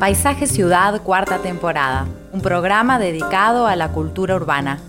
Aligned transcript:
Paisaje 0.00 0.46
Ciudad, 0.46 1.02
cuarta 1.02 1.40
temporada, 1.40 2.06
un 2.32 2.40
programa 2.40 2.98
dedicado 2.98 3.66
a 3.66 3.76
la 3.76 3.92
cultura 3.92 4.34
urbana. 4.34 4.80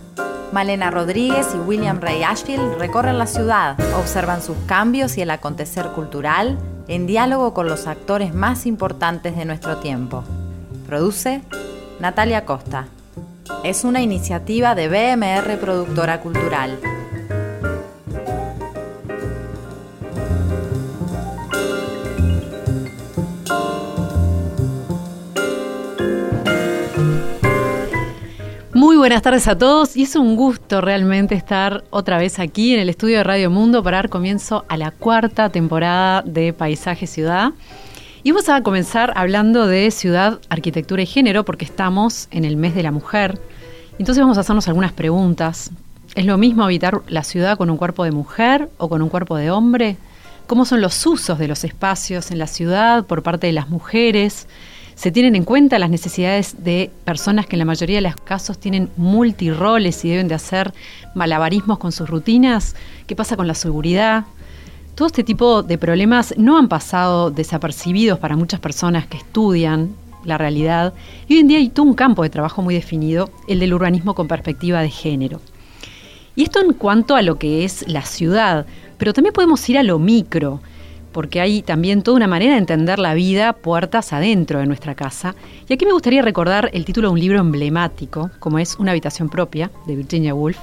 Malena 0.54 0.89
Rodríguez 0.89 1.47
y 1.54 1.57
William 1.57 1.99
Ray 1.99 2.23
Ashfield 2.23 2.78
recorren 2.79 3.18
la 3.18 3.28
ciudad, 3.28 3.78
observan 3.97 4.42
sus 4.42 4.55
cambios 4.68 5.17
y 5.17 5.21
el 5.21 5.31
acontecer 5.31 5.87
cultural 5.89 6.57
en 6.88 7.08
diálogo 7.08 7.53
con 7.53 7.67
los 7.67 7.88
actores 7.88 8.33
más 8.33 8.65
importantes 8.65 9.35
de 9.35 9.44
nuestro 9.44 9.78
tiempo. 9.78 10.24
Produce 10.88 11.42
Natalia 11.99 12.46
Costa. 12.46 12.88
Es 13.63 13.83
una 13.83 14.01
iniciativa 14.01 14.76
de 14.76 14.88
BMR 14.88 15.58
Productora 15.60 16.22
Cultural. 16.22 16.80
Buenas 29.02 29.23
tardes 29.23 29.48
a 29.48 29.58
todos 29.58 29.98
y 29.98 30.04
es 30.04 30.16
un 30.16 30.36
gusto 30.36 30.80
realmente 30.80 31.34
estar 31.34 31.84
otra 31.90 32.20
vez 32.20 32.38
aquí 32.38 32.76
en 32.76 32.82
el 32.82 32.88
estudio 32.88 33.18
de 33.18 33.23
Radio 33.23 33.50
Mundo 33.50 33.82
para 33.82 33.98
dar 33.98 34.09
comienzo 34.09 34.64
a 34.70 34.78
la 34.78 34.92
cuarta 34.92 35.50
temporada 35.50 36.22
de 36.22 36.54
Paisaje 36.54 37.08
Ciudad. 37.08 37.54
Y 38.22 38.30
vamos 38.30 38.48
a 38.50 38.62
comenzar 38.62 39.12
hablando 39.16 39.66
de 39.66 39.90
ciudad, 39.90 40.40
arquitectura 40.50 41.02
y 41.02 41.08
género 41.08 41.44
porque 41.45 41.66
estamos 41.66 42.28
en 42.30 42.45
el 42.45 42.58
mes 42.58 42.76
de 42.76 42.84
la 42.84 42.92
mujer. 42.92 43.40
Entonces 43.98 44.22
vamos 44.22 44.38
a 44.38 44.42
hacernos 44.42 44.68
algunas 44.68 44.92
preguntas. 44.92 45.72
¿Es 46.14 46.28
lo 46.28 46.38
mismo 46.38 46.64
habitar 46.64 47.02
la 47.08 47.23
ciudad 47.23 47.58
con 47.58 47.72
un 47.72 47.78
cuerpo 47.78 48.04
de 48.04 48.12
mujer 48.12 48.70
o 48.78 48.88
con 48.88 49.02
un 49.02 49.09
cuerpo 49.09 49.36
de 49.36 49.50
hombre? 49.50 49.98
¿Cómo 50.45 50.64
son 50.64 50.80
los 50.80 51.08
usos 51.08 51.40
de 51.40 51.48
los 51.48 51.64
espacios 51.64 52.30
en 52.30 52.38
la 52.38 52.45
ciudad 52.45 53.03
por 53.06 53.23
parte 53.23 53.47
de 53.47 53.53
las 53.53 53.68
mujeres? 53.68 54.47
Se 54.95 55.11
tienen 55.11 55.36
en 55.36 55.44
cuenta 55.44 55.80
las 55.80 55.89
necesidades 55.89 56.64
de 56.64 56.92
personas 57.06 57.47
que 57.47 57.56
en 57.56 57.59
la 57.59 57.66
mayoría 57.66 57.97
de 57.97 58.02
los 58.02 58.16
casos 58.16 58.59
tienen 58.59 58.89
multiroles 58.97 60.03
y 60.06 60.09
deben 60.09 60.28
de 60.28 60.36
hacer 60.36 60.73
malabarismos 61.16 61.80
con 61.80 61.92
sus 61.92 62.09
rutinas. 62.09 62.75
¿Qué 63.08 63.16
pasa 63.16 63.36
con 63.36 63.47
la 63.47 63.56
seguridad? 63.56 64.25
Todo 64.95 65.08
este 65.08 65.23
tipo 65.23 65.64
de 65.64 65.78
problemas 65.78 66.34
no 66.38 66.58
han 66.58 66.67
pasado 66.67 67.31
desapercibidos 67.31 68.19
para 68.19 68.36
muchas 68.36 68.59
personas 68.59 69.08
que 69.08 69.17
estudian 69.17 69.95
la 70.23 70.38
realidad 70.38 70.94
y 71.28 71.34
hoy 71.34 71.39
en 71.39 71.47
día 71.47 71.58
hay 71.58 71.69
todo 71.69 71.86
un 71.86 71.95
campo 71.95 72.23
de 72.23 72.30
trabajo 72.30 72.62
muy 72.62 72.75
definido, 72.75 73.30
el 73.47 73.59
del 73.59 73.73
urbanismo 73.73 74.14
con 74.14 74.28
perspectiva 74.28 74.81
de 74.81 74.89
género. 74.89 75.42
Y 76.36 76.44
esto 76.44 76.62
en 76.62 76.73
cuanto 76.73 77.16
a 77.16 77.22
lo 77.22 77.38
que 77.38 77.66
es 77.66 77.88
la 77.88 78.03
ciudad, 78.03 78.66
pero 78.97 79.14
también 79.14 79.34
podemos 79.34 79.67
ir 79.69 79.78
a 79.78 79.84
lo 79.84 80.00
micro 80.00 80.62
porque 81.12 81.42
hay 81.42 81.62
también 81.62 82.02
toda 82.02 82.17
una 82.17 82.28
manera 82.28 82.54
de 82.54 82.59
entender 82.59 83.00
la 83.00 83.14
vida 83.14 83.54
puertas 83.54 84.14
adentro 84.14 84.59
de 84.59 84.66
nuestra 84.66 84.95
casa. 84.95 85.36
Y 85.68 85.73
aquí 85.73 85.86
me 85.86 85.94
gustaría 85.94 86.22
recordar 86.22 86.70
el 86.73 86.86
título 86.86 87.09
de 87.09 87.14
un 87.14 87.20
libro 87.20 87.40
emblemático, 87.40 88.31
como 88.40 88.59
es 88.59 88.76
Una 88.80 88.92
habitación 88.92 89.30
propia, 89.30 89.72
de 89.86 89.95
Virginia 89.95 90.34
Woolf. 90.34 90.58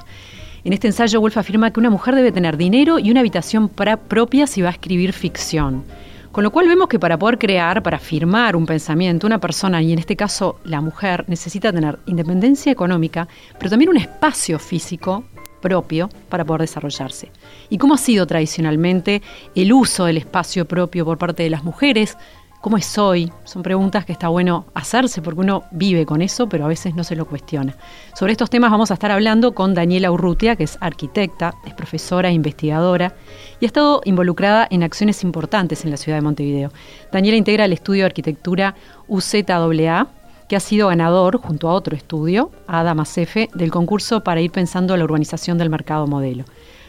En 0.64 0.72
este 0.72 0.88
ensayo, 0.88 1.20
Woolf 1.20 1.38
afirma 1.38 1.70
que 1.70 1.80
una 1.80 1.90
mujer 1.90 2.14
debe 2.14 2.32
tener 2.32 2.56
dinero 2.56 2.98
y 2.98 3.10
una 3.10 3.20
habitación 3.20 3.68
propia 3.68 4.46
si 4.46 4.62
va 4.62 4.68
a 4.68 4.72
escribir 4.72 5.12
ficción. 5.12 5.84
Con 6.32 6.44
lo 6.44 6.50
cual 6.50 6.68
vemos 6.68 6.88
que 6.88 6.98
para 6.98 7.18
poder 7.18 7.38
crear, 7.38 7.82
para 7.82 7.98
firmar 7.98 8.54
un 8.54 8.66
pensamiento, 8.66 9.26
una 9.26 9.40
persona, 9.40 9.80
y 9.82 9.92
en 9.92 9.98
este 9.98 10.14
caso 10.14 10.60
la 10.64 10.80
mujer, 10.80 11.24
necesita 11.26 11.72
tener 11.72 11.98
independencia 12.06 12.70
económica, 12.70 13.26
pero 13.58 13.70
también 13.70 13.88
un 13.88 13.96
espacio 13.96 14.58
físico 14.58 15.24
propio 15.60 16.08
para 16.28 16.44
poder 16.44 16.62
desarrollarse. 16.62 17.30
¿Y 17.68 17.78
cómo 17.78 17.94
ha 17.94 17.98
sido 17.98 18.26
tradicionalmente 18.26 19.22
el 19.54 19.72
uso 19.72 20.04
del 20.04 20.18
espacio 20.18 20.66
propio 20.66 21.04
por 21.04 21.18
parte 21.18 21.42
de 21.42 21.50
las 21.50 21.64
mujeres? 21.64 22.16
¿Cómo 22.60 22.76
es 22.76 22.98
hoy? 22.98 23.30
Son 23.44 23.62
preguntas 23.62 24.04
que 24.04 24.10
está 24.10 24.26
bueno 24.26 24.66
hacerse 24.74 25.22
porque 25.22 25.40
uno 25.40 25.62
vive 25.70 26.04
con 26.04 26.22
eso, 26.22 26.48
pero 26.48 26.64
a 26.64 26.68
veces 26.68 26.92
no 26.96 27.04
se 27.04 27.14
lo 27.14 27.24
cuestiona. 27.24 27.76
Sobre 28.14 28.32
estos 28.32 28.50
temas 28.50 28.72
vamos 28.72 28.90
a 28.90 28.94
estar 28.94 29.12
hablando 29.12 29.54
con 29.54 29.74
Daniela 29.74 30.10
Urrutia, 30.10 30.56
que 30.56 30.64
es 30.64 30.76
arquitecta, 30.80 31.54
es 31.64 31.74
profesora 31.74 32.30
e 32.30 32.32
investigadora 32.32 33.14
y 33.60 33.64
ha 33.64 33.68
estado 33.68 34.00
involucrada 34.04 34.66
en 34.70 34.82
acciones 34.82 35.22
importantes 35.22 35.84
en 35.84 35.92
la 35.92 35.96
ciudad 35.96 36.18
de 36.18 36.22
Montevideo. 36.22 36.72
Daniela 37.12 37.36
integra 37.36 37.64
el 37.64 37.72
estudio 37.72 38.02
de 38.02 38.06
arquitectura 38.06 38.74
UZAA, 39.06 40.08
que 40.48 40.56
ha 40.56 40.60
sido 40.60 40.88
ganador, 40.88 41.38
junto 41.38 41.68
a 41.68 41.74
otro 41.74 41.94
estudio, 41.94 42.50
Adam 42.66 43.00
Acefe, 43.00 43.50
del 43.54 43.70
concurso 43.70 44.24
para 44.24 44.40
ir 44.40 44.50
pensando 44.50 44.96
la 44.96 45.04
urbanización 45.04 45.58
del 45.58 45.70
mercado 45.70 46.06
modelo. 46.06 46.44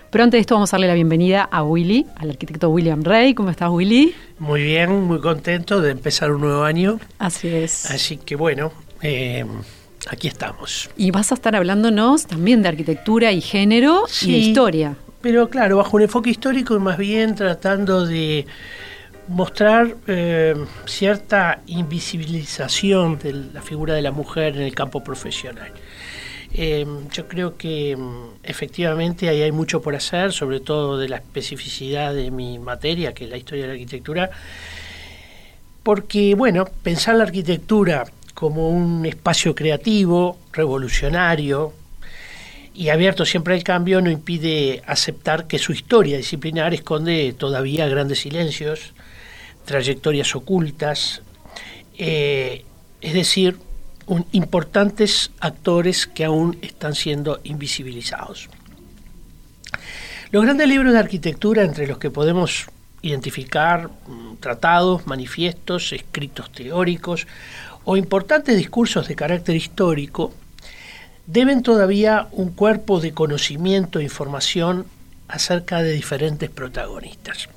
Pero 0.09 0.23
antes 0.23 0.37
de 0.37 0.41
esto 0.41 0.55
vamos 0.55 0.73
a 0.73 0.77
darle 0.77 0.87
la 0.87 0.95
bienvenida 0.95 1.43
a 1.43 1.63
Willy, 1.63 2.05
al 2.15 2.31
arquitecto 2.31 2.69
William 2.69 3.03
Rey. 3.03 3.35
¿Cómo 3.35 3.51
estás, 3.51 3.69
Willy? 3.69 4.15
Muy 4.39 4.63
bien, 4.63 5.03
muy 5.03 5.19
contento 5.19 5.81
de 5.81 5.91
empezar 5.91 6.31
un 6.31 6.41
nuevo 6.41 6.63
año. 6.63 6.99
Así 7.19 7.47
es. 7.49 7.91
Así 7.91 8.17
que 8.17 8.35
bueno, 8.35 8.71
eh, 9.03 9.45
aquí 10.09 10.27
estamos. 10.27 10.89
Y 10.97 11.11
vas 11.11 11.31
a 11.31 11.35
estar 11.35 11.55
hablándonos 11.55 12.25
también 12.25 12.63
de 12.63 12.69
arquitectura 12.69 13.31
y 13.31 13.41
género 13.41 14.05
y 14.23 14.31
de 14.31 14.37
historia. 14.39 14.95
Pero 15.21 15.49
claro, 15.49 15.77
bajo 15.77 15.97
un 15.97 16.03
enfoque 16.03 16.31
histórico 16.31 16.75
y 16.75 16.79
más 16.79 16.97
bien 16.97 17.35
tratando 17.35 18.05
de 18.05 18.47
mostrar 19.29 19.95
eh, 20.07 20.56
cierta 20.85 21.62
invisibilización 21.67 23.19
de 23.19 23.34
la 23.53 23.62
figura 23.62 23.94
de 23.94 24.01
la 24.01 24.12
mujer 24.12 24.56
en 24.56 24.63
el 24.63 24.73
campo 24.73 25.03
profesional. 25.03 25.72
Eh, 26.51 26.85
yo 27.12 27.28
creo 27.28 27.56
que 27.56 27.95
mm, 27.95 28.39
efectivamente 28.44 29.29
ahí 29.29 29.44
hay 29.44 29.51
mucho 29.51 29.81
por 29.81 29.95
hacer, 29.95 30.34
sobre 30.34 30.59
todo 30.59 30.97
de 30.97 31.07
la 31.07 31.18
especificidad 31.18 32.13
de 32.13 32.31
mi 32.31 32.57
materia, 32.57 33.13
que 33.13 33.25
es 33.25 33.29
la 33.29 33.38
historia 33.38 33.63
de 33.63 33.68
la 33.68 33.73
arquitectura, 33.73 34.31
porque, 35.84 36.34
bueno, 36.34 36.66
pensar 36.84 37.16
la 37.16 37.23
arquitectura 37.23 38.06
como 38.34 38.69
un 38.69 39.06
espacio 39.06 39.53
creativo, 39.53 40.38
revolucionario 40.53 41.73
y 42.73 42.89
abierto 42.89 43.25
siempre 43.25 43.53
al 43.53 43.63
cambio 43.63 44.01
no 44.01 44.09
impide 44.09 44.81
aceptar 44.88 45.45
que 45.45 45.59
su 45.59 45.72
historia 45.72 46.18
disciplinar 46.18 46.73
esconde 46.73 47.35
todavía 47.38 47.88
grandes 47.88 48.19
silencios, 48.19 48.94
trayectorias 49.69 50.35
ocultas, 50.35 51.22
eh, 51.96 52.66
es 53.02 53.13
decir, 53.13 53.59
importantes 54.31 55.30
actores 55.40 56.07
que 56.07 56.25
aún 56.25 56.57
están 56.63 56.96
siendo 56.96 57.40
invisibilizados. 57.44 58.50
Los 60.31 60.44
grandes 60.44 60.68
libros 60.68 60.91
de 60.91 60.97
arquitectura, 60.97 61.62
entre 61.62 61.85
los 61.85 62.00
que 62.00 62.09
podemos 62.09 62.66
identificar 63.03 63.90
mm, 64.07 64.38
tratados, 64.40 65.06
manifiestos, 65.06 65.94
escritos 65.94 66.51
teóricos 66.51 67.28
o 67.84 67.96
importantes 67.96 68.57
discursos 68.57 69.07
de 69.07 69.16
carácter 69.16 69.56
histórico, 69.56 70.34
deben 71.28 71.62
todavía 71.62 72.28
un 72.31 72.50
cuerpo 72.53 73.00
de 73.00 73.12
conocimiento 73.12 74.00
e 74.00 74.03
información 74.03 74.88
acerca 75.28 75.84
de 75.84 75.91
diferentes 75.91 76.50
protagonistas. 76.50 77.50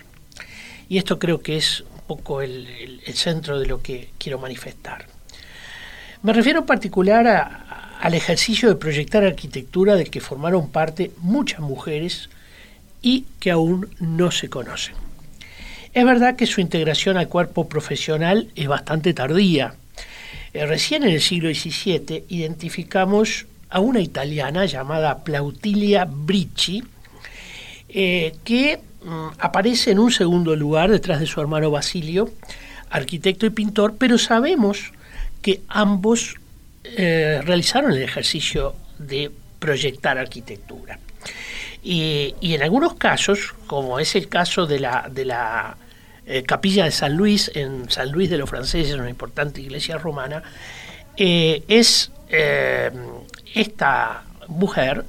Y 0.91 0.99
esto 0.99 1.19
creo 1.19 1.41
que 1.41 1.56
es 1.56 1.84
poco 2.17 2.43
el, 2.43 3.00
centro 3.15 3.59
de 3.59 3.67
lo 3.67 3.81
que 3.81 4.11
quiero 4.19 4.39
manifestar. 4.39 5.06
Me 6.23 6.34
refiero 6.34 6.61
en 6.61 6.67
particular 6.67 7.27
al 8.00 8.15
ejercicio 8.15 8.69
de 8.69 8.77
proyectar 8.77 9.25
arquitectura 9.25 9.97
del 9.97 10.11
que 10.11 10.21
formaron 10.21 10.69
parte 10.69 11.11
muchas 11.19 11.61
mujeres 11.61 12.28
y 13.00 13.25
que 13.41 13.50
aún 13.50 13.89
no 13.99 14.31
se 14.31 14.50
conocen. 14.50 14.95
Es 15.95 16.05
verdad 16.05 16.37
que 16.37 16.47
su 16.47 16.61
integración 16.61 17.17
al 17.17 17.28
cuerpo 17.28 17.67
profesional 17.67 18.49
es 18.56 18.69
bastante 18.69 19.15
tardía. 19.15 19.75
Eh, 20.53 20.67
recién 20.67 21.05
en 21.05 21.11
el 21.11 21.21
siglo 21.23 21.49
XVII 21.49 22.25
identificamos 22.29 23.47
a 23.71 23.81
una 23.81 24.00
italiana 24.00 24.67
llamada 24.67 25.25
Plautilia 25.25 26.05
Bricci, 26.05 26.84
eh, 27.89 28.34
que 28.44 28.81
aparece 29.38 29.90
en 29.90 29.99
un 29.99 30.10
segundo 30.10 30.54
lugar 30.56 30.90
detrás 30.90 31.20
de 31.20 31.26
su 31.26 31.40
hermano 31.40 31.70
Basilio, 31.70 32.31
arquitecto 32.90 33.46
y 33.46 33.50
pintor, 33.50 33.96
pero 33.99 34.19
sabemos 34.19 34.93
que 35.40 35.62
ambos 35.69 36.37
eh, 36.84 37.40
realizaron 37.44 37.93
el 37.93 38.02
ejercicio 38.02 38.75
de 38.99 39.31
proyectar 39.58 40.19
arquitectura. 40.19 40.99
Y, 41.82 42.34
en 42.40 42.62
algunos 42.62 42.94
casos, 42.94 43.54
como 43.66 43.99
es 43.99 44.14
el 44.14 44.28
caso 44.28 44.66
de 44.66 44.78
la, 44.78 45.08
de 45.10 45.25
la 45.25 45.76
eh, 46.26 46.44
capilla 46.44 46.84
de 46.84 46.93
San 46.93 47.16
Luis, 47.16 47.50
en 47.55 47.90
San 47.90 48.12
Luis 48.12 48.31
de 48.31 48.38
los 48.38 48.48
Franceses, 48.48 48.94
una 48.94 49.10
importante 49.10 49.60
iglesia 49.60 49.98
romana, 49.98 50.43
eh, 51.16 51.64
es 51.69 52.10
esta 53.55 54.22
mujer, 54.48 55.05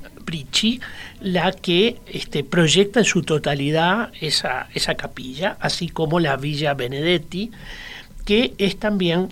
La 1.22 1.52
que 1.52 2.00
este, 2.08 2.44
proyecta 2.44 3.00
en 3.00 3.06
su 3.06 3.24
totalidad 3.24 4.12
esa, 4.20 4.68
esa 4.74 4.96
capilla, 4.96 5.58
así 5.60 5.90
como 5.90 6.20
la 6.20 6.38
Villa 6.38 6.74
Benedetti, 6.74 7.52
que 8.26 8.54
es 8.58 8.78
también 8.78 9.30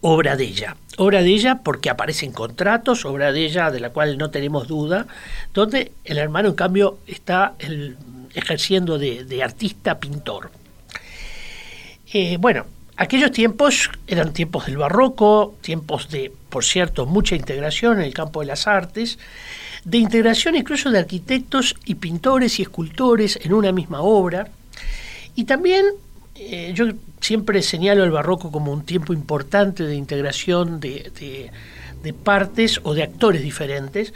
obra 0.00 0.36
de 0.36 0.44
ella. 0.44 0.76
Obra 0.96 1.22
de 1.22 1.30
ella 1.30 1.60
porque 1.62 1.90
aparecen 1.90 2.32
contratos, 2.32 3.04
obra 3.04 3.32
de 3.32 3.44
ella 3.44 3.70
de 3.70 3.80
la 3.80 3.90
cual 3.90 4.18
no 4.18 4.30
tenemos 4.30 4.66
duda, 4.68 5.06
donde 5.54 5.92
el 6.04 6.18
hermano 6.18 6.48
en 6.48 6.54
cambio 6.54 6.98
está 7.06 7.54
ejerciendo 8.34 8.98
de, 8.98 9.42
artista 9.42 9.98
pintor. 9.98 10.50
Eh, 12.12 12.36
bueno, 12.38 12.66
aquellos 12.98 13.30
tiempos 13.30 13.90
eran 14.06 14.32
tiempos 14.32 14.66
del 14.66 14.76
barroco, 14.76 15.54
tiempos 15.62 16.10
de, 16.10 16.30
por 16.50 16.64
cierto, 16.64 17.06
mucha 17.06 17.36
integración 17.36 17.98
en 17.98 18.04
el 18.04 18.12
campo 18.12 18.40
de 18.40 18.46
las 18.46 18.66
artes, 18.66 19.18
de 19.84 19.98
integración 19.98 20.56
incluso 20.56 20.90
de 20.90 20.98
arquitectos 20.98 21.76
y 21.86 21.94
pintores 21.94 22.58
y 22.58 22.62
escultores 22.62 23.38
en 23.42 23.54
una 23.54 23.72
misma 23.72 24.02
obra, 24.02 24.48
y 25.36 25.44
también 25.44 25.86
eh, 26.34 26.72
yo 26.74 26.86
siempre 27.20 27.62
señalo 27.62 28.02
el 28.02 28.10
barroco 28.10 28.50
como 28.50 28.72
un 28.72 28.84
tiempo 28.84 29.12
importante 29.12 29.84
de 29.84 29.94
integración 29.94 30.80
de, 30.80 31.50
partes 32.24 32.80
o 32.82 32.94
de 32.94 33.04
actores 33.04 33.42
diferentes. 33.42 34.12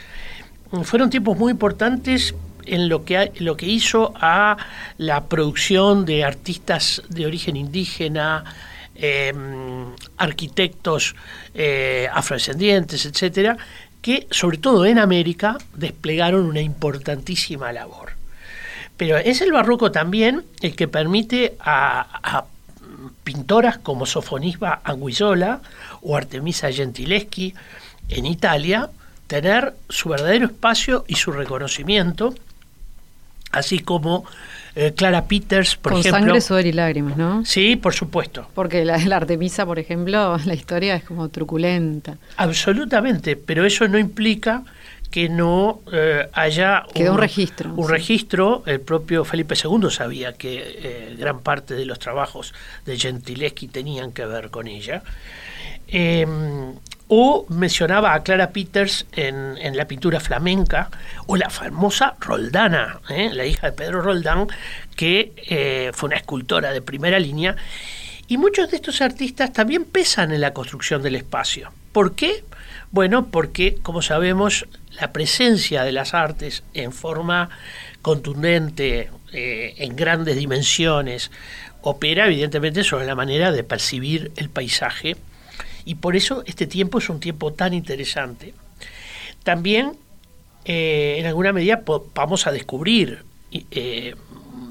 Fueron 0.82 1.10
tiempos 1.10 1.38
muy 1.38 1.52
importantes 1.52 2.34
en 2.64 2.88
lo 2.88 3.04
que, 3.04 3.32
lo 3.38 3.56
que 3.56 3.66
hizo 3.66 4.12
a 4.16 4.56
la 4.98 5.24
producción 5.24 6.04
de 6.04 6.24
artistas 6.24 7.02
de 7.08 7.26
origen 7.26 7.56
indígena, 7.56 8.44
em, 8.94 9.86
arquitectos 10.16 11.14
eh, 11.54 12.08
afrodescendientes, 12.12 13.06
etcétera, 13.06 13.56
que 14.00 14.26
sobre 14.30 14.58
todo 14.58 14.84
en 14.84 14.98
América 14.98 15.58
desplegaron 15.74 16.44
una 16.46 16.60
importantísima 16.60 17.72
labor. 17.72 18.12
Pero 18.96 19.16
es 19.16 19.40
el 19.40 19.52
barroco 19.52 19.90
también 19.90 20.44
el 20.60 20.76
que 20.76 20.88
permite 20.88 21.56
a, 21.60 22.44
pintoras 23.24 23.78
como 23.78 24.06
Sofonisba 24.06 24.80
Anguissola 24.84 25.60
o 26.02 26.16
Artemisa 26.16 26.70
Gentileschi 26.70 27.54
en 28.08 28.26
Italia 28.26 28.90
tener 29.26 29.74
su 29.88 30.10
verdadero 30.10 30.46
espacio 30.46 31.04
y 31.08 31.14
su 31.14 31.32
reconocimiento, 31.32 32.34
así 33.50 33.78
como 33.78 34.24
eh, 34.74 34.92
Clara 34.96 35.26
Peters, 35.26 35.76
por 35.76 35.92
ejemplo. 35.92 36.10
Con 36.10 36.20
sangre, 36.20 36.40
sudor 36.40 36.66
y 36.66 36.72
lágrimas, 36.72 37.16
¿no? 37.16 37.44
Sí, 37.44 37.76
por 37.76 37.94
supuesto. 37.94 38.48
Porque 38.54 38.84
la, 38.84 38.98
la, 38.98 39.16
Artemisa, 39.16 39.66
por 39.66 39.78
ejemplo, 39.78 40.38
la 40.44 40.54
historia 40.54 40.96
es 40.96 41.04
como 41.04 41.28
truculenta. 41.28 42.16
Absolutamente, 42.36 43.36
pero 43.36 43.64
eso 43.66 43.86
no 43.88 43.98
implica 43.98 44.64
que 45.12 45.28
no 45.28 45.82
eh, 45.92 46.26
haya 46.32 46.86
un, 46.94 47.18
registro. 47.18 47.74
Un 47.74 47.88
registro, 47.88 48.62
el 48.64 48.80
propio 48.80 49.24
Felipe 49.26 49.54
II 49.62 49.90
sabía 49.90 50.32
que 50.32 50.62
eh, 50.82 51.16
gran 51.18 51.40
parte 51.40 51.74
de 51.74 51.84
los 51.84 51.98
trabajos 51.98 52.54
de 52.86 52.98
Gentileschi 52.98 53.68
tenían 53.68 54.12
que 54.12 54.24
ver 54.24 54.48
con 54.48 54.66
ella. 54.66 55.02
Em, 55.86 56.72
o 57.14 57.44
mencionaba 57.50 58.14
a 58.14 58.22
Clara 58.22 58.52
Peters 58.52 59.04
en, 59.12 59.76
la 59.76 59.86
pintura 59.86 60.18
flamenca, 60.18 60.90
o 61.26 61.36
la 61.36 61.50
famosa 61.50 62.16
Roldana, 62.18 63.00
¿eh? 63.10 63.28
la 63.34 63.44
hija 63.44 63.66
de 63.66 63.76
Pedro 63.76 64.00
Roldán, 64.00 64.46
que 64.96 65.90
fue 65.92 66.06
una 66.06 66.16
escultora 66.16 66.72
de 66.72 66.80
primera 66.80 67.18
línea. 67.18 67.54
Y 68.28 68.38
muchos 68.38 68.70
de 68.70 68.76
estos 68.76 69.02
artistas 69.02 69.52
también 69.52 69.84
pesan 69.84 70.32
en 70.32 70.40
la 70.40 70.54
construcción 70.54 71.02
del 71.02 71.16
espacio. 71.16 71.70
¿Por 71.92 72.14
qué? 72.14 72.44
Bueno, 72.92 73.26
porque, 73.26 73.76
como 73.82 74.00
sabemos, 74.00 74.66
la 74.98 75.12
presencia 75.12 75.84
de 75.84 75.92
las 75.92 76.14
artes 76.14 76.62
en 76.72 76.92
forma 76.92 77.50
contundente, 78.00 79.10
eh, 79.34 79.74
en 79.76 79.96
grandes 79.96 80.36
dimensiones, 80.36 81.30
opera 81.82 82.24
evidentemente 82.24 82.84
sobre 82.84 83.04
la 83.04 83.14
manera 83.14 83.52
de 83.52 83.64
percibir 83.64 84.32
el 84.36 84.48
paisaje 84.48 85.18
y 85.84 85.96
por 85.96 86.16
eso 86.16 86.42
este 86.46 86.66
tiempo 86.66 86.98
es 86.98 87.08
un 87.08 87.20
tiempo 87.20 87.52
tan 87.52 87.74
interesante. 87.74 88.54
También, 89.42 89.92
eh, 90.64 91.16
en 91.18 91.26
alguna 91.26 91.52
medida, 91.52 91.82
vamos 92.14 92.46
a 92.46 92.52
descubrir 92.52 93.24
eh, 93.50 94.14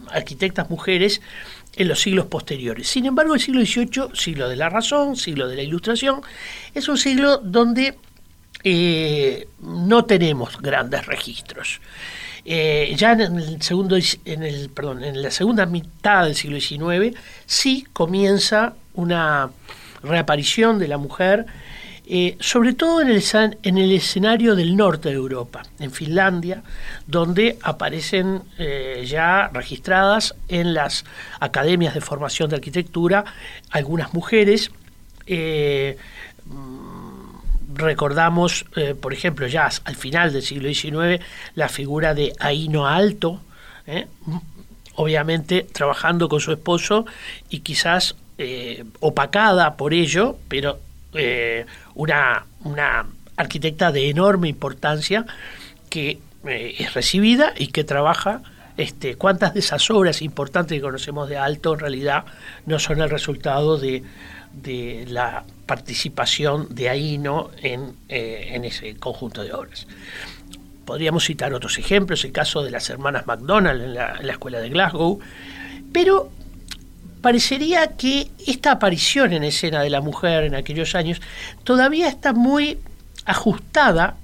arquitectas 0.09 0.69
mujeres 0.69 1.21
en 1.75 1.87
los 1.87 2.01
siglos 2.01 2.25
posteriores. 2.25 2.87
Sin 2.87 3.05
embargo, 3.05 3.33
el 3.33 3.39
siglo 3.39 3.61
XVIII, 3.61 4.13
siglo 4.13 4.49
de 4.49 4.55
la 4.55 4.69
razón, 4.69 5.15
siglo 5.15 5.47
de 5.47 5.55
la 5.55 5.63
ilustración, 5.63 6.21
es 6.73 6.87
un 6.87 6.97
siglo 6.97 7.37
donde 7.37 7.95
eh, 8.63 9.47
no 9.61 10.05
tenemos 10.05 10.57
grandes 10.61 11.05
registros. 11.05 11.81
Ya 12.43 13.11
en 13.11 13.37
el 13.37 13.61
segundo, 13.61 13.97
en 14.25 14.43
el, 14.43 14.71
perdón, 14.71 15.03
en 15.03 15.21
la 15.21 15.29
segunda 15.29 15.67
mitad 15.67 16.25
del 16.25 16.35
siglo 16.35 16.59
XIX 16.59 17.15
sí 17.45 17.85
comienza 17.93 18.73
una 18.95 19.51
reaparición 20.03 20.79
de 20.79 20.87
la 20.87 20.97
mujer, 20.97 21.45
eh, 22.05 22.35
sobre 22.39 22.73
todo 22.73 23.01
en 23.01 23.09
el, 23.09 23.23
en 23.63 23.77
el 23.77 23.91
escenario 23.91 24.55
del 24.55 24.75
norte 24.75 25.09
de 25.09 25.15
Europa, 25.15 25.63
en 25.79 25.91
Finlandia, 25.91 26.63
donde 27.07 27.57
aparecen 27.61 28.41
ya 29.05 29.49
registradas 29.53 30.35
en 30.47 30.73
las 30.73 31.05
academias 31.39 31.93
de 31.93 32.01
formación 32.01 32.49
de 32.49 32.57
arquitectura 32.57 33.25
algunas 33.71 34.13
mujeres 34.13 34.71
recordamos, 37.73 38.65
eh, 38.75 38.95
por 38.99 39.13
ejemplo, 39.13 39.47
ya 39.47 39.69
al 39.83 39.95
final 39.95 40.33
del 40.33 40.41
siglo 40.41 40.69
XIX, 40.69 41.23
la 41.55 41.69
figura 41.69 42.13
de 42.13 42.33
Aino 42.39 42.87
Alto, 42.87 43.41
¿eh? 43.87 44.07
obviamente 44.95 45.67
trabajando 45.71 46.29
con 46.29 46.39
su 46.39 46.51
esposo 46.51 47.05
y 47.49 47.59
quizás 47.59 48.15
eh, 48.41 48.85
opacada 48.99 49.75
por 49.75 49.93
ello, 49.93 50.37
pero 50.47 50.79
una, 51.93 52.45
una 52.63 53.05
arquitecta 53.35 53.91
de 53.91 54.09
enorme 54.09 54.47
importancia 54.47 55.25
que 55.89 56.19
es 56.45 56.93
recibida 56.93 57.53
y 57.57 57.67
que 57.67 57.83
trabaja 57.83 58.41
este, 58.77 59.15
cuántas 59.15 59.53
de 59.53 59.59
esas 59.59 59.89
obras 59.91 60.21
importantes 60.21 60.75
que 60.75 60.81
conocemos 60.81 61.29
de 61.29 61.37
Alto 61.37 61.73
en 61.73 61.79
realidad 61.79 62.25
no 62.65 62.79
son 62.79 63.01
el 63.01 63.09
resultado 63.09 63.77
de, 63.77 64.03
la 65.07 65.43
participación 65.65 66.73
de 66.73 66.89
Aino 66.89 67.51
en, 67.61 67.93
eh, 68.09 68.49
en 68.53 68.65
ese 68.65 68.95
conjunto 68.95 69.43
de 69.43 69.53
obras. 69.53 69.87
Podríamos 70.85 71.25
citar 71.25 71.53
otros 71.53 71.77
ejemplos, 71.77 72.25
el 72.25 72.31
caso 72.31 72.63
de 72.63 72.71
las 72.71 72.89
hermanas 72.89 73.27
MacDonald 73.27 73.83
en 73.83 73.93
la, 73.93 74.15
escuela 74.31 74.59
de 74.59 74.69
Glasgow, 74.69 75.19
pero 75.93 76.31
parecería 77.21 77.95
que 77.95 78.31
esta 78.47 78.71
aparición 78.71 79.33
en 79.33 79.43
escena 79.43 79.81
de 79.81 79.89
la 79.89 80.01
mujer 80.01 80.43
en 80.43 80.55
aquellos 80.55 80.95
años 80.95 81.21
todavía 81.63 82.07
está 82.07 82.33
muy 82.33 82.79
ajustada 83.25 84.15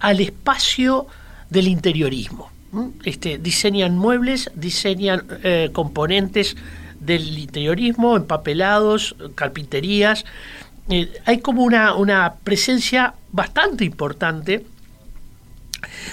al 0.00 0.20
espacio 0.20 1.06
del 1.50 1.68
interiorismo. 1.68 2.50
Este, 3.04 3.38
diseñan 3.38 3.98
muebles, 3.98 4.50
diseñan 4.54 5.24
eh, 5.42 5.70
componentes 5.72 6.56
del 7.00 7.38
interiorismo, 7.38 8.16
empapelados, 8.16 9.14
carpinterías, 9.34 10.24
eh, 10.88 11.12
hay 11.24 11.38
como 11.38 11.62
una, 11.62 12.34
presencia 12.42 13.14
bastante 13.30 13.84
importante 13.84 14.64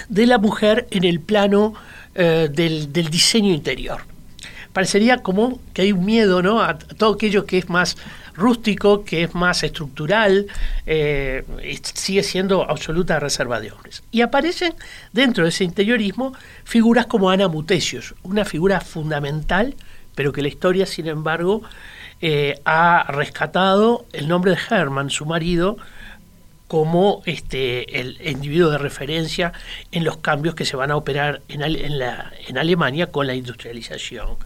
de 0.08 0.26
la 0.26 0.38
mujer 0.38 0.86
en 0.90 1.04
el 1.04 1.20
plano 1.20 1.74
eh, 2.14 2.48
del, 2.50 2.92
diseño 3.10 3.52
interior. 3.52 4.02
Parecería 4.72 5.18
como 5.18 5.60
que 5.72 5.82
hay 5.82 5.92
un 5.92 6.04
miedo 6.04 6.42
¿no? 6.42 6.62
a 6.62 6.78
todo 6.78 7.14
aquello 7.14 7.44
que 7.44 7.58
es 7.58 7.68
más 7.68 7.96
rústico, 8.34 9.04
que 9.04 9.24
es 9.24 9.34
más 9.34 9.62
estructural, 9.62 10.46
eh, 10.86 11.44
sigue 11.94 12.22
siendo 12.22 12.68
absoluta 12.68 13.20
reserva 13.20 13.60
de 13.60 13.70
hombres. 13.72 14.02
Y 14.10 14.22
aparecen 14.22 14.74
dentro 15.12 15.44
de 15.44 15.50
ese 15.50 15.64
interiorismo 15.64 16.32
figuras 16.64 17.06
como 17.06 17.30
Ana 17.30 17.48
Mutesios, 17.48 18.14
una 18.22 18.44
figura 18.44 18.80
fundamental, 18.80 19.74
pero 20.14 20.32
que 20.32 20.42
la 20.42 20.48
historia, 20.48 20.86
sin 20.86 21.06
embargo, 21.06 21.62
eh, 22.20 22.60
ha 22.64 23.04
rescatado 23.08 24.06
el 24.12 24.28
nombre 24.28 24.52
de 24.52 24.58
Hermann, 24.70 25.10
su 25.10 25.26
marido, 25.26 25.76
como 26.70 27.22
este, 27.26 28.00
el 28.00 28.16
individuo 28.24 28.70
de 28.70 28.78
referencia 28.78 29.52
en 29.90 30.04
los 30.04 30.18
cambios 30.18 30.54
que 30.54 30.64
se 30.64 30.76
van 30.76 30.92
a 30.92 30.96
operar 30.96 31.42
en, 31.48 31.62
Alemania 32.56 33.10
con 33.10 33.26
la 33.26 33.34
industrialización 33.34 34.36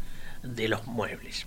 de 0.44 0.68
los 0.68 0.86
muebles. 0.86 1.46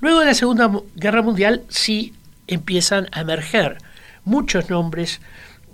Luego 0.00 0.20
de 0.20 0.26
la 0.26 0.34
Segunda 0.34 0.70
Guerra 0.94 1.22
Mundial 1.22 1.64
sí 1.68 2.14
empiezan 2.46 3.08
a 3.12 3.20
emerger 3.20 3.78
muchos 4.24 4.70
nombres 4.70 5.20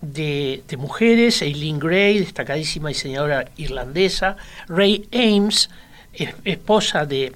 de, 0.00 0.62
mujeres, 0.78 1.42
Eileen 1.42 1.78
Gray, 1.78 2.18
destacadísima 2.18 2.88
diseñadora 2.88 3.50
irlandesa, 3.56 4.36
Ray 4.68 5.08
Ames, 5.12 5.70
esposa 6.44 7.06
de, 7.06 7.32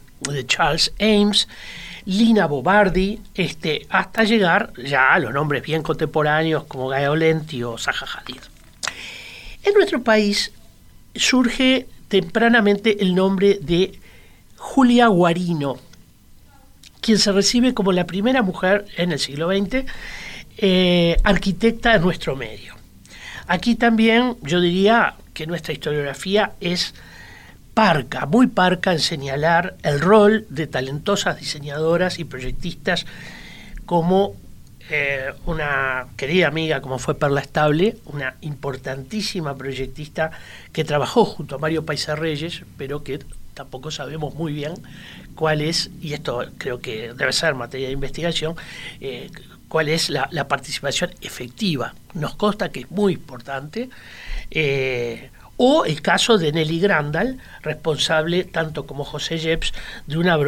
Charles 0.47 0.93
Ames, 1.01 1.49
Lina 2.05 2.47
Bobardi, 2.47 3.21
este, 3.35 3.87
hasta 3.89 4.25
llegar 4.25 4.73
ya 4.77 5.15
a 5.15 5.19
los 5.19 5.33
nombres 5.33 5.63
bien 5.63 5.83
contemporáneos 5.83 6.65
como 6.65 6.89
Gaia 6.89 7.11
Olenti 7.11 7.63
o 7.63 7.79
Zaha 7.79 8.07
Hadid. 8.07 8.41
En 9.63 9.75
nuestro 9.75 10.03
país 10.03 10.53
surge 11.15 11.87
tempranamente 12.09 13.03
el 13.03 13.15
nombre 13.15 13.59
de 13.61 14.00
Julia 14.61 15.07
Guarino, 15.07 15.79
quien 17.01 17.19
se 17.19 17.33
recibe 17.33 17.73
como 17.73 17.93
la 17.93 18.07
primera 18.07 18.43
mujer 18.43 18.85
en 18.99 19.11
el 19.11 19.19
siglo 19.19 19.49
XX 19.49 19.87
eh, 20.59 21.17
arquitecta 21.25 21.95
de 21.95 21.99
nuestro 21.99 22.37
medio. 22.37 22.75
Aquí 23.47 23.75
también 23.75 24.37
yo 24.43 24.61
diría 24.61 25.15
que 25.33 25.47
nuestra 25.47 25.73
historiografía 25.73 26.53
es 26.61 26.95
parca, 27.73 28.27
muy 28.27 28.49
parca 28.49 28.93
en 28.93 29.01
señalar 29.01 29.77
el 29.83 29.99
rol 29.99 30.47
de 30.51 30.67
talentosas 30.67 31.41
diseñadoras 31.41 32.19
y 32.19 32.25
proyectistas 32.25 33.07
como 33.87 34.37
eh, 34.91 35.33
una 35.47 36.09
querida 36.19 36.49
amiga 36.49 36.83
como 36.83 36.99
fue 36.99 37.19
Perla 37.19 37.41
Estable, 37.41 37.97
una 38.05 38.35
importantísima 38.43 39.57
proyectista 39.57 40.31
que 40.71 40.85
trabajó 40.85 41.25
junto 41.25 41.55
a 41.55 41.59
Mario 41.59 41.87
Paisa 41.87 42.15
Reyes, 42.15 42.63
pero 42.77 43.03
que 43.03 43.21
tampoco 43.61 43.91
sabemos 43.91 44.35
muy 44.35 44.55
bien 44.55 44.73
cuál 45.35 45.61
es, 45.61 45.91
y 46.01 46.15
esto 46.15 46.47
creo 46.57 46.81
que 46.81 47.13
debe 47.13 47.31
ser 47.31 47.55
materia 47.55 47.89
de 47.89 47.93
investigación, 47.93 48.57
eh, 49.03 49.31
cuál 49.69 49.91
es 49.91 50.09
la, 50.09 50.49
participación 50.49 51.11
efectiva. 51.21 51.95
Nos 52.15 52.37
consta 52.37 52.71
que 52.71 52.81
es 52.81 52.91
muy 52.91 53.13
importante. 53.13 53.91
Eh, 54.51 55.29
o 55.59 55.85
el 55.85 56.01
caso 56.01 56.39
de 56.39 56.53
Nelly 56.53 56.81
Grandal, 56.81 57.37
responsable 57.61 58.45
tanto 58.45 58.87
como 58.87 59.05
José 59.05 59.37
Jeps 59.37 59.75
de 60.07 60.17
una 60.17 60.39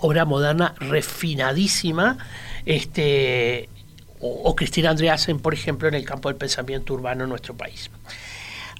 obra 0.00 0.26
moderna 0.26 0.74
refinadísima, 0.78 2.18
este, 2.66 3.70
o, 4.20 4.54
Cristina 4.54 4.90
Andreasen, 4.90 5.40
por 5.40 5.54
ejemplo, 5.54 5.88
en 5.88 5.94
el 5.94 6.04
campo 6.04 6.28
del 6.28 6.36
pensamiento 6.36 6.92
urbano 6.92 7.24
en 7.24 7.30
nuestro 7.30 7.56
país. 7.56 7.90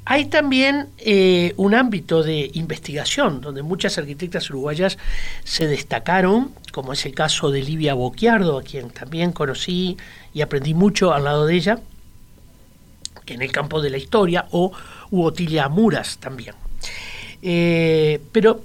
Hay 0.04 0.26
también 0.26 0.88
eh, 0.98 1.54
un 1.56 1.74
ámbito 1.74 2.22
de 2.22 2.50
investigación 2.54 3.40
donde 3.40 3.62
muchas 3.62 3.98
arquitectas 3.98 4.50
uruguayas 4.50 4.98
se 5.44 5.68
destacaron, 5.68 6.52
como 6.72 6.92
es 6.92 7.06
el 7.06 7.14
caso 7.14 7.50
de 7.50 7.62
Livia 7.62 7.94
Boquiardo, 7.94 8.58
a 8.58 8.62
quien 8.62 8.90
también 8.90 9.30
conocí 9.30 9.96
y 10.34 10.40
aprendí 10.40 10.74
mucho 10.74 11.12
al 11.12 11.24
lado 11.24 11.46
de 11.46 11.54
ella, 11.54 11.78
en 13.26 13.42
el 13.42 13.52
campo 13.52 13.80
de 13.80 13.90
la 13.90 13.96
historia, 13.96 14.46
o 14.50 14.72
Otilia 15.12 15.68
Muras 15.68 16.18
también. 16.18 16.56
Eh, 17.40 18.20
pero 18.32 18.62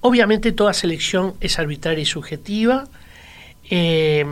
obviamente 0.00 0.52
toda 0.52 0.72
selección 0.72 1.34
es 1.40 1.58
arbitraria 1.58 2.02
y 2.02 2.06
subjetiva. 2.06 2.86
Eh, 3.68 4.24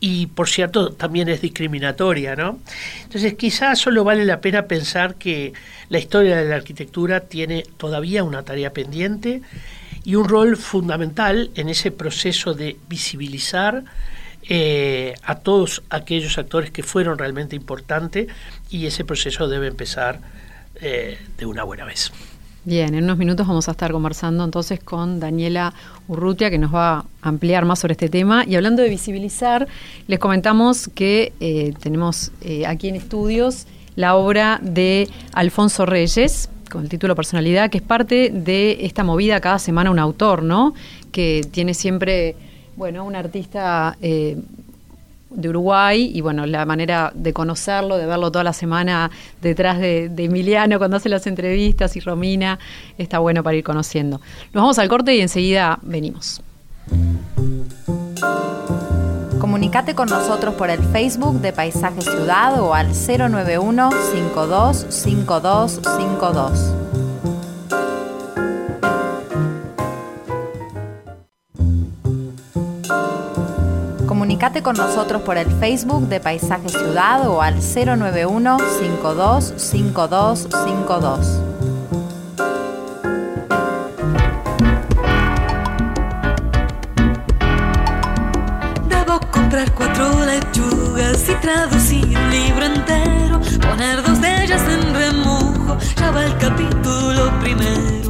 y 0.00 0.26
por 0.26 0.48
cierto 0.48 0.92
también 0.92 1.28
es 1.28 1.42
discriminatoria, 1.42 2.34
¿no? 2.34 2.58
Entonces 3.02 3.34
quizás 3.34 3.78
solo 3.78 4.02
vale 4.02 4.24
la 4.24 4.40
pena 4.40 4.62
pensar 4.62 5.16
que 5.16 5.52
la 5.90 5.98
historia 5.98 6.36
de 6.36 6.48
la 6.48 6.56
arquitectura 6.56 7.20
tiene 7.20 7.64
todavía 7.76 8.24
una 8.24 8.42
tarea 8.42 8.72
pendiente 8.72 9.42
y 10.02 10.14
un 10.14 10.28
rol 10.28 10.56
fundamental 10.56 11.50
en 11.54 11.68
ese 11.68 11.90
proceso 11.90 12.54
de 12.54 12.78
visibilizar 12.88 13.84
eh, 14.48 15.14
a 15.22 15.36
todos 15.36 15.82
aquellos 15.90 16.38
actores 16.38 16.70
que 16.70 16.82
fueron 16.82 17.18
realmente 17.18 17.54
importantes 17.54 18.28
y 18.70 18.86
ese 18.86 19.04
proceso 19.04 19.48
debe 19.48 19.66
empezar 19.66 20.20
eh, 20.80 21.18
de 21.36 21.46
una 21.46 21.62
buena 21.62 21.84
vez. 21.84 22.10
Bien, 22.62 22.94
en 22.94 23.04
unos 23.04 23.16
minutos 23.16 23.46
vamos 23.46 23.68
a 23.68 23.70
estar 23.70 23.90
conversando 23.90 24.44
entonces 24.44 24.80
con 24.80 25.18
Daniela 25.18 25.72
Urrutia, 26.08 26.50
que 26.50 26.58
nos 26.58 26.74
va 26.74 26.98
a 26.98 27.04
ampliar 27.22 27.64
más 27.64 27.78
sobre 27.78 27.92
este 27.92 28.10
tema. 28.10 28.44
Y 28.46 28.54
hablando 28.54 28.82
de 28.82 28.90
visibilizar, 28.90 29.66
les 30.06 30.18
comentamos 30.18 30.90
que 30.94 31.32
eh, 31.40 31.72
tenemos 31.80 32.32
eh, 32.42 32.66
aquí 32.66 32.88
en 32.88 32.96
estudios 32.96 33.66
la 33.96 34.14
obra 34.14 34.60
de 34.62 35.08
Alfonso 35.32 35.86
Reyes, 35.86 36.50
con 36.70 36.82
el 36.82 36.90
título 36.90 37.16
Personalidad, 37.16 37.70
que 37.70 37.78
es 37.78 37.82
parte 37.82 38.28
de 38.28 38.84
esta 38.84 39.04
movida 39.04 39.40
cada 39.40 39.58
semana 39.58 39.90
un 39.90 39.98
autor, 39.98 40.42
¿no? 40.42 40.74
Que 41.12 41.40
tiene 41.50 41.72
siempre, 41.72 42.36
bueno, 42.76 43.06
un 43.06 43.16
artista 43.16 43.96
eh, 44.02 44.36
de 45.30 45.48
Uruguay 45.48 46.12
y 46.14 46.20
bueno, 46.20 46.46
la 46.46 46.64
manera 46.66 47.10
de 47.14 47.32
conocerlo, 47.32 47.96
de 47.96 48.06
verlo 48.06 48.30
toda 48.30 48.44
la 48.44 48.52
semana 48.52 49.10
detrás 49.40 49.78
de, 49.78 50.10
Emiliano 50.18 50.76
cuando 50.78 50.98
hace 50.98 51.08
las 51.08 51.26
entrevistas 51.26 51.96
y 51.96 52.00
Romina, 52.00 52.58
está 52.98 53.18
bueno 53.18 53.42
para 53.42 53.56
ir 53.56 53.64
conociendo. 53.64 54.20
Nos 54.52 54.62
vamos 54.62 54.78
al 54.78 54.88
corte 54.88 55.14
y 55.14 55.20
enseguida 55.20 55.78
venimos. 55.82 56.42
Comunicate 59.38 59.94
con 59.94 60.08
nosotros 60.08 60.54
por 60.54 60.68
el 60.68 60.80
Facebook 60.80 61.40
de 61.40 61.52
Paisaje 61.52 62.00
Ciudad 62.02 62.60
o 62.60 62.74
al 62.74 62.88
091 62.88 63.90
525252. 64.12 67.09
Comunicate 74.20 74.60
con 74.62 74.76
nosotros 74.76 75.22
por 75.22 75.38
el 75.38 75.50
Facebook 75.50 76.06
de 76.08 76.20
Paisaje 76.20 76.68
Ciudad 76.68 77.26
o 77.26 77.40
al 77.40 77.54
091 77.54 78.58
525252. 78.78 81.40
Debo 88.90 89.20
comprar 89.30 89.72
cuatro 89.72 90.26
lechugas 90.26 91.26
y 91.26 91.32
traducir 91.36 92.04
un 92.04 92.30
libro 92.30 92.66
entero, 92.66 93.40
poner 93.70 94.02
dos 94.02 94.20
de 94.20 94.44
ellas 94.44 94.60
en 94.68 94.92
remojo, 94.92 95.78
ya 95.96 96.10
va 96.10 96.26
el 96.26 96.36
capítulo 96.36 97.32
primero. 97.40 98.09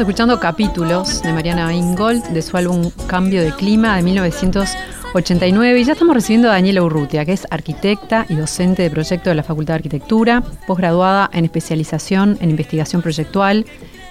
Escuchando 0.00 0.40
capítulos 0.40 1.22
de 1.22 1.30
Mariana 1.30 1.74
Ingold 1.74 2.24
de 2.28 2.40
su 2.40 2.56
álbum 2.56 2.90
Cambio 3.06 3.42
de 3.42 3.52
Clima 3.52 3.96
de 3.96 4.02
1989 4.02 5.78
y 5.78 5.84
ya 5.84 5.92
estamos 5.92 6.14
recibiendo 6.14 6.48
a 6.48 6.52
Daniela 6.52 6.82
Urrutia, 6.82 7.26
que 7.26 7.34
es 7.34 7.46
arquitecta 7.50 8.24
y 8.30 8.34
docente 8.34 8.82
de 8.82 8.90
proyecto 8.90 9.28
de 9.28 9.36
la 9.36 9.42
Facultad 9.42 9.74
de 9.74 9.78
Arquitectura, 9.78 10.42
posgraduada 10.66 11.28
en 11.34 11.44
especialización 11.44 12.38
en 12.40 12.48
investigación 12.48 13.02
proyectual. 13.02 13.66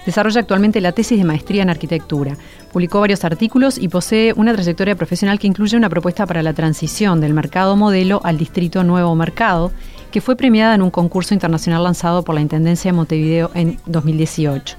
Desarrolla 0.06 0.42
actualmente 0.42 0.80
la 0.80 0.92
tesis 0.92 1.18
de 1.18 1.24
maestría 1.24 1.62
en 1.62 1.70
arquitectura. 1.70 2.36
Publicó 2.72 3.00
varios 3.00 3.24
artículos 3.24 3.76
y 3.76 3.88
posee 3.88 4.32
una 4.36 4.52
trayectoria 4.52 4.94
profesional 4.94 5.40
que 5.40 5.48
incluye 5.48 5.76
una 5.76 5.90
propuesta 5.90 6.24
para 6.24 6.44
la 6.44 6.54
transición 6.54 7.20
del 7.20 7.34
mercado 7.34 7.74
modelo 7.74 8.20
al 8.22 8.38
distrito 8.38 8.84
Nuevo 8.84 9.16
Mercado, 9.16 9.72
que 10.12 10.20
fue 10.20 10.36
premiada 10.36 10.76
en 10.76 10.82
un 10.82 10.90
concurso 10.90 11.34
internacional 11.34 11.82
lanzado 11.82 12.22
por 12.22 12.36
la 12.36 12.42
Intendencia 12.42 12.92
de 12.92 12.96
Montevideo 12.96 13.50
en 13.54 13.80
2018 13.86 14.76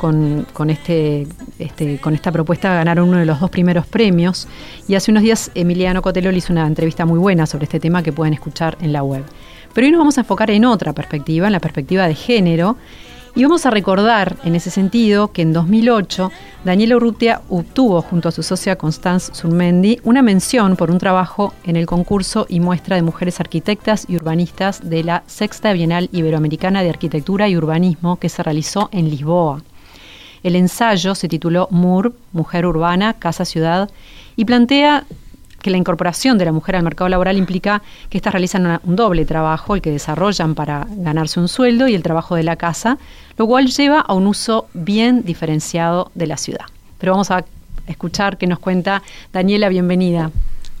con, 0.00 0.70
este, 0.70 1.26
este, 1.58 1.98
con 1.98 2.14
esta 2.14 2.32
propuesta 2.32 2.72
ganaron 2.72 3.10
uno 3.10 3.18
de 3.18 3.26
los 3.26 3.38
dos 3.38 3.50
primeros 3.50 3.86
premios 3.86 4.48
y 4.88 4.94
hace 4.94 5.10
unos 5.10 5.22
días 5.22 5.50
Emiliano 5.54 6.00
Cotelo 6.00 6.30
hizo 6.32 6.54
una 6.54 6.66
entrevista 6.66 7.04
muy 7.04 7.18
buena 7.18 7.44
sobre 7.44 7.64
este 7.64 7.80
tema 7.80 8.02
que 8.02 8.10
pueden 8.10 8.32
escuchar 8.32 8.78
en 8.80 8.94
la 8.94 9.02
web. 9.02 9.24
Pero 9.74 9.86
hoy 9.86 9.90
nos 9.90 9.98
vamos 9.98 10.16
a 10.16 10.22
enfocar 10.22 10.50
en 10.50 10.64
otra 10.64 10.94
perspectiva, 10.94 11.48
en 11.48 11.52
la 11.52 11.60
perspectiva 11.60 12.08
de 12.08 12.14
género, 12.14 12.78
y 13.34 13.42
vamos 13.42 13.66
a 13.66 13.70
recordar 13.70 14.36
en 14.42 14.54
ese 14.54 14.70
sentido 14.70 15.32
que 15.32 15.42
en 15.42 15.52
2008 15.52 16.32
Daniela 16.64 16.96
Urrutia 16.96 17.42
obtuvo 17.50 18.00
junto 18.00 18.30
a 18.30 18.32
su 18.32 18.42
socia 18.42 18.76
Constance 18.76 19.34
Surmendi 19.34 20.00
una 20.02 20.22
mención 20.22 20.76
por 20.76 20.90
un 20.90 20.98
trabajo 20.98 21.52
en 21.64 21.76
el 21.76 21.84
concurso 21.84 22.46
y 22.48 22.58
muestra 22.58 22.96
de 22.96 23.02
mujeres 23.02 23.38
arquitectas 23.38 24.06
y 24.08 24.16
urbanistas 24.16 24.80
de 24.88 25.04
la 25.04 25.24
Sexta 25.26 25.74
Bienal 25.74 26.08
Iberoamericana 26.10 26.82
de 26.82 26.88
Arquitectura 26.88 27.50
y 27.50 27.56
Urbanismo 27.58 28.16
que 28.16 28.30
se 28.30 28.42
realizó 28.42 28.88
en 28.92 29.10
Lisboa. 29.10 29.62
El 30.42 30.56
ensayo 30.56 31.14
se 31.14 31.28
tituló 31.28 31.68
MUR, 31.70 32.14
Mujer 32.32 32.66
Urbana, 32.66 33.14
Casa 33.14 33.44
Ciudad, 33.44 33.90
y 34.36 34.44
plantea 34.44 35.04
que 35.60 35.70
la 35.70 35.76
incorporación 35.76 36.38
de 36.38 36.46
la 36.46 36.52
mujer 36.52 36.76
al 36.76 36.82
mercado 36.82 37.08
laboral 37.08 37.36
implica 37.36 37.82
que 38.08 38.18
éstas 38.18 38.32
realizan 38.32 38.80
un 38.82 38.96
doble 38.96 39.26
trabajo, 39.26 39.74
el 39.74 39.82
que 39.82 39.90
desarrollan 39.90 40.54
para 40.54 40.86
ganarse 40.90 41.38
un 41.38 41.48
sueldo 41.48 41.86
y 41.86 41.94
el 41.94 42.02
trabajo 42.02 42.34
de 42.34 42.42
la 42.42 42.56
casa, 42.56 42.98
lo 43.36 43.46
cual 43.46 43.66
lleva 43.66 44.00
a 44.00 44.14
un 44.14 44.26
uso 44.26 44.68
bien 44.72 45.22
diferenciado 45.22 46.10
de 46.14 46.26
la 46.26 46.36
ciudad. 46.36 46.64
Pero 46.98 47.12
vamos 47.12 47.30
a 47.30 47.44
escuchar 47.86 48.38
qué 48.38 48.46
nos 48.46 48.58
cuenta 48.58 49.02
Daniela, 49.32 49.68
bienvenida. 49.68 50.30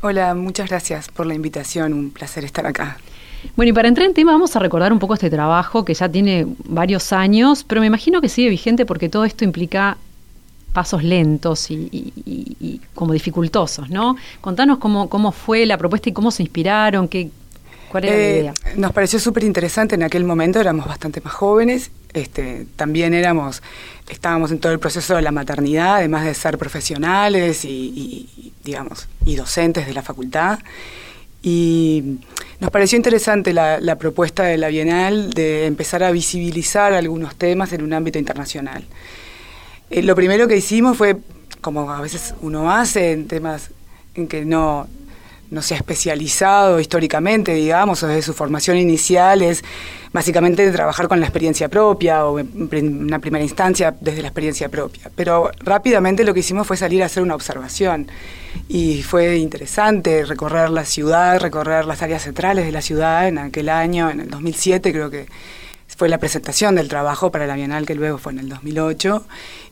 Hola, 0.00 0.34
muchas 0.34 0.70
gracias 0.70 1.08
por 1.08 1.26
la 1.26 1.34
invitación, 1.34 1.92
un 1.92 2.10
placer 2.10 2.44
estar 2.44 2.66
acá. 2.66 2.96
Bueno, 3.56 3.70
y 3.70 3.72
para 3.72 3.88
entrar 3.88 4.06
en 4.06 4.14
tema 4.14 4.32
vamos 4.32 4.54
a 4.56 4.58
recordar 4.58 4.92
un 4.92 4.98
poco 4.98 5.14
este 5.14 5.30
trabajo 5.30 5.84
que 5.84 5.94
ya 5.94 6.08
tiene 6.08 6.46
varios 6.64 7.12
años, 7.12 7.64
pero 7.64 7.80
me 7.80 7.86
imagino 7.86 8.20
que 8.20 8.28
sigue 8.28 8.48
vigente 8.48 8.86
porque 8.86 9.08
todo 9.08 9.24
esto 9.24 9.44
implica 9.44 9.96
pasos 10.72 11.02
lentos 11.02 11.68
y, 11.70 12.80
como 12.94 13.12
dificultosos, 13.12 13.90
¿no? 13.90 14.16
Contanos 14.40 14.78
cómo, 14.78 15.08
cómo 15.08 15.32
fue 15.32 15.66
la 15.66 15.76
propuesta 15.76 16.08
y 16.08 16.12
cómo 16.12 16.30
se 16.30 16.44
inspiraron, 16.44 17.08
qué, 17.08 17.28
cuál 17.90 18.04
era 18.04 18.16
la 18.16 18.22
Eh, 18.22 18.38
idea. 18.38 18.54
Nos 18.76 18.92
pareció 18.92 19.18
súper 19.18 19.42
interesante 19.42 19.96
en 19.96 20.04
aquel 20.04 20.22
momento, 20.24 20.60
éramos 20.60 20.86
bastante 20.86 21.20
más 21.22 21.32
jóvenes, 21.34 21.90
este, 22.12 22.66
también 22.76 23.14
éramos, 23.14 23.62
estábamos 24.08 24.52
en 24.52 24.60
todo 24.60 24.70
el 24.72 24.78
proceso 24.78 25.16
de 25.16 25.22
la 25.22 25.32
maternidad, 25.32 25.96
además 25.96 26.24
de 26.24 26.34
ser 26.34 26.56
profesionales 26.56 27.64
y, 27.64 27.68
y, 27.68 28.52
digamos, 28.62 29.08
y 29.26 29.34
docentes 29.34 29.86
de 29.86 29.92
la 29.92 30.02
facultad. 30.02 30.60
Y 31.42 32.18
nos 32.60 32.70
pareció 32.70 32.96
interesante 32.96 33.52
la, 33.52 33.96
propuesta 33.98 34.44
de 34.44 34.58
la 34.58 34.68
Bienal 34.68 35.30
de 35.30 35.66
empezar 35.66 36.02
a 36.02 36.10
visibilizar 36.10 36.92
algunos 36.92 37.34
temas 37.36 37.72
en 37.72 37.82
un 37.82 37.92
ámbito 37.92 38.18
internacional. 38.18 38.84
Eh, 39.90 40.02
lo 40.02 40.14
primero 40.14 40.46
que 40.46 40.56
hicimos 40.56 40.96
fue, 40.96 41.16
como 41.60 41.90
a 41.90 42.00
veces 42.00 42.34
uno 42.42 42.70
hace 42.70 43.12
en 43.12 43.28
temas 43.28 43.70
en 44.14 44.28
que 44.28 44.44
no, 44.44 44.88
no 45.50 45.62
se 45.62 45.74
ha 45.74 45.76
especializado 45.76 46.78
históricamente, 46.78 47.52
digamos, 47.52 48.02
o 48.02 48.06
desde 48.06 48.22
su 48.22 48.34
formación 48.34 48.76
inicial 48.76 49.42
es 49.42 49.64
básicamente 50.12 50.70
trabajar 50.70 51.08
con 51.08 51.20
la 51.20 51.26
experiencia 51.26 51.68
propia 51.68 52.26
o 52.26 52.38
en 52.38 53.04
una 53.04 53.18
primera 53.18 53.42
instancia 53.42 53.94
desde 54.00 54.22
la 54.22 54.28
experiencia 54.28 54.68
propia. 54.68 55.10
Pero 55.14 55.50
rápidamente 55.58 56.24
lo 56.24 56.34
que 56.34 56.40
hicimos 56.40 56.66
fue 56.66 56.76
salir 56.76 57.02
a 57.02 57.06
hacer 57.06 57.22
una 57.22 57.34
observación 57.34 58.08
y 58.68 59.02
fue 59.02 59.38
interesante 59.38 60.24
recorrer 60.24 60.70
la 60.70 60.84
ciudad, 60.84 61.40
recorrer 61.40 61.84
las 61.84 62.02
áreas 62.02 62.22
centrales 62.22 62.64
de 62.64 62.72
la 62.72 62.82
ciudad 62.82 63.28
en 63.28 63.38
aquel 63.38 63.68
año, 63.68 64.10
en 64.10 64.20
el 64.20 64.30
2007 64.30 64.92
creo 64.92 65.10
que 65.10 65.26
fue 65.96 66.08
la 66.08 66.18
presentación 66.18 66.74
del 66.74 66.88
trabajo 66.88 67.30
para 67.30 67.46
la 67.46 67.54
Bienal 67.54 67.86
que 67.86 67.94
luego 67.94 68.18
fue 68.18 68.32
en 68.32 68.40
el 68.40 68.48
2008 68.48 69.24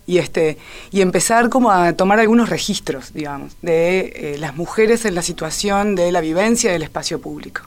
y 0.06 0.18
este 0.18 0.58
y 0.90 1.00
empezar 1.00 1.48
como 1.48 1.70
a 1.70 1.92
tomar 1.92 2.20
algunos 2.20 2.48
registros 2.48 3.12
digamos 3.12 3.56
de 3.62 4.12
eh, 4.14 4.36
las 4.38 4.56
mujeres 4.56 5.04
en 5.04 5.14
la 5.14 5.22
situación 5.22 5.94
de 5.94 6.12
la 6.12 6.20
vivencia 6.20 6.72
del 6.72 6.82
espacio 6.82 7.20
público 7.20 7.62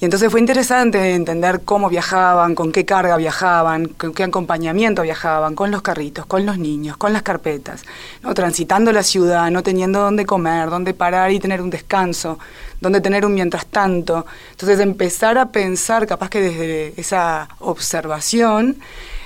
y 0.00 0.04
entonces 0.04 0.30
fue 0.30 0.38
interesante 0.38 1.14
entender 1.14 1.62
cómo 1.64 1.88
viajaban, 1.88 2.54
con 2.54 2.70
qué 2.70 2.84
carga 2.84 3.16
viajaban, 3.16 3.86
con 3.86 4.14
qué 4.14 4.22
acompañamiento 4.22 5.02
viajaban, 5.02 5.56
con 5.56 5.72
los 5.72 5.82
carritos, 5.82 6.24
con 6.24 6.46
los 6.46 6.56
niños, 6.56 6.96
con 6.96 7.12
las 7.12 7.22
carpetas, 7.22 7.82
¿no? 8.22 8.32
transitando 8.32 8.92
la 8.92 9.02
ciudad, 9.02 9.50
no 9.50 9.64
teniendo 9.64 10.00
dónde 10.00 10.24
comer, 10.24 10.70
dónde 10.70 10.94
parar 10.94 11.32
y 11.32 11.40
tener 11.40 11.60
un 11.60 11.70
descanso, 11.70 12.38
dónde 12.80 13.00
tener 13.00 13.26
un 13.26 13.34
mientras 13.34 13.66
tanto. 13.66 14.24
Entonces 14.52 14.78
empezar 14.78 15.36
a 15.36 15.46
pensar, 15.46 16.06
capaz 16.06 16.30
que 16.30 16.42
desde 16.42 17.00
esa 17.00 17.48
observación, 17.58 18.76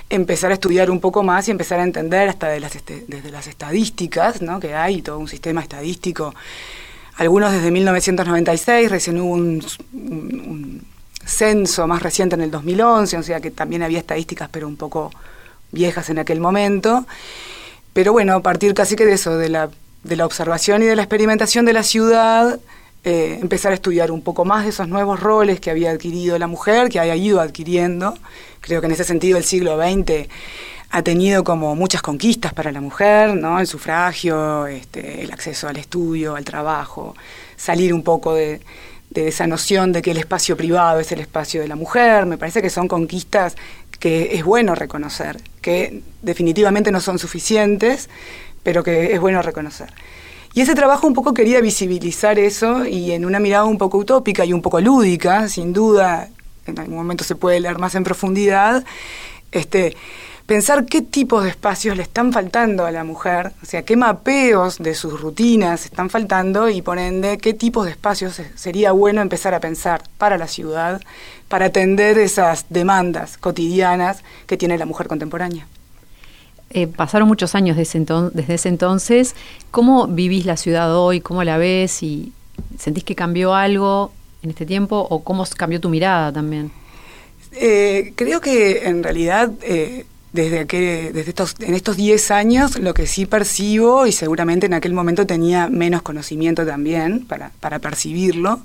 empezar 0.09 0.49
a 0.49 0.55
estudiar 0.55 0.89
un 0.89 0.99
poco 0.99 1.21
más 1.21 1.47
y 1.47 1.51
empezar 1.51 1.79
a 1.79 1.83
entender 1.83 2.29
hasta 2.29 2.57
las 2.59 2.75
este- 2.75 3.05
desde 3.07 3.29
las 3.29 3.45
estadísticas, 3.45 4.41
¿no? 4.41 4.59
que 4.59 4.73
hay 4.73 5.03
todo 5.03 5.19
un 5.19 5.27
sistema 5.27 5.61
estadístico 5.61 6.33
algunos 7.17 7.51
desde 7.51 7.71
1996, 7.71 8.89
recién 8.89 9.19
hubo 9.19 9.33
un, 9.33 10.83
censo 11.25 11.87
más 11.87 12.03
reciente 12.03 12.35
en 12.35 12.41
el 12.41 12.51
2011, 12.51 13.17
o 13.17 13.23
sea 13.23 13.39
que 13.39 13.49
también 13.49 13.81
había 13.81 13.99
estadísticas, 13.99 14.49
pero 14.51 14.67
un 14.67 14.75
poco 14.75 15.09
viejas 15.71 16.09
en 16.09 16.19
aquel 16.19 16.41
momento. 16.41 17.05
Pero 17.93 18.11
bueno, 18.11 18.33
a 18.33 18.41
partir 18.41 18.73
casi 18.73 18.95
que 18.95 19.05
de 19.05 19.13
eso, 19.13 19.37
de 19.37 19.49
la, 19.49 19.69
de 20.03 20.15
la 20.15 20.25
observación 20.25 20.83
y 20.83 20.85
de 20.85 20.95
la 20.95 21.03
experimentación 21.03 21.65
de 21.65 21.73
la 21.73 21.83
ciudad, 21.83 22.59
eh, 23.05 23.37
empezar 23.41 23.71
a 23.71 23.75
estudiar 23.75 24.11
un 24.11 24.21
poco 24.21 24.43
más 24.43 24.63
de 24.63 24.71
esos 24.71 24.87
nuevos 24.87 25.19
roles 25.19 25.59
que 25.59 25.69
había 25.69 25.91
adquirido 25.91 26.37
la 26.39 26.47
mujer, 26.47 26.89
que 26.89 26.99
había 26.99 27.15
ido 27.15 27.39
adquiriendo. 27.39 28.15
Creo 28.59 28.81
que 28.81 28.87
en 28.87 28.93
ese 28.93 29.03
sentido 29.03 29.37
el 29.37 29.43
siglo 29.43 29.77
XX 29.77 30.27
ha 30.95 31.01
tenido 31.01 31.43
como 31.43 31.75
muchas 31.75 32.03
conquistas 32.03 32.53
para 32.53 32.71
la 32.71 32.79
mujer, 32.79 33.35
¿no? 33.35 33.59
El 33.59 33.65
sufragio, 33.65 34.67
este, 34.67 35.23
el 35.23 35.31
acceso 35.31 35.67
al 35.67 35.77
estudio, 35.77 36.35
al 36.35 36.45
trabajo, 36.45 37.15
salir 37.57 37.95
un 37.95 38.03
poco 38.03 38.35
de, 38.35 38.61
de 39.09 39.27
esa 39.27 39.47
noción 39.47 39.91
de 39.91 40.03
que 40.03 40.11
el 40.11 40.17
espacio 40.17 40.55
privado 40.55 40.99
es 40.99 41.11
el 41.11 41.19
espacio 41.19 41.61
de 41.61 41.67
la 41.67 41.75
mujer. 41.75 42.27
Me 42.27 42.37
parece 42.37 42.61
que 42.61 42.69
son 42.69 42.87
conquistas 42.87 43.55
que 43.99 44.35
es 44.35 44.43
bueno 44.43 44.75
reconocer, 44.75 45.41
que 45.61 46.03
definitivamente 46.21 46.91
no 46.91 47.01
son 47.01 47.17
suficientes, 47.17 48.07
pero 48.61 48.83
que 48.83 49.15
es 49.15 49.19
bueno 49.19 49.41
reconocer. 49.41 49.91
Y 50.53 50.61
ese 50.61 50.75
trabajo 50.75 51.07
un 51.07 51.15
poco 51.15 51.33
quería 51.33 51.59
visibilizar 51.59 52.37
eso 52.37 52.85
y 52.85 53.13
en 53.13 53.25
una 53.25 53.39
mirada 53.39 53.63
un 53.63 53.79
poco 53.79 53.97
utópica 53.97 54.45
y 54.45 54.53
un 54.53 54.61
poco 54.61 54.79
lúdica, 54.79 55.49
sin 55.49 55.73
duda, 55.73 56.29
en 56.67 56.77
algún 56.77 56.97
momento 56.97 57.23
se 57.23 57.33
puede 57.33 57.59
leer 57.59 57.79
más 57.79 57.95
en 57.95 58.03
profundidad, 58.03 58.85
este, 59.51 59.95
pensar 60.45 60.85
qué 60.85 61.01
tipos 61.01 61.43
de 61.43 61.49
espacios 61.49 61.95
le 61.95 62.03
están 62.03 62.33
faltando 62.33 62.85
a 62.85 62.91
la 62.91 63.03
mujer, 63.03 63.53
o 63.61 63.65
sea, 63.65 63.83
qué 63.83 63.95
mapeos 63.95 64.77
de 64.77 64.93
sus 64.93 65.19
rutinas 65.21 65.85
están 65.85 66.09
faltando 66.09 66.69
y 66.69 66.81
por 66.81 66.97
ende 66.99 67.37
qué 67.37 67.53
tipos 67.53 67.85
de 67.85 67.91
espacios 67.91 68.33
se- 68.35 68.57
sería 68.57 68.91
bueno 68.91 69.21
empezar 69.21 69.53
a 69.53 69.59
pensar 69.59 70.03
para 70.17 70.37
la 70.37 70.47
ciudad, 70.47 71.01
para 71.47 71.67
atender 71.67 72.17
esas 72.17 72.65
demandas 72.69 73.37
cotidianas 73.37 74.23
que 74.47 74.57
tiene 74.57 74.77
la 74.77 74.85
mujer 74.85 75.07
contemporánea. 75.07 75.67
Eh, 76.71 76.87
pasaron 76.87 77.27
muchos 77.27 77.53
años 77.55 77.77
desde, 77.77 77.99
enton- 77.99 78.31
desde 78.33 78.55
ese 78.55 78.67
entonces. 78.69 79.35
¿Cómo 79.71 80.07
vivís 80.07 80.45
la 80.45 80.57
ciudad 80.57 80.95
hoy? 80.97 81.21
¿Cómo 81.21 81.43
la 81.43 81.57
ves? 81.57 82.01
¿Y 82.03 82.33
sentís 82.79 83.03
que 83.03 83.13
cambió 83.15 83.53
algo 83.53 84.11
en 84.41 84.49
este 84.49 84.65
tiempo? 84.65 85.05
¿O 85.09 85.23
cómo 85.23 85.45
cambió 85.55 85.79
tu 85.79 85.89
mirada 85.89 86.33
también? 86.33 86.71
Eh, 87.51 88.13
creo 88.15 88.41
que 88.41 88.87
en 88.87 89.03
realidad 89.03 89.51
eh, 89.61 90.07
desde 90.33 90.65
que 90.65 91.11
desde 91.13 91.29
estos 91.29 91.55
en 91.59 91.75
estos 91.75 91.95
10 91.95 92.31
años 92.31 92.79
lo 92.79 92.93
que 92.93 93.07
sí 93.07 93.25
percibo 93.25 94.07
y 94.07 94.11
seguramente 94.11 94.65
en 94.65 94.73
aquel 94.73 94.93
momento 94.93 95.25
tenía 95.25 95.69
menos 95.69 96.01
conocimiento 96.01 96.65
también 96.65 97.25
para, 97.25 97.51
para 97.59 97.79
percibirlo 97.79 98.59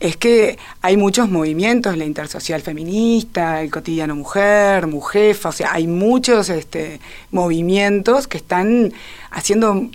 es 0.00 0.16
que 0.16 0.58
hay 0.82 0.96
muchos 0.96 1.30
movimientos, 1.30 1.96
la 1.96 2.04
intersocial 2.04 2.60
feminista, 2.60 3.62
el 3.62 3.70
cotidiano 3.70 4.14
mujer, 4.14 4.86
mujefa, 4.86 5.50
o 5.50 5.52
sea, 5.52 5.72
hay 5.72 5.86
muchos 5.86 6.50
este, 6.50 7.00
movimientos 7.30 8.26
que 8.26 8.36
están 8.36 8.92
haciendo, 9.30 9.88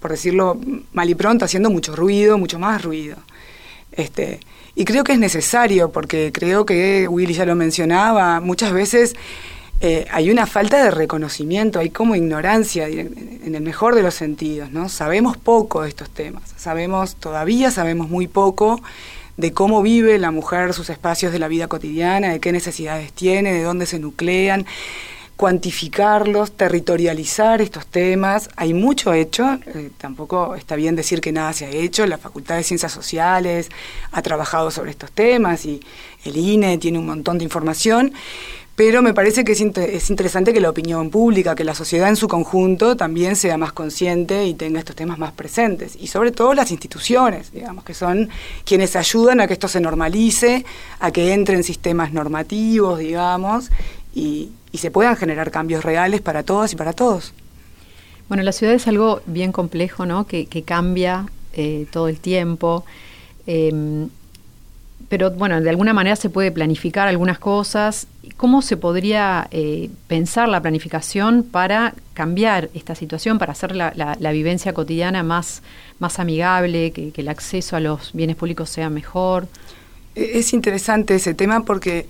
por 0.00 0.10
decirlo 0.10 0.58
mal 0.92 1.08
y 1.08 1.14
pronto, 1.14 1.44
haciendo 1.44 1.70
mucho 1.70 1.96
ruido, 1.96 2.38
mucho 2.38 2.58
más 2.58 2.82
ruido. 2.82 3.16
Este, 3.92 4.40
y 4.74 4.84
creo 4.84 5.04
que 5.04 5.12
es 5.12 5.18
necesario, 5.18 5.90
porque 5.90 6.32
creo 6.34 6.66
que 6.66 7.08
Willy 7.08 7.32
ya 7.32 7.46
lo 7.46 7.54
mencionaba, 7.54 8.40
muchas 8.40 8.72
veces 8.72 9.16
eh, 9.80 10.06
hay 10.10 10.30
una 10.30 10.46
falta 10.46 10.82
de 10.82 10.90
reconocimiento, 10.90 11.78
hay 11.78 11.90
como 11.90 12.16
ignorancia 12.16 12.88
en 12.88 13.54
el 13.54 13.62
mejor 13.62 13.94
de 13.94 14.02
los 14.02 14.14
sentidos, 14.14 14.70
¿no? 14.70 14.88
Sabemos 14.88 15.36
poco 15.36 15.82
de 15.82 15.88
estos 15.90 16.08
temas, 16.08 16.54
sabemos, 16.56 17.16
todavía 17.16 17.70
sabemos 17.70 18.08
muy 18.08 18.26
poco 18.26 18.80
de 19.36 19.52
cómo 19.52 19.82
vive 19.82 20.18
la 20.18 20.30
mujer 20.30 20.72
sus 20.72 20.88
espacios 20.88 21.32
de 21.32 21.38
la 21.38 21.48
vida 21.48 21.68
cotidiana, 21.68 22.30
de 22.30 22.40
qué 22.40 22.52
necesidades 22.52 23.12
tiene, 23.12 23.52
de 23.52 23.62
dónde 23.62 23.84
se 23.84 23.98
nuclean, 23.98 24.64
cuantificarlos, 25.36 26.52
territorializar 26.52 27.60
estos 27.60 27.86
temas. 27.86 28.48
Hay 28.56 28.72
mucho 28.72 29.12
hecho, 29.12 29.58
eh, 29.66 29.90
tampoco 29.98 30.54
está 30.54 30.76
bien 30.76 30.96
decir 30.96 31.20
que 31.20 31.32
nada 31.32 31.52
se 31.52 31.66
ha 31.66 31.70
hecho. 31.70 32.06
La 32.06 32.16
Facultad 32.16 32.56
de 32.56 32.62
Ciencias 32.62 32.92
Sociales 32.92 33.68
ha 34.12 34.22
trabajado 34.22 34.70
sobre 34.70 34.90
estos 34.90 35.12
temas 35.12 35.66
y 35.66 35.82
el 36.24 36.36
INE 36.36 36.78
tiene 36.78 36.98
un 36.98 37.06
montón 37.06 37.36
de 37.36 37.44
información. 37.44 38.14
Pero 38.76 39.00
me 39.00 39.14
parece 39.14 39.42
que 39.42 39.52
es, 39.52 39.60
es, 39.60 40.10
interesante 40.10 40.52
que 40.52 40.60
la 40.60 40.68
opinión 40.68 41.08
pública, 41.08 41.54
que 41.54 41.64
la 41.64 41.74
sociedad 41.74 42.10
en 42.10 42.16
su 42.16 42.28
conjunto 42.28 42.94
también 42.94 43.34
sea 43.34 43.56
más 43.56 43.72
consciente 43.72 44.44
y 44.44 44.52
tenga 44.52 44.78
estos 44.78 44.94
temas 44.94 45.18
más 45.18 45.32
presentes. 45.32 45.96
Y 45.98 46.08
sobre 46.08 46.30
todo 46.30 46.52
las 46.52 46.70
instituciones, 46.70 47.52
digamos, 47.52 47.84
que 47.84 47.94
son 47.94 48.28
quienes 48.66 48.94
ayudan 48.94 49.40
a 49.40 49.46
que 49.46 49.54
esto 49.54 49.66
se 49.66 49.80
normalice, 49.80 50.66
a 51.00 51.10
que 51.10 51.32
entren 51.32 51.64
sistemas 51.64 52.12
normativos, 52.12 52.98
digamos, 52.98 53.70
y, 54.14 54.50
y 54.72 54.78
se 54.78 54.90
puedan 54.90 55.16
generar 55.16 55.50
cambios 55.50 55.82
reales 55.82 56.20
para 56.20 56.42
todas 56.42 56.70
y 56.74 56.76
para 56.76 56.92
todos. 56.92 57.32
Bueno, 58.28 58.42
la 58.42 58.52
ciudad 58.52 58.74
es 58.74 58.86
algo 58.88 59.22
bien 59.24 59.52
complejo, 59.52 60.04
¿no? 60.04 60.26
Que, 60.26 60.46
cambia 60.66 61.26
eh, 61.54 61.86
todo 61.90 62.08
el 62.08 62.18
tiempo. 62.18 62.84
Eh, 63.46 64.08
pero 65.08 65.30
bueno, 65.30 65.60
de 65.60 65.70
alguna 65.70 65.92
manera 65.92 66.16
se 66.16 66.30
puede 66.30 66.50
planificar 66.50 67.06
algunas 67.06 67.38
cosas. 67.38 68.08
¿Cómo 68.36 68.60
se 68.60 68.76
podría 68.76 69.46
eh, 69.50 69.88
pensar 70.08 70.48
la 70.48 70.60
planificación 70.60 71.44
para 71.44 71.94
cambiar 72.12 72.70
esta 72.74 72.94
situación, 72.94 73.38
para 73.38 73.52
hacer 73.52 73.76
la, 73.76 73.92
vivencia 74.32 74.72
cotidiana 74.72 75.22
más, 75.22 75.62
más 76.00 76.18
amigable, 76.18 76.90
que, 76.90 77.12
el 77.14 77.28
acceso 77.28 77.76
a 77.76 77.80
los 77.80 78.12
bienes 78.12 78.36
públicos 78.36 78.68
sea 78.68 78.90
mejor? 78.90 79.46
Es 80.14 80.52
interesante 80.52 81.14
ese 81.14 81.34
tema 81.34 81.64
porque 81.64 82.06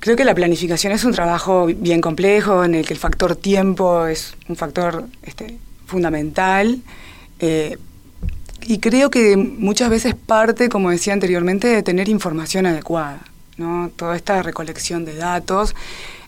creo 0.00 0.16
que 0.16 0.24
la 0.24 0.34
planificación 0.34 0.92
es 0.92 1.04
un 1.04 1.12
trabajo 1.12 1.66
bien 1.66 2.00
complejo, 2.00 2.62
en 2.64 2.74
el 2.74 2.86
que 2.86 2.92
el 2.92 3.00
factor 3.00 3.36
tiempo 3.36 4.06
es 4.06 4.34
un 4.48 4.56
factor 4.56 5.06
este, 5.22 5.58
fundamental. 5.86 6.82
Eh, 7.38 7.78
y 8.66 8.78
creo 8.80 9.10
que 9.10 9.36
muchas 9.36 9.90
veces 9.90 10.14
parte, 10.14 10.68
como 10.68 10.90
decía 10.90 11.12
anteriormente, 11.12 11.68
de 11.68 11.82
tener 11.82 12.08
información 12.08 12.66
adecuada. 12.66 13.20
¿no? 13.56 13.90
Toda 13.94 14.16
esta 14.16 14.42
recolección 14.42 15.04
de 15.04 15.14
datos, 15.14 15.74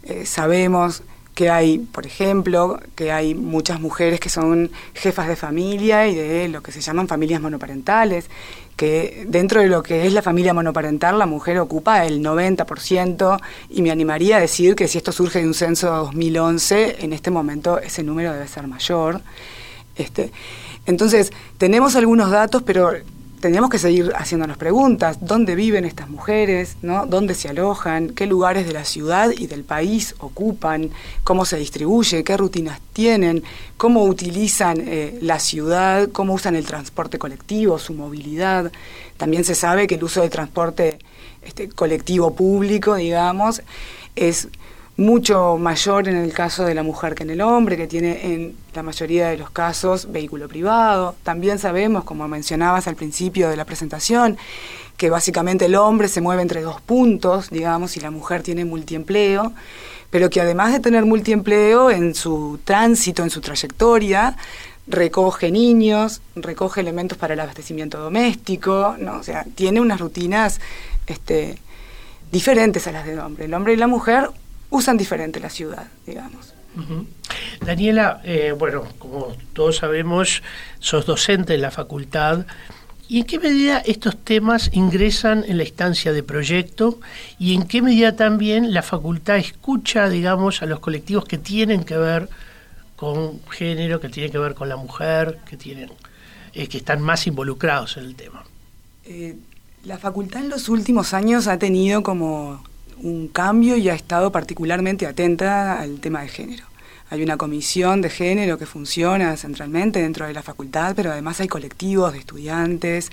eh, 0.04 0.24
sabemos 0.24 1.02
que 1.34 1.50
hay, 1.50 1.78
por 1.78 2.06
ejemplo, 2.06 2.80
que 2.96 3.12
hay 3.12 3.34
muchas 3.34 3.80
mujeres 3.80 4.18
que 4.18 4.28
son 4.28 4.70
jefas 4.94 5.28
de 5.28 5.36
familia 5.36 6.08
y 6.08 6.14
de 6.14 6.48
lo 6.48 6.62
que 6.62 6.72
se 6.72 6.80
llaman 6.80 7.06
familias 7.06 7.40
monoparentales, 7.40 8.26
que 8.76 9.24
dentro 9.28 9.60
de 9.60 9.68
lo 9.68 9.82
que 9.82 10.06
es 10.06 10.12
la 10.12 10.22
familia 10.22 10.54
monoparental 10.54 11.18
la 11.18 11.26
mujer 11.26 11.58
ocupa 11.58 12.06
el 12.06 12.22
90% 12.22 13.40
y 13.70 13.82
me 13.82 13.90
animaría 13.90 14.36
a 14.36 14.40
decir 14.40 14.74
que 14.74 14.88
si 14.88 14.98
esto 14.98 15.12
surge 15.12 15.40
de 15.40 15.46
un 15.46 15.54
censo 15.54 15.86
de 15.86 15.96
2011, 15.98 17.04
en 17.04 17.12
este 17.12 17.30
momento 17.30 17.78
ese 17.78 18.02
número 18.02 18.32
debe 18.32 18.48
ser 18.48 18.66
mayor. 18.66 19.20
Este, 19.96 20.30
entonces, 20.88 21.32
tenemos 21.58 21.96
algunos 21.96 22.30
datos, 22.30 22.62
pero 22.62 22.92
tenemos 23.40 23.68
que 23.68 23.78
seguir 23.78 24.10
haciéndonos 24.16 24.56
preguntas. 24.56 25.18
¿Dónde 25.20 25.54
viven 25.54 25.84
estas 25.84 26.08
mujeres? 26.08 26.78
¿no? 26.80 27.04
¿Dónde 27.04 27.34
se 27.34 27.50
alojan? 27.50 28.08
¿Qué 28.08 28.24
lugares 28.24 28.66
de 28.66 28.72
la 28.72 28.86
ciudad 28.86 29.30
y 29.36 29.48
del 29.48 29.64
país 29.64 30.14
ocupan? 30.18 30.88
¿Cómo 31.24 31.44
se 31.44 31.58
distribuye? 31.58 32.24
¿Qué 32.24 32.38
rutinas 32.38 32.80
tienen? 32.94 33.42
¿Cómo 33.76 34.04
utilizan 34.04 34.78
eh, 34.80 35.18
la 35.20 35.38
ciudad? 35.40 36.08
¿Cómo 36.10 36.32
usan 36.32 36.56
el 36.56 36.64
transporte 36.64 37.18
colectivo, 37.18 37.78
su 37.78 37.92
movilidad? 37.92 38.72
También 39.18 39.44
se 39.44 39.54
sabe 39.54 39.86
que 39.86 39.96
el 39.96 40.04
uso 40.04 40.22
del 40.22 40.30
transporte 40.30 40.98
este, 41.42 41.68
colectivo 41.68 42.34
público, 42.34 42.94
digamos, 42.94 43.60
es 44.16 44.48
mucho 44.98 45.56
mayor 45.58 46.08
en 46.08 46.16
el 46.16 46.32
caso 46.32 46.64
de 46.64 46.74
la 46.74 46.82
mujer 46.82 47.14
que 47.14 47.22
en 47.22 47.30
el 47.30 47.40
hombre, 47.40 47.76
que 47.76 47.86
tiene 47.86 48.34
en 48.34 48.56
la 48.74 48.82
mayoría 48.82 49.28
de 49.28 49.38
los 49.38 49.48
casos 49.50 50.10
vehículo 50.10 50.48
privado. 50.48 51.14
También 51.22 51.60
sabemos, 51.60 52.02
como 52.02 52.26
mencionabas 52.26 52.88
al 52.88 52.96
principio 52.96 53.48
de 53.48 53.56
la 53.56 53.64
presentación, 53.64 54.36
que 54.96 55.08
básicamente 55.08 55.66
el 55.66 55.76
hombre 55.76 56.08
se 56.08 56.20
mueve 56.20 56.42
entre 56.42 56.62
dos 56.62 56.80
puntos, 56.80 57.48
digamos, 57.50 57.96
y 57.96 58.00
la 58.00 58.10
mujer 58.10 58.42
tiene 58.42 58.64
multiempleo, 58.64 59.52
pero 60.10 60.30
que 60.30 60.40
además 60.40 60.72
de 60.72 60.80
tener 60.80 61.04
multiempleo 61.04 61.92
en 61.92 62.16
su 62.16 62.58
tránsito, 62.64 63.22
en 63.22 63.30
su 63.30 63.40
trayectoria, 63.40 64.36
recoge 64.88 65.52
niños, 65.52 66.22
recoge 66.34 66.80
elementos 66.80 67.16
para 67.16 67.34
el 67.34 67.40
abastecimiento 67.40 68.00
doméstico, 68.00 68.96
¿no? 68.98 69.18
o 69.18 69.22
sea, 69.22 69.44
tiene 69.54 69.80
unas 69.80 70.00
rutinas 70.00 70.60
este, 71.06 71.56
diferentes 72.32 72.88
a 72.88 72.92
las 72.92 73.06
del 73.06 73.20
hombre. 73.20 73.44
El 73.44 73.54
hombre 73.54 73.74
y 73.74 73.76
la 73.76 73.86
mujer 73.86 74.30
usan 74.70 74.96
diferente 74.96 75.40
la 75.40 75.50
ciudad, 75.50 75.86
digamos. 76.06 76.54
Daniela, 77.64 78.20
eh, 78.24 78.54
bueno, 78.56 78.84
como 78.98 79.36
todos 79.52 79.76
sabemos, 79.76 80.42
sos 80.78 81.06
docente 81.06 81.54
en 81.54 81.62
la 81.62 81.70
facultad. 81.70 82.46
¿Y 83.08 83.20
en 83.20 83.24
qué 83.24 83.38
medida 83.38 83.78
estos 83.78 84.16
temas 84.22 84.70
ingresan 84.72 85.44
en 85.48 85.56
la 85.56 85.64
instancia 85.64 86.12
de 86.12 86.22
proyecto 86.22 87.00
y 87.38 87.54
en 87.54 87.66
qué 87.66 87.80
medida 87.80 88.16
también 88.16 88.74
la 88.74 88.82
facultad 88.82 89.38
escucha, 89.38 90.08
digamos, 90.08 90.62
a 90.62 90.66
los 90.66 90.80
colectivos 90.80 91.24
que 91.24 91.38
tienen 91.38 91.84
que 91.84 91.96
ver 91.96 92.28
con 92.96 93.40
género, 93.48 93.98
que 94.00 94.10
tienen 94.10 94.30
que 94.30 94.38
ver 94.38 94.54
con 94.54 94.68
la 94.68 94.76
mujer, 94.76 95.38
que 95.48 95.56
tienen, 95.56 95.90
eh, 96.52 96.68
que 96.68 96.78
están 96.78 97.00
más 97.00 97.26
involucrados 97.26 97.96
en 97.96 98.04
el 98.04 98.14
tema? 98.14 98.44
Eh, 99.06 99.36
la 99.84 99.96
facultad 99.96 100.42
en 100.42 100.50
los 100.50 100.68
últimos 100.68 101.14
años 101.14 101.46
ha 101.46 101.58
tenido 101.58 102.02
como 102.02 102.62
un 103.02 103.28
cambio 103.28 103.76
y 103.76 103.88
ha 103.88 103.94
estado 103.94 104.32
particularmente 104.32 105.06
atenta 105.06 105.80
al 105.80 106.00
tema 106.00 106.22
de 106.22 106.28
género. 106.28 106.64
Hay 107.10 107.22
una 107.22 107.36
comisión 107.38 108.02
de 108.02 108.10
género 108.10 108.58
que 108.58 108.66
funciona 108.66 109.36
centralmente 109.36 110.02
dentro 110.02 110.26
de 110.26 110.34
la 110.34 110.42
facultad, 110.42 110.94
pero 110.94 111.10
además 111.10 111.40
hay 111.40 111.48
colectivos 111.48 112.12
de 112.12 112.18
estudiantes 112.18 113.10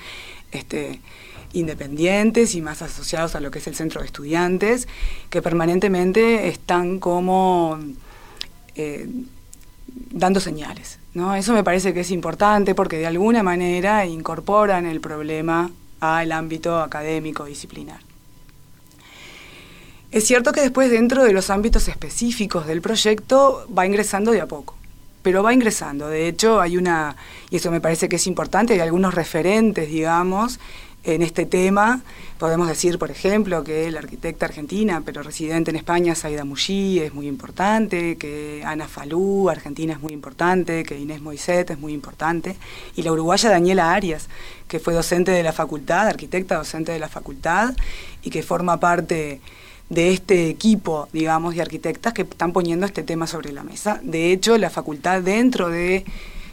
este, 0.52 1.00
independientes 1.54 2.56
y 2.56 2.62
más 2.62 2.82
asociados 2.82 3.36
a 3.36 3.39
lo 3.39 3.52
que 3.52 3.60
es 3.60 3.67
el 3.67 3.76
centro 3.76 4.02
de 4.02 4.08
estudiantes, 4.08 4.88
que 5.30 5.41
permanentemente 5.41 6.50
están 6.50 7.00
como 7.00 7.80
eh, 8.76 9.08
dando 10.12 10.39
señales. 10.39 11.00
¿no? 11.13 11.36
Eso 11.36 11.54
me 11.54 11.63
parece 11.63 11.93
que 11.93 12.02
es 12.02 12.12
importante 12.12 12.76
porque 12.76 12.98
de 12.98 13.08
alguna 13.08 13.43
manera 13.43 14.06
incorporan 14.06 14.86
el 14.86 15.00
problema 15.00 15.71
al 16.02 16.32
ámbito 16.34 16.82
académico 16.82 17.45
disciplinar. 17.45 18.02
Es 20.15 20.23
cierto 20.23 20.54
que 20.54 20.62
después 20.62 20.89
dentro 20.89 21.25
de 21.25 21.34
los 21.34 21.49
ámbitos 21.49 21.89
específicos 21.89 22.67
del 22.67 22.80
proyecto 22.80 23.67
va 23.78 23.86
ingresando 23.86 24.32
de 24.32 24.39
a 24.39 24.45
poco, 24.45 24.73
pero 25.21 25.43
va 25.43 25.54
ingresando. 25.54 26.08
De 26.08 26.30
hecho, 26.30 26.62
hay 26.62 26.78
una, 26.78 27.17
y 27.49 27.58
eso 27.58 27.69
me 27.69 27.82
parece 27.82 28.08
que 28.08 28.15
es 28.15 28.25
importante, 28.25 28.75
hay 28.75 28.80
algunos 28.80 29.13
referentes, 29.13 29.89
digamos, 29.89 30.62
en 31.04 31.21
este 31.21 31.45
tema. 31.45 31.99
Podemos 32.39 32.69
decir, 32.69 32.97
por 32.97 33.12
ejemplo, 33.12 33.65
que 33.65 33.91
la 33.91 33.99
arquitecta 33.99 34.45
argentina, 34.45 35.04
pero 35.06 35.21
residente 35.21 35.71
en 35.71 35.75
España, 35.75 36.15
Saida 36.15 36.45
Mushi, 36.45 37.01
es 37.01 37.13
muy 37.13 37.28
importante, 37.28 38.15
que 38.15 38.63
Ana 38.65 38.88
Falú, 38.88 39.49
argentina, 39.49 39.91
es 39.91 39.99
muy 39.99 40.13
importante, 40.13 40.86
que 40.86 40.97
Inés 40.97 41.21
Moiset 41.21 41.71
es 41.71 41.78
muy 41.78 41.91
importante, 41.91 42.56
y 42.95 43.01
la 43.01 43.12
uruguaya 43.12 43.49
Daniela 43.49 43.91
Arias, 43.91 44.30
que 44.69 44.80
fue 44.80 44.93
docente 44.93 45.32
de 45.32 45.43
la 45.43 45.51
facultad, 45.51 46.08
arquitecta 46.08 46.56
docente 46.56 46.93
de 46.93 46.99
la 46.99 47.10
facultad, 47.10 47.75
y 48.23 48.30
que 48.30 48.43
forma 48.43 48.80
parte 48.80 49.41
de 49.89 50.13
este 50.13 50.50
equipo, 50.50 51.08
digamos, 51.13 51.56
de 51.56 51.62
arquitectas 51.62 52.13
que 52.13 52.24
están 52.24 52.54
poniendo 52.54 52.86
este 52.86 53.04
tema 53.04 53.28
sobre 53.28 53.52
la 53.52 53.63
mesa. 53.63 54.00
De 54.04 54.32
hecho, 54.32 54.58
la 54.58 54.69
facultad 54.69 55.21
dentro 55.21 55.69
de 55.69 56.06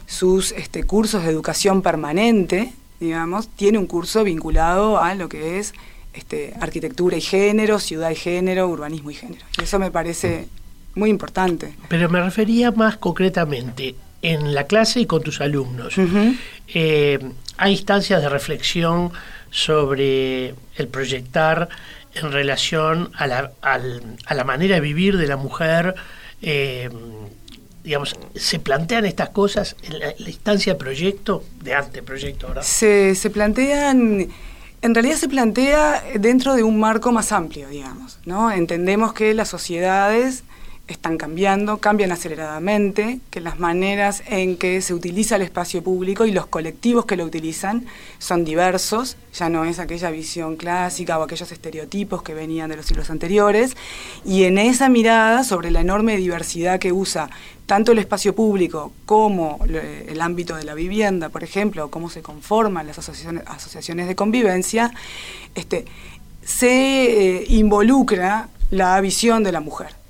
sus 0.05 0.51
este, 0.51 0.83
cursos 0.83 1.23
de 1.23 1.31
educación 1.31 1.81
permanente, 1.81 2.73
digamos, 2.99 3.47
tiene 3.49 3.77
un 3.79 3.87
curso 3.87 4.23
vinculado 4.23 4.99
a 4.99 5.15
lo 5.15 5.29
que 5.29 5.59
es 5.59 5.73
este, 6.13 6.53
arquitectura 6.59 7.17
y 7.17 7.21
género, 7.21 7.79
ciudad 7.79 8.11
y 8.11 8.15
género, 8.15 8.67
urbanismo 8.67 9.09
y 9.11 9.15
género. 9.15 9.45
Y 9.59 9.63
eso 9.63 9.79
me 9.79 9.89
parece 9.89 10.47
muy 10.95 11.09
importante. 11.09 11.73
Pero 11.89 12.09
me 12.09 12.21
refería 12.21 12.71
más 12.71 12.97
concretamente 12.97 13.95
en 14.21 14.53
la 14.53 14.65
clase 14.65 15.01
y 15.01 15.05
con 15.05 15.21
tus 15.23 15.41
alumnos. 15.41 15.95
Eh, 16.67 17.19
hay 17.57 17.71
instancias 17.73 18.21
de 18.21 18.29
reflexión 18.29 19.11
sobre 19.49 20.55
el 20.75 20.87
proyectar 20.89 21.69
en 22.15 22.31
relación 22.31 23.11
a 23.15 23.27
la, 23.27 23.51
a 23.61 24.33
la 24.33 24.43
manera 24.43 24.75
de 24.75 24.81
vivir 24.81 25.17
de 25.17 25.27
la 25.27 25.37
mujer. 25.37 25.95
Eh, 26.41 26.89
digamos, 27.83 28.15
¿se 28.35 28.59
plantean 28.59 29.05
estas 29.05 29.29
cosas 29.29 29.75
en 29.83 29.99
la, 29.99 30.13
instancia 30.17 30.77
proyecto, 30.77 31.43
de 31.61 31.73
anteproyecto, 31.73 32.47
verdad? 32.47 32.63
Se, 32.63 33.15
se 33.15 33.29
plantean, 33.29 34.29
en 34.81 34.95
realidad 34.95 35.17
se 35.17 35.27
plantea 35.27 36.03
dentro 36.15 36.55
de 36.55 36.63
un 36.63 36.79
marco 36.79 37.11
más 37.11 37.31
amplio, 37.31 37.67
digamos, 37.67 38.19
¿no? 38.25 38.51
Entendemos 38.51 39.13
que 39.13 39.33
las 39.33 39.49
sociedades 39.49 40.43
están 40.93 41.17
cambiando, 41.17 41.79
cambian 41.79 42.11
aceleradamente, 42.11 43.19
que 43.29 43.41
las 43.41 43.59
maneras 43.59 44.23
en 44.27 44.57
que 44.57 44.81
se 44.81 44.93
utiliza 44.93 45.35
el 45.35 45.41
espacio 45.41 45.83
público 45.83 46.25
y 46.25 46.31
los 46.31 46.45
colectivos 46.47 47.05
que 47.05 47.17
lo 47.17 47.25
utilizan 47.25 47.85
son 48.19 48.45
diversos, 48.45 49.17
ya 49.33 49.49
no 49.49 49.65
es 49.65 49.79
aquella 49.79 50.09
visión 50.11 50.55
clásica 50.55 51.19
o 51.19 51.23
aquellos 51.23 51.51
estereotipos 51.51 52.23
que 52.23 52.33
venían 52.33 52.69
de 52.69 52.77
los 52.77 52.85
siglos 52.85 53.09
anteriores, 53.09 53.75
y 54.23 54.43
en 54.43 54.57
esa 54.57 54.87
mirada 54.87 55.43
sobre 55.43 55.71
la 55.71 55.81
enorme 55.81 56.15
diversidad 56.15 56.79
que 56.79 56.91
usa 56.91 57.29
tanto 57.65 57.91
el 57.91 57.99
espacio 57.99 58.35
público 58.35 58.93
como 59.05 59.59
el 59.65 60.21
ámbito 60.21 60.55
de 60.55 60.63
la 60.63 60.73
vivienda, 60.73 61.29
por 61.29 61.43
ejemplo, 61.43 61.89
cómo 61.89 62.09
se 62.09 62.21
conforman 62.21 62.87
las 62.87 62.99
asociaciones, 62.99 63.43
asociaciones 63.47 64.07
de 64.07 64.15
convivencia, 64.15 64.93
este, 65.55 65.85
se 66.43 67.37
eh, 67.39 67.45
involucra 67.47 68.49
la 68.69 68.99
visión 69.01 69.43
de 69.43 69.51
la 69.51 69.59
mujer 69.59 70.02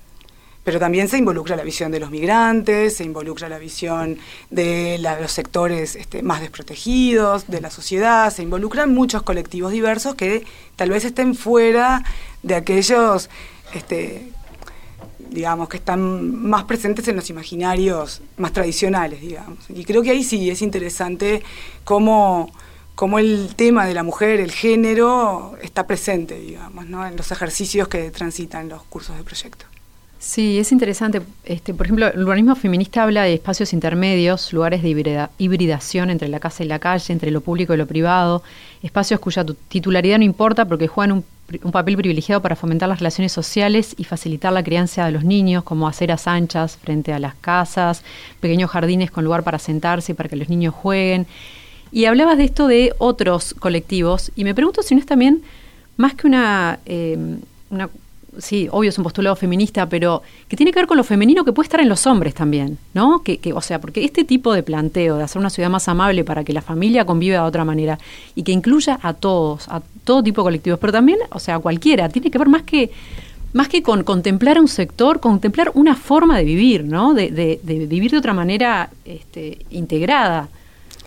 pero 0.64 0.80
también 0.80 1.10
se 1.10 1.18
involucra 1.18 1.56
la 1.56 1.64
visión 1.64 1.92
de 1.92 2.00
los 2.00 2.10
migrantes, 2.10 2.96
se 2.98 3.04
involucra 3.04 3.50
la 3.50 3.58
visión 3.58 4.18
de 4.50 4.98
los 5.22 5.32
sectores 5.32 5.96
este, 5.96 6.24
más 6.24 6.42
desprotegidos, 6.42 7.48
de 7.48 7.62
la 7.62 7.70
sociedad, 7.70 8.34
se 8.34 8.44
involucran 8.44 8.94
muchos 8.94 9.24
colectivos 9.24 9.72
diversos 9.72 10.16
que 10.16 10.46
tal 10.76 10.90
vez 10.90 11.06
estén 11.06 11.36
fuera 11.36 12.04
de 12.44 12.56
aquellos, 12.56 13.30
este, 13.74 14.30
digamos, 15.30 15.68
que 15.68 15.78
están 15.78 16.36
más 16.48 16.64
presentes 16.64 17.08
en 17.08 17.18
los 17.18 17.30
imaginarios 17.30 18.22
más 18.38 18.54
tradicionales, 18.54 19.22
digamos. 19.22 19.60
Y 19.70 19.84
creo 19.84 20.02
que 20.02 20.12
ahí 20.12 20.24
sí 20.24 20.50
es 20.50 20.62
interesante 20.62 21.44
cómo 21.84 22.52
cómo 22.96 23.18
el 23.18 23.56
tema 23.56 23.88
de 23.88 23.94
la 23.96 24.04
mujer, 24.04 24.40
el 24.40 24.52
género, 24.52 25.58
está 25.62 25.88
presente, 25.88 26.40
digamos, 26.40 26.86
¿no? 26.86 27.06
en 27.06 27.16
los 27.18 27.32
ejercicios 27.32 27.88
que 27.88 28.12
transitan 28.12 28.70
los 28.70 28.84
cursos 28.84 29.18
de 29.18 29.24
proyecto. 29.24 29.66
Sí, 30.24 30.58
es 30.58 30.72
interesante. 30.72 31.22
Este, 31.44 31.74
por 31.74 31.86
ejemplo, 31.86 32.08
el 32.08 32.24
urbanismo 32.24 32.56
feminista 32.56 33.04
habla 33.04 33.24
de 33.24 33.34
espacios 33.34 33.74
intermedios, 33.74 34.54
lugares 34.54 34.82
de 34.82 35.28
hibridación 35.38 36.10
entre 36.10 36.30
la 36.30 36.40
casa 36.40 36.64
y 36.64 36.68
la 36.68 36.80
calle, 36.80 37.12
entre 37.12 37.30
lo 37.30 37.42
público 37.42 37.74
y 37.74 37.78
lo 37.78 37.86
privado, 37.86 38.42
espacios 38.82 39.20
cuya 39.20 39.46
titularidad 39.68 40.20
no 40.20 40.24
importa 40.24 40.64
porque 40.64 40.88
juegan 40.88 41.12
un, 41.12 41.26
un, 41.62 41.72
papel 41.74 41.98
privilegiado 41.98 42.42
para 42.42 42.56
fomentar 42.56 42.88
las 42.88 43.00
relaciones 43.00 43.34
sociales 43.34 43.96
y 43.98 44.06
facilitar 44.06 44.54
la 44.54 44.64
crianza 44.64 45.06
de 45.06 45.12
los 45.12 45.26
niños, 45.26 45.66
como 45.66 45.90
aceras 45.90 46.26
anchas 46.26 46.78
frente 46.78 47.12
a 47.12 47.20
las 47.20 47.36
casas, 47.36 48.02
pequeños 48.40 48.72
jardines 48.72 49.12
con 49.12 49.26
lugar 49.26 49.44
para 49.44 49.60
sentarse 49.60 50.14
y 50.14 50.16
para 50.16 50.30
que 50.30 50.38
los 50.38 50.48
niños 50.48 50.74
jueguen. 50.74 51.28
Y 51.92 52.06
hablabas 52.06 52.38
de 52.38 52.46
esto 52.46 52.68
de 52.68 52.94
otros 52.98 53.54
colectivos, 53.60 54.32
y 54.38 54.46
me 54.46 54.56
pregunto 54.56 54.84
si 54.84 54.96
no 54.96 55.02
es 55.02 55.06
también 55.06 55.44
más 55.98 56.16
que 56.16 56.28
una, 56.28 56.80
eh, 56.86 57.18
una 57.70 57.90
sí, 58.38 58.68
obvio 58.72 58.90
es 58.90 58.98
un 58.98 59.04
postulado 59.04 59.36
feminista, 59.36 59.88
pero 59.88 60.22
que 60.48 60.56
tiene 60.56 60.72
que 60.72 60.80
ver 60.80 60.88
con 60.88 60.98
lo 60.98 61.04
femenino 61.04 61.44
que 61.46 61.54
puede 61.54 61.66
estar 61.66 61.80
en 61.80 61.90
los 61.90 62.06
hombres 62.08 62.34
también, 62.34 62.78
¿no? 62.94 63.24
Que, 63.24 63.38
que, 63.38 63.54
o 63.54 63.62
sea, 63.62 63.80
porque 63.80 64.04
este 64.04 64.24
tipo 64.24 64.54
de 64.54 64.64
planteo 64.64 65.18
de 65.18 65.24
hacer 65.24 65.40
una 65.40 65.50
ciudad 65.50 65.70
más 65.70 65.88
amable 65.88 66.24
para 66.24 66.44
que 66.44 66.54
la 66.54 66.62
familia 66.62 67.06
conviva 67.06 67.38
de 67.38 67.44
otra 67.44 67.66
manera 67.66 68.00
y 68.36 68.44
que 68.44 68.52
incluya 68.52 69.00
a 69.02 69.14
todos, 69.14 69.68
a 69.70 69.82
todo 70.04 70.24
tipo 70.24 70.42
de 70.42 70.46
colectivos, 70.46 70.80
pero 70.80 70.94
también, 70.94 71.20
o 71.32 71.40
sea, 71.40 71.60
cualquiera, 71.60 72.10
tiene 72.10 72.32
que 72.32 72.38
ver 72.38 72.50
más 72.50 72.64
que 72.64 72.92
más 73.54 73.70
que 73.70 73.84
con 73.84 74.04
contemplar 74.04 74.60
un 74.60 74.68
sector, 74.68 75.20
contemplar 75.20 75.72
una 75.76 75.96
forma 75.96 76.38
de 76.38 76.44
vivir, 76.44 76.84
¿no? 76.84 77.14
De, 77.14 77.30
de, 77.30 77.60
de 77.62 77.86
vivir 77.86 78.12
de 78.12 78.18
otra 78.18 78.34
manera 78.34 78.90
este, 79.06 79.60
integrada. 79.70 80.50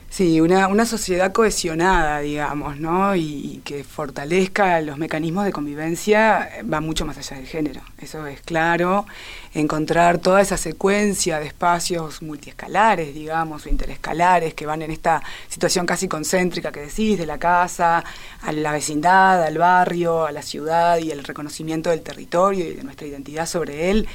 Sí, 0.08 0.40
una, 0.40 0.68
una 0.68 0.86
sociedad 0.86 1.32
cohesionada, 1.32 2.20
digamos, 2.20 2.78
¿no? 2.78 3.14
Y, 3.16 3.60
que 3.64 3.84
fortalezca 3.84 4.80
los 4.80 4.96
mecanismos 4.96 5.44
de 5.44 5.52
convivencia 5.52 6.48
va 6.72 6.80
mucho 6.80 7.04
más 7.04 7.18
allá 7.18 7.36
del 7.36 7.46
género, 7.46 7.82
eso 7.98 8.26
es 8.26 8.40
claro. 8.40 9.06
Encontrar 9.52 10.18
toda 10.18 10.40
esa 10.40 10.56
secuencia 10.56 11.40
de 11.40 11.46
espacios 11.46 12.22
multiescalares, 12.22 13.14
digamos, 13.14 13.66
o 13.66 13.68
interescalares, 13.68 14.54
que 14.54 14.66
van 14.66 14.82
en 14.82 14.90
esta 14.90 15.22
situación 15.48 15.84
casi 15.84 16.08
concéntrica 16.08 16.70
que 16.72 16.80
decís, 16.80 17.18
de 17.18 17.26
la 17.26 17.38
casa 17.38 18.04
a 18.42 18.52
la 18.52 18.72
vecindad, 18.72 19.42
al 19.42 19.58
barrio, 19.58 20.26
a 20.26 20.32
la 20.32 20.42
ciudad 20.42 20.98
y 20.98 21.10
el 21.10 21.24
reconocimiento 21.24 21.90
del 21.90 22.02
territorio 22.02 22.64
y 22.66 22.74
de 22.74 22.84
nuestra 22.84 23.06
identidad 23.06 23.46
sobre 23.46 23.90
él, 23.90 24.08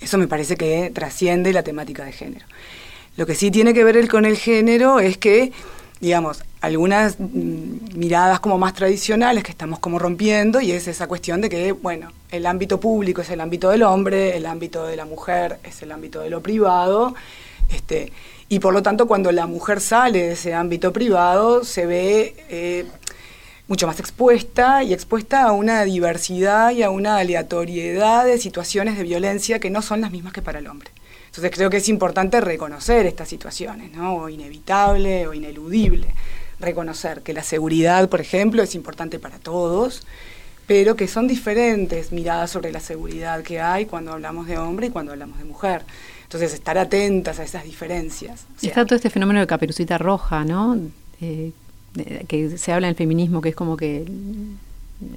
eso 0.00 0.18
me 0.18 0.28
parece 0.28 0.56
que 0.56 0.90
trasciende 0.92 1.52
la 1.52 1.62
temática 1.62 2.04
de 2.04 2.12
género. 2.12 2.46
Lo 3.16 3.26
que 3.26 3.34
sí 3.34 3.50
tiene 3.50 3.72
que 3.72 3.82
ver 3.82 4.08
con 4.08 4.24
el 4.24 4.36
género 4.36 5.00
es 5.00 5.16
que, 5.16 5.52
digamos, 6.00 6.42
algunas 6.60 7.18
mm, 7.18 7.96
miradas 7.96 8.40
como 8.40 8.58
más 8.58 8.74
tradicionales 8.74 9.42
que 9.42 9.50
estamos 9.50 9.78
como 9.78 9.98
rompiendo 9.98 10.60
y 10.60 10.72
es 10.72 10.86
esa 10.86 11.06
cuestión 11.06 11.40
de 11.40 11.48
que, 11.48 11.72
bueno, 11.72 12.12
el 12.30 12.44
ámbito 12.44 12.78
público 12.78 13.22
es 13.22 13.30
el 13.30 13.40
ámbito 13.40 13.70
del 13.70 13.84
hombre, 13.84 14.36
el 14.36 14.44
ámbito 14.46 14.84
de 14.84 14.96
la 14.96 15.06
mujer 15.06 15.58
es 15.64 15.82
el 15.82 15.92
ámbito 15.92 16.20
de 16.20 16.30
lo 16.30 16.42
privado, 16.42 17.14
este, 17.70 18.12
y 18.48 18.58
por 18.58 18.74
lo 18.74 18.82
tanto 18.82 19.06
cuando 19.06 19.32
la 19.32 19.46
mujer 19.46 19.80
sale 19.80 20.22
de 20.22 20.32
ese 20.32 20.54
ámbito 20.54 20.92
privado 20.92 21.64
se 21.64 21.86
ve 21.86 22.36
eh, 22.48 22.86
mucho 23.66 23.86
más 23.86 23.98
expuesta 23.98 24.82
y 24.82 24.92
expuesta 24.92 25.42
a 25.44 25.52
una 25.52 25.82
diversidad 25.84 26.70
y 26.70 26.82
a 26.82 26.90
una 26.90 27.16
aleatoriedad 27.16 28.24
de 28.24 28.38
situaciones 28.38 28.96
de 28.96 29.04
violencia 29.04 29.58
que 29.58 29.70
no 29.70 29.82
son 29.82 30.00
las 30.00 30.12
mismas 30.12 30.32
que 30.32 30.42
para 30.42 30.58
el 30.58 30.66
hombre. 30.68 30.90
Entonces 31.36 31.54
creo 31.54 31.68
que 31.68 31.76
es 31.76 31.88
importante 31.90 32.40
reconocer 32.40 33.04
estas 33.04 33.28
situaciones, 33.28 33.92
¿no? 33.92 34.14
O 34.14 34.28
inevitable 34.30 35.26
o 35.26 35.34
ineludible. 35.34 36.06
Reconocer 36.58 37.20
que 37.20 37.34
la 37.34 37.42
seguridad, 37.42 38.08
por 38.08 38.22
ejemplo, 38.22 38.62
es 38.62 38.74
importante 38.74 39.18
para 39.18 39.38
todos, 39.38 40.06
pero 40.66 40.96
que 40.96 41.06
son 41.06 41.28
diferentes 41.28 42.10
miradas 42.10 42.50
sobre 42.50 42.72
la 42.72 42.80
seguridad 42.80 43.42
que 43.42 43.60
hay 43.60 43.84
cuando 43.84 44.12
hablamos 44.12 44.46
de 44.46 44.56
hombre 44.56 44.86
y 44.86 44.90
cuando 44.90 45.12
hablamos 45.12 45.38
de 45.38 45.44
mujer. 45.44 45.82
Entonces, 46.22 46.54
estar 46.54 46.78
atentas 46.78 47.38
a 47.38 47.44
esas 47.44 47.64
diferencias. 47.64 48.46
está 48.62 48.86
todo 48.86 48.96
este 48.96 49.10
fenómeno 49.10 49.40
de 49.40 49.46
caperucita 49.46 49.98
roja, 49.98 50.42
¿no? 50.42 50.78
Eh, 51.20 51.52
que 52.28 52.56
se 52.56 52.72
habla 52.72 52.88
en 52.88 52.96
feminismo, 52.96 53.42
que 53.42 53.50
es 53.50 53.54
como 53.54 53.76
que 53.76 54.06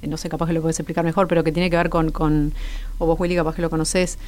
no 0.02 0.18
sé, 0.18 0.28
capaz 0.28 0.48
que 0.48 0.52
lo 0.52 0.60
puedes 0.60 0.78
explicar 0.78 1.02
mejor, 1.02 1.28
pero 1.28 1.42
que 1.42 1.52
tiene 1.52 1.70
que 1.70 1.76
ver 1.76 1.88
con, 1.88 2.10
con 2.10 2.52
o 2.98 3.06
vos 3.06 3.18
Willy 3.18 3.34
capaz 3.34 3.54
que 3.54 3.62
lo 3.62 3.70
conocés, 3.70 4.18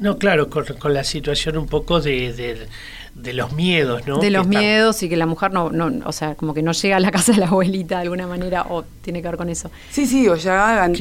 no, 0.00 0.18
claro, 0.18 0.48
con, 0.48 0.64
con, 0.64 0.94
la 0.94 1.04
situación 1.04 1.56
un 1.58 1.66
poco 1.66 2.00
de, 2.00 2.32
de, 2.32 2.66
de 3.14 3.32
los 3.34 3.52
miedos, 3.52 4.06
¿no? 4.06 4.18
De 4.18 4.30
los 4.30 4.46
miedos 4.46 5.02
y 5.02 5.08
que 5.08 5.16
la 5.16 5.26
mujer 5.26 5.52
no, 5.52 5.70
no, 5.70 5.90
o 6.06 6.12
sea, 6.12 6.34
como 6.36 6.54
que 6.54 6.62
no 6.62 6.72
llega 6.72 6.96
a 6.96 7.00
la 7.00 7.10
casa 7.10 7.32
de 7.32 7.38
la 7.38 7.46
abuelita 7.46 7.96
de 7.96 8.02
alguna 8.02 8.26
manera, 8.26 8.66
o 8.70 8.84
tiene 9.02 9.20
que 9.20 9.28
ver 9.28 9.36
con 9.36 9.48
eso. 9.48 9.70
Sí, 9.90 10.06
sí, 10.06 10.28
o 10.28 10.36
ya 10.36 10.84
an 10.84 10.94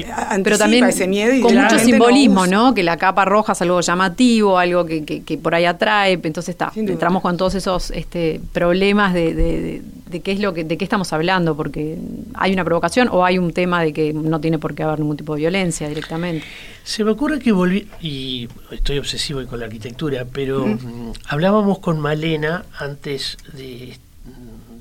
pero 0.43 0.57
también 0.57 0.85
ese 0.85 1.07
miedo 1.07 1.33
y 1.33 1.41
con 1.41 1.55
mucho 1.55 1.79
simbolismo, 1.79 2.47
no, 2.47 2.73
Que 2.73 2.83
la 2.83 2.97
capa 2.97 3.25
roja 3.25 3.53
es 3.53 3.61
algo 3.61 3.79
llamativo, 3.81 4.57
algo 4.57 4.85
que, 4.85 5.05
que, 5.05 5.23
que 5.23 5.37
por 5.37 5.55
ahí 5.55 5.65
atrae, 5.65 6.19
entonces 6.21 6.49
está, 6.49 6.71
entramos 6.75 7.21
con 7.21 7.37
todos 7.37 7.55
esos 7.55 7.91
este, 7.91 8.41
problemas 8.51 9.13
de, 9.13 9.33
de, 9.33 9.81
de, 10.09 10.21
qué 10.21 10.31
es 10.31 10.39
lo 10.39 10.53
que, 10.53 10.63
de 10.63 10.77
qué 10.77 10.83
estamos 10.83 11.13
hablando, 11.13 11.55
porque 11.55 11.97
hay 12.33 12.53
una 12.53 12.65
provocación 12.65 13.09
o 13.11 13.25
hay 13.25 13.37
un 13.37 13.53
tema 13.53 13.83
de 13.83 13.93
que 13.93 14.13
no 14.13 14.41
tiene 14.41 14.59
por 14.59 14.75
qué 14.75 14.83
haber 14.83 14.99
ningún 14.99 15.17
tipo 15.17 15.35
de 15.35 15.41
violencia 15.41 15.87
directamente. 15.87 16.45
Se 16.83 17.03
me 17.03 17.11
ocurre 17.11 17.39
que 17.39 17.51
volví, 17.51 17.87
y 18.01 18.47
estoy 18.71 18.97
obsesivo 18.97 19.45
con 19.45 19.59
la 19.59 19.65
arquitectura, 19.65 20.25
pero 20.31 20.65
-huh. 20.65 21.13
hablábamos 21.27 21.79
con 21.79 21.99
Malena 21.99 22.65
antes 22.77 23.37
de, 23.53 23.97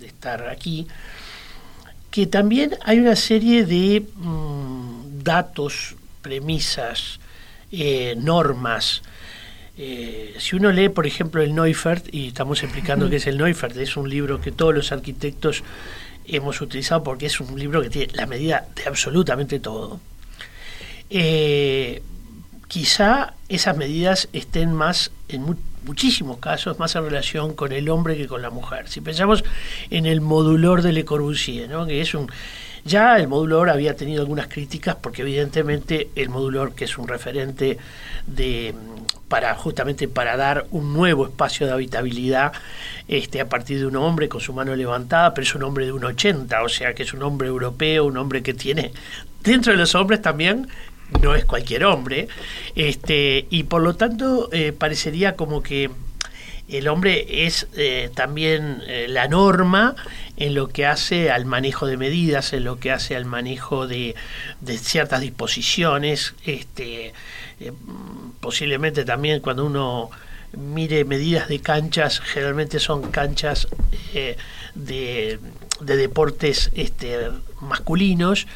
de, 0.00 0.06
estar 0.06 0.48
aquí, 0.48 0.86
que 2.10 2.26
también 2.26 2.76
hay 2.84 2.98
una 2.98 3.14
serie 3.14 3.64
de 3.64 4.04
mmm, 4.16 5.22
datos, 5.22 5.94
premisas, 6.22 7.20
eh, 7.70 8.14
normas. 8.16 9.02
Eh, 9.80 10.34
si 10.38 10.56
uno 10.56 10.72
lee, 10.72 10.88
por 10.88 11.06
ejemplo, 11.06 11.40
el 11.40 11.54
Neufert, 11.54 12.12
y 12.12 12.28
estamos 12.28 12.62
explicando 12.64 13.08
qué 13.08 13.16
es 13.16 13.26
el 13.28 13.38
Neufert, 13.38 13.76
es 13.76 13.96
un 13.96 14.10
libro 14.10 14.40
que 14.40 14.50
todos 14.50 14.74
los 14.74 14.90
arquitectos 14.90 15.62
hemos 16.26 16.60
utilizado 16.60 17.02
porque 17.04 17.26
es 17.26 17.40
un 17.40 17.58
libro 17.58 17.80
que 17.80 17.88
tiene 17.88 18.12
la 18.14 18.26
medida 18.26 18.66
de 18.74 18.88
absolutamente 18.88 19.60
todo. 19.60 20.00
Eh, 21.10 22.02
quizá 22.66 23.34
esas 23.48 23.76
medidas 23.76 24.28
estén 24.32 24.72
más 24.72 25.10
en 25.28 25.42
mu 25.42 25.54
muchísimos 25.84 26.36
casos 26.38 26.78
más 26.78 26.94
en 26.96 27.04
relación 27.04 27.54
con 27.54 27.72
el 27.72 27.88
hombre 27.88 28.16
que 28.16 28.26
con 28.26 28.42
la 28.42 28.50
mujer. 28.50 28.88
Si 28.88 29.00
pensamos 29.00 29.42
en 29.88 30.04
el 30.04 30.20
modulor 30.20 30.82
de 30.82 30.92
Le 30.92 31.06
Corbusier, 31.06 31.70
¿no? 31.70 31.86
que 31.86 32.02
es 32.02 32.12
un 32.12 32.30
ya 32.88 33.16
el 33.16 33.28
modulor 33.28 33.70
había 33.70 33.94
tenido 33.94 34.22
algunas 34.22 34.48
críticas 34.48 34.96
porque 34.96 35.22
evidentemente 35.22 36.08
el 36.16 36.28
modulor 36.28 36.74
que 36.74 36.86
es 36.86 36.98
un 36.98 37.06
referente 37.06 37.78
de 38.26 38.74
para 39.28 39.54
justamente 39.54 40.08
para 40.08 40.36
dar 40.36 40.66
un 40.70 40.92
nuevo 40.94 41.26
espacio 41.26 41.66
de 41.66 41.72
habitabilidad 41.72 42.52
este 43.06 43.40
a 43.40 43.48
partir 43.48 43.78
de 43.78 43.86
un 43.86 43.96
hombre 43.96 44.28
con 44.28 44.40
su 44.40 44.52
mano 44.52 44.74
levantada, 44.74 45.34
pero 45.34 45.44
es 45.46 45.54
un 45.54 45.62
hombre 45.62 45.86
de 45.86 45.92
un 45.92 46.04
80, 46.04 46.62
o 46.62 46.68
sea 46.68 46.94
que 46.94 47.02
es 47.04 47.12
un 47.12 47.22
hombre 47.22 47.48
europeo, 47.48 48.06
un 48.06 48.16
hombre 48.16 48.42
que 48.42 48.54
tiene 48.54 48.92
dentro 49.42 49.72
de 49.72 49.78
los 49.78 49.94
hombres 49.94 50.20
también 50.20 50.68
no 51.22 51.34
es 51.34 51.44
cualquier 51.44 51.84
hombre, 51.84 52.28
este, 52.74 53.46
y 53.50 53.64
por 53.64 53.82
lo 53.82 53.96
tanto 53.96 54.50
eh, 54.52 54.72
parecería 54.72 55.36
como 55.36 55.62
que 55.62 55.90
el 56.68 56.86
hombre 56.86 57.46
es 57.46 57.66
eh, 57.76 58.10
también 58.14 58.82
eh, 58.86 59.06
la 59.08 59.26
norma 59.26 59.96
en 60.38 60.54
lo 60.54 60.68
que 60.68 60.86
hace 60.86 61.30
al 61.30 61.44
manejo 61.44 61.86
de 61.86 61.96
medidas, 61.96 62.52
en 62.52 62.64
lo 62.64 62.78
que 62.78 62.90
hace 62.92 63.16
al 63.16 63.24
manejo 63.24 63.86
de, 63.86 64.14
ciertas 64.80 65.20
disposiciones, 65.20 66.34
este, 66.46 67.12
eh, 67.60 67.72
posiblemente 68.40 69.04
también 69.04 69.40
cuando 69.40 69.66
uno 69.66 70.10
mire 70.56 71.04
medidas 71.04 71.48
de 71.48 71.60
canchas, 71.60 72.20
generalmente 72.20 72.78
son 72.80 73.10
canchas 73.10 73.68
de, 74.12 74.36
de, 74.74 75.38
deportes 75.96 76.70
este, 76.74 77.28
masculinos 77.60 78.46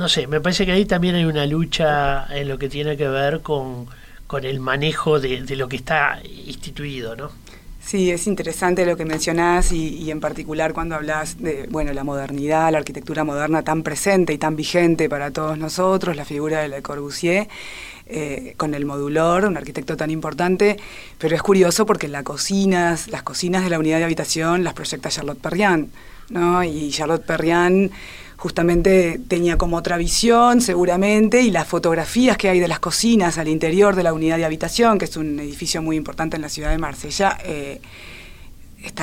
no 0.00 0.08
sé, 0.08 0.26
me 0.26 0.40
parece 0.40 0.64
que 0.64 0.72
ahí 0.72 0.86
también 0.86 1.14
hay 1.14 1.26
una 1.26 1.44
lucha 1.44 2.26
en 2.34 2.48
lo 2.48 2.58
que 2.58 2.70
tiene 2.70 2.96
que 2.96 3.06
ver 3.06 3.40
con, 3.40 3.86
con 4.26 4.44
el 4.44 4.58
manejo 4.58 5.20
de, 5.20 5.42
de, 5.42 5.56
lo 5.56 5.68
que 5.68 5.76
está 5.76 6.20
instituido, 6.24 7.16
¿no? 7.16 7.30
Sí, 7.82 8.10
es 8.10 8.26
interesante 8.26 8.84
lo 8.84 8.96
que 8.96 9.04
mencionás 9.04 9.72
y, 9.72 9.96
y, 9.96 10.10
en 10.10 10.20
particular 10.20 10.74
cuando 10.74 10.94
hablas 10.94 11.38
de 11.38 11.66
bueno, 11.70 11.92
la 11.92 12.04
modernidad, 12.04 12.70
la 12.70 12.78
arquitectura 12.78 13.24
moderna 13.24 13.62
tan 13.62 13.82
presente 13.82 14.32
y 14.32 14.38
tan 14.38 14.54
vigente 14.54 15.08
para 15.08 15.30
todos 15.30 15.58
nosotros, 15.58 16.14
la 16.14 16.24
figura 16.24 16.60
de 16.60 16.68
Le 16.68 16.82
Corbusier. 16.82 17.48
Eh, 18.12 18.54
con 18.56 18.74
el 18.74 18.86
modulor, 18.86 19.44
un 19.44 19.56
arquitecto 19.56 19.96
tan 19.96 20.10
importante, 20.10 20.76
pero 21.16 21.36
es 21.36 21.42
curioso 21.42 21.86
porque 21.86 22.08
las 22.08 22.24
cocinas, 22.24 23.06
las 23.06 23.22
cocinas 23.22 23.62
de 23.62 23.70
la 23.70 23.78
unidad 23.78 23.98
de 23.98 24.04
habitación 24.04 24.64
las 24.64 24.74
proyecta 24.74 25.10
Charlotte 25.10 25.38
Perriand, 25.38 25.90
¿no? 26.30 26.64
Y 26.64 26.90
Charlotte 26.90 27.24
Perriand 27.24 27.92
justamente 28.40 29.20
tenía 29.28 29.58
como 29.58 29.76
otra 29.76 29.98
visión 29.98 30.62
seguramente 30.62 31.42
y 31.42 31.50
las 31.50 31.68
fotografías 31.68 32.38
que 32.38 32.48
hay 32.48 32.58
de 32.58 32.68
las 32.68 32.78
cocinas 32.78 33.36
al 33.36 33.48
interior 33.48 33.94
de 33.94 34.02
la 34.02 34.14
unidad 34.14 34.38
de 34.38 34.46
habitación, 34.46 34.96
que 34.96 35.04
es 35.04 35.18
un 35.18 35.38
edificio 35.38 35.82
muy 35.82 35.96
importante 35.96 36.36
en 36.36 36.42
la 36.42 36.48
ciudad 36.48 36.70
de 36.70 36.78
Marsella, 36.78 37.36
eh, 37.44 37.82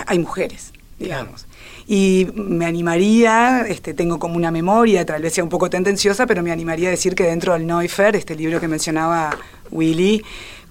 hay 0.07 0.17
mujeres, 0.17 0.73
digamos. 0.97 1.45
Y 1.85 2.27
me 2.33 2.65
animaría, 2.65 3.61
este, 3.67 3.93
tengo 3.93 4.17
como 4.17 4.37
una 4.37 4.49
memoria, 4.49 5.05
tal 5.05 5.21
vez 5.21 5.35
sea 5.35 5.43
un 5.43 5.51
poco 5.51 5.69
tendenciosa, 5.69 6.25
pero 6.25 6.41
me 6.41 6.51
animaría 6.51 6.87
a 6.87 6.91
decir 6.91 7.13
que 7.13 7.25
dentro 7.25 7.53
del 7.53 7.67
Neufer, 7.67 8.15
este 8.15 8.35
libro 8.35 8.59
que 8.59 8.67
mencionaba 8.67 9.37
Willy, 9.69 10.23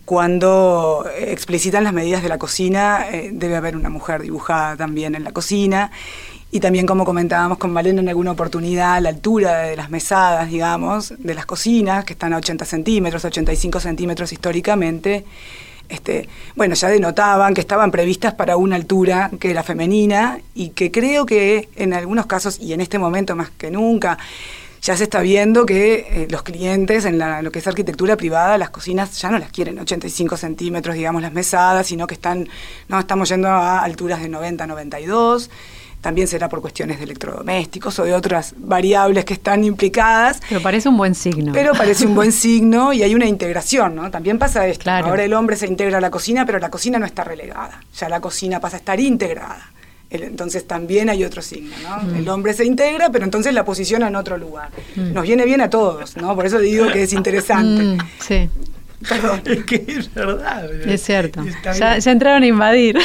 cuando 0.05 1.07
explicitan 1.17 1.85
las 1.85 1.93
medidas 1.93 2.25
de 2.25 2.29
la 2.29 2.39
cocina, 2.39 3.07
eh, 3.13 3.31
debe 3.33 3.55
haber 3.55 3.77
una 3.77 3.91
mujer 3.91 4.23
dibujada 4.23 4.77
también 4.77 5.15
en 5.15 5.23
la 5.23 5.31
cocina 5.31 5.93
y 6.57 6.61
también 6.61 6.87
como 6.87 7.05
comentábamos 7.05 7.59
con 7.59 7.75
Valena 7.75 8.01
en 8.01 8.09
alguna 8.09 8.31
oportunidad, 8.31 8.99
la 9.03 9.11
altura 9.11 9.59
de 9.59 9.77
las 9.77 9.91
mesadas, 9.91 10.49
digamos, 10.49 11.13
de 11.19 11.35
las 11.35 11.45
cocinas, 11.45 12.07
que 12.07 12.15
están 12.15 12.33
a 12.33 12.39
80 12.39 12.65
centímetros, 12.65 13.23
85 13.27 13.79
centímetros 13.79 14.33
históricamente, 14.33 15.27
este, 15.91 16.31
bueno, 16.55 16.75
ya 16.75 16.89
denotaban 16.89 17.53
que 17.53 17.61
estaban 17.61 17.91
previstas 17.91 18.33
para 18.33 18.57
una 18.57 18.77
altura 18.77 19.31
que 19.39 19.51
era 19.51 19.63
femenina 19.63 20.39
y 20.55 20.71
que 20.71 20.91
creo 20.91 21.27
que 21.27 21.69
en 21.77 21.93
algunos 21.93 22.25
casos, 22.25 22.59
y 22.59 22.73
en 22.73 22.81
este 22.81 22.99
momento 22.99 23.37
más 23.37 23.51
que 23.51 23.71
nunca, 23.71 24.17
ya 24.81 24.97
se 24.97 25.05
está 25.05 25.21
viendo 25.21 25.67
que 25.67 26.07
eh, 26.09 26.27
los 26.31 26.43
clientes 26.43 27.05
en 27.05 27.19
lo 27.19 27.53
que 27.53 27.59
es 27.59 27.67
arquitectura 27.67 28.17
privada, 28.17 28.57
las 28.57 28.71
cocinas 28.71 29.21
ya 29.21 29.31
no 29.31 29.39
las 29.39 29.51
quieren 29.51 29.79
85 29.79 30.39
centímetros, 30.39 30.97
digamos, 30.97 31.21
las 31.21 31.35
mesadas, 31.35 31.87
sino 31.87 32.07
que 32.07 32.15
están, 32.15 32.49
no, 32.89 32.99
estamos 32.99 33.29
yendo 33.29 33.49
a 33.49 33.81
alturas 33.81 34.23
de 34.23 34.31
90, 34.31 34.67
92. 34.67 35.51
También 36.07 36.29
será 36.29 36.49
por 36.49 36.61
cuestiones 36.61 36.99
de 36.99 37.05
electrodomésticos 37.05 37.99
o 37.99 38.05
de 38.05 38.15
otras 38.15 38.55
variables 38.59 39.25
que 39.25 39.35
están 39.35 39.65
implicadas. 39.65 40.41
Pero 40.49 40.63
parece 40.63 40.89
un 40.89 40.97
buen 40.97 41.17
signo. 41.17 41.53
Pero 41.53 41.73
parece 41.73 42.07
un 42.07 42.15
buen 42.15 42.31
signo 42.47 42.93
y 42.93 43.03
hay 43.03 43.13
una 43.13 43.27
integración, 43.27 43.97
¿no? 43.97 44.09
También 44.09 44.39
pasa 44.39 44.69
esto. 44.69 44.85
Claro. 44.85 45.09
Ahora 45.09 45.25
el 45.25 45.35
hombre 45.35 45.57
se 45.57 45.67
integra 45.67 45.99
a 45.99 46.01
la 46.01 46.13
cocina, 46.13 46.47
pero 46.47 46.61
la 46.61 46.71
cocina 46.71 47.01
no 47.01 47.07
está 47.07 47.25
relegada. 47.25 47.81
Ya 47.99 48.09
la 48.09 48.21
cocina 48.21 48.61
pasa 48.61 48.77
a 48.77 48.79
estar 48.79 49.01
integrada. 49.01 49.73
Entonces 50.09 50.65
también 50.69 51.11
hay 51.11 51.25
otro 51.25 51.43
signo, 51.43 51.75
¿no? 51.83 52.05
Mm. 52.05 52.15
El 52.15 52.29
hombre 52.29 52.53
se 52.55 52.65
integra, 52.65 53.11
pero 53.11 53.25
entonces 53.25 53.53
la 53.53 53.65
posiciona 53.65 54.07
en 54.07 54.15
otro 54.15 54.39
lugar. 54.39 54.71
Nos 54.95 55.25
viene 55.25 55.45
bien 55.45 55.61
a 55.61 55.71
todos, 55.71 56.17
¿no? 56.17 56.37
Por 56.37 56.47
eso 56.47 56.61
digo 56.61 56.87
que 56.93 57.03
es 57.03 57.13
interesante. 57.15 57.83
Mm, 57.83 57.99
sí, 58.21 58.49
Perdón. 59.09 59.43
Es 59.45 59.65
que 59.65 59.85
es 59.89 60.15
verdad. 60.15 60.71
es 60.73 61.03
cierto. 61.03 61.45
Ya 61.77 61.97
entraron 61.97 62.45
a 62.45 62.47
invadir. 62.47 62.97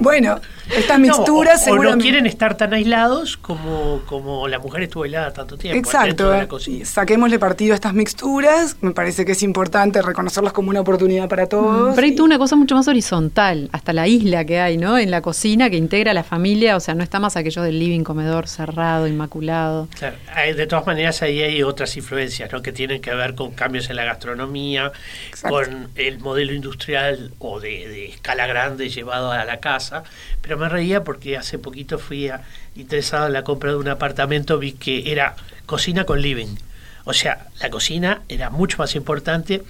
Bueno, 0.00 0.40
estas 0.76 0.98
No, 0.98 1.06
mixturas 1.06 1.66
o- 1.68 1.72
o, 1.72 1.76
no 1.82 1.98
quieren 1.98 2.26
estar 2.26 2.56
tan 2.56 2.72
aislados 2.74 3.36
como, 3.36 4.02
como 4.06 4.48
la 4.48 4.58
mujer 4.58 4.82
estuvo 4.84 5.04
aislada 5.04 5.32
tanto 5.32 5.56
tiempo. 5.56 5.74
dentro 5.76 5.90
Exacto, 5.90 6.30
de 6.30 6.38
la 6.38 6.48
cocina. 6.48 6.84
saquémosle 6.84 7.38
partido 7.38 7.72
a 7.72 7.74
estas 7.76 7.94
mixturas, 7.94 8.76
me 8.80 8.90
parece 8.92 9.24
que 9.24 9.32
es 9.32 9.42
importante 9.42 10.02
reconocerlas 10.02 10.52
como 10.52 10.70
una 10.70 10.80
oportunidad 10.80 11.28
para 11.28 11.46
todos. 11.46 11.94
Pero 11.94 12.04
hay 12.06 12.14
toda 12.14 12.26
una 12.26 12.38
cosa 12.38 12.56
mucho 12.56 12.74
más 12.74 12.88
horizontal, 12.88 13.68
hasta 13.72 13.92
la 13.92 14.06
isla 14.08 14.44
que 14.44 14.60
hay, 14.60 14.76
¿no? 14.76 14.98
En 14.98 15.10
la 15.10 15.22
cocina 15.22 15.70
que 15.70 15.76
integra 15.76 16.10
a 16.10 16.14
la 16.14 16.24
familia, 16.24 16.76
o 16.76 16.80
sea, 16.80 16.94
no 16.94 17.02
está 17.02 17.18
más 17.20 17.36
aquello 17.36 17.62
del 17.62 17.78
living, 17.78 18.02
comedor 18.04 18.46
cerrado, 18.48 19.06
inmaculado. 19.06 19.88
Claro, 19.98 20.16
hay- 20.34 20.52
de 20.54 20.66
todas 20.66 20.86
maneras 20.86 21.22
ahí 21.22 21.42
hay 21.42 21.62
otras 21.62 21.96
influencias 21.96 22.52
¿no? 22.52 22.60
que 22.62 22.72
tienen 22.72 23.00
que 23.00 23.14
ver 23.14 23.34
con 23.34 23.52
cambios 23.52 23.88
en 23.90 23.96
la 23.96 24.04
gastronomía, 24.04 24.92
Exacto. 25.28 25.56
con 25.56 25.88
el 25.94 26.18
modelo 26.18 26.52
industrial 26.52 27.32
o 27.38 27.60
de, 27.60 27.88
de 27.88 28.06
escala 28.06 28.46
grande 28.46 28.88
llevado 28.88 29.30
a 29.32 29.44
la 29.44 29.58
casa. 29.60 30.02
Pero 30.42 30.57
me 30.58 30.68
reía 30.68 31.04
porque 31.04 31.36
hace 31.36 31.58
poquito 31.58 31.98
fui 31.98 32.30
interesado 32.76 33.26
en 33.28 33.32
la 33.32 33.44
compra 33.44 33.70
de 33.70 33.76
un 33.76 33.88
apartamento, 33.88 34.58
vi 34.58 34.72
que 34.72 35.10
era 35.12 35.36
cocina 35.66 36.04
con 36.04 36.20
living. 36.20 36.56
O 37.04 37.12
sea, 37.14 37.46
la 37.60 37.70
cocina 37.70 38.22
era 38.28 38.50
mucho 38.50 38.76
más 38.78 38.94
importante 38.94 39.62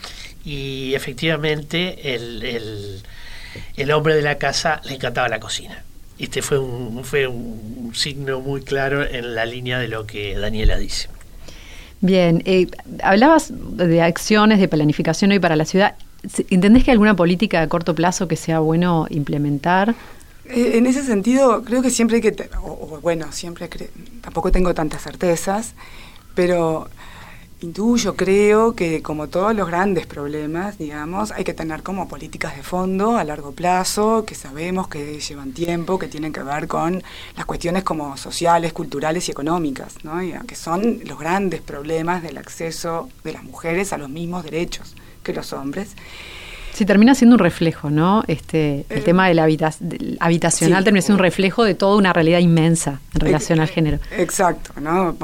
y 0.44 0.94
efectivamente 0.94 2.14
el, 2.14 2.42
el- 2.42 3.03
el 3.77 3.90
hombre 3.92 4.14
de 4.14 4.22
la 4.22 4.37
casa 4.38 4.81
le 4.85 4.94
encantaba 4.94 5.29
la 5.29 5.40
cocina. 5.40 5.83
Este 6.18 6.42
fue 6.42 6.59
un, 6.59 7.05
fue 7.05 7.27
un 7.29 7.92
signo 7.94 8.40
muy 8.40 8.62
claro 8.62 9.05
en 9.07 9.35
la 9.35 9.46
línea 9.46 9.79
de 9.79 9.88
lo 9.88 10.07
que 10.07 10.37
Daniela 10.37 10.77
dice. 10.79 11.09
Bien, 12.01 12.42
eh, 12.44 12.66
hablabas 13.03 13.51
de 13.51 14.03
acciones, 14.03 14.61
de 14.61 14.68
planificación 14.68 15.31
hoy 15.33 15.38
para 15.38 15.57
la 15.57 15.64
ciudad. 15.64 15.94
¿Entendés 16.51 16.85
que 16.85 16.90
hay 16.90 16.94
alguna 16.94 17.14
política 17.16 17.62
a 17.62 17.68
corto 17.68 17.94
plazo 17.94 18.27
que 18.29 18.37
sea 18.37 18.59
bueno 18.61 19.07
implementar? 19.11 19.94
Eh, 20.48 20.78
En 20.78 20.87
ese 20.87 21.02
sentido, 21.02 21.62
creo 21.64 21.82
que 21.82 21.90
siempre 21.90 22.16
hay 22.16 22.22
que, 22.22 22.50
o, 22.62 22.98
bueno, 23.02 23.32
siempre 23.32 23.68
tampoco 24.20 24.50
tengo 24.52 24.74
tantas 24.74 25.02
certezas, 25.02 25.74
pero 26.34 26.88
intuyo, 27.61 28.14
creo 28.14 28.74
que 28.74 29.02
como 29.02 29.28
todos 29.28 29.54
los 29.54 29.66
grandes 29.66 30.06
problemas, 30.06 30.78
digamos, 30.78 31.32
hay 31.32 31.42
que 31.44 31.54
tener 31.54 31.82
como 31.82 32.06
políticas 32.08 32.56
de 32.56 32.62
fondo 32.62 33.16
a 33.18 33.24
largo 33.24 33.52
plazo, 33.52 34.24
que 34.24 34.34
sabemos 34.37 34.88
que 34.88 35.18
llevan 35.20 35.52
tiempo, 35.52 35.98
que 35.98 36.06
tienen 36.08 36.32
que 36.32 36.42
ver 36.42 36.68
con 36.68 37.02
las 37.37 37.46
cuestiones 37.46 37.82
como 37.82 38.16
sociales, 38.16 38.72
culturales 38.72 39.28
y 39.28 39.32
económicas, 39.32 40.04
¿no? 40.04 40.22
Y, 40.22 40.32
que 40.46 40.54
son 40.54 41.00
los 41.04 41.18
grandes 41.18 41.61
problemas 41.61 42.22
del 42.22 42.38
acceso 42.38 43.08
de 43.24 43.32
las 43.32 43.42
mujeres 43.42 43.92
a 43.92 43.98
los 43.98 44.08
mismos 44.08 44.44
derechos 44.44 44.94
que 45.24 45.32
los 45.32 45.52
hombres. 45.52 45.90
Sí, 46.74 46.85
termina 46.87 47.14
siendo 47.14 47.35
un 47.35 47.40
reflejo, 47.40 47.90
¿no? 47.90 48.22
Este, 48.28 48.85
el 48.88 48.98
Eh, 48.98 49.00
tema 49.02 49.26
del, 49.28 49.38
habita- 49.40 49.74
del 49.81 50.16
habitacional 50.20 50.78
sí. 50.81 50.85
termina 50.85 51.02
siendo 51.02 51.20
un 51.20 51.24
reflejo 51.24 51.64
de 51.64 51.74
toda 51.74 51.96
una 51.96 52.12
realidad 52.12 52.38
inmensa 52.38 53.00
en 53.14 53.20
relación 53.20 53.59
Eh, 53.59 53.62
al 53.62 53.68
género. 53.68 53.98
Exacto, 54.16 54.72
¿no? 54.81 55.16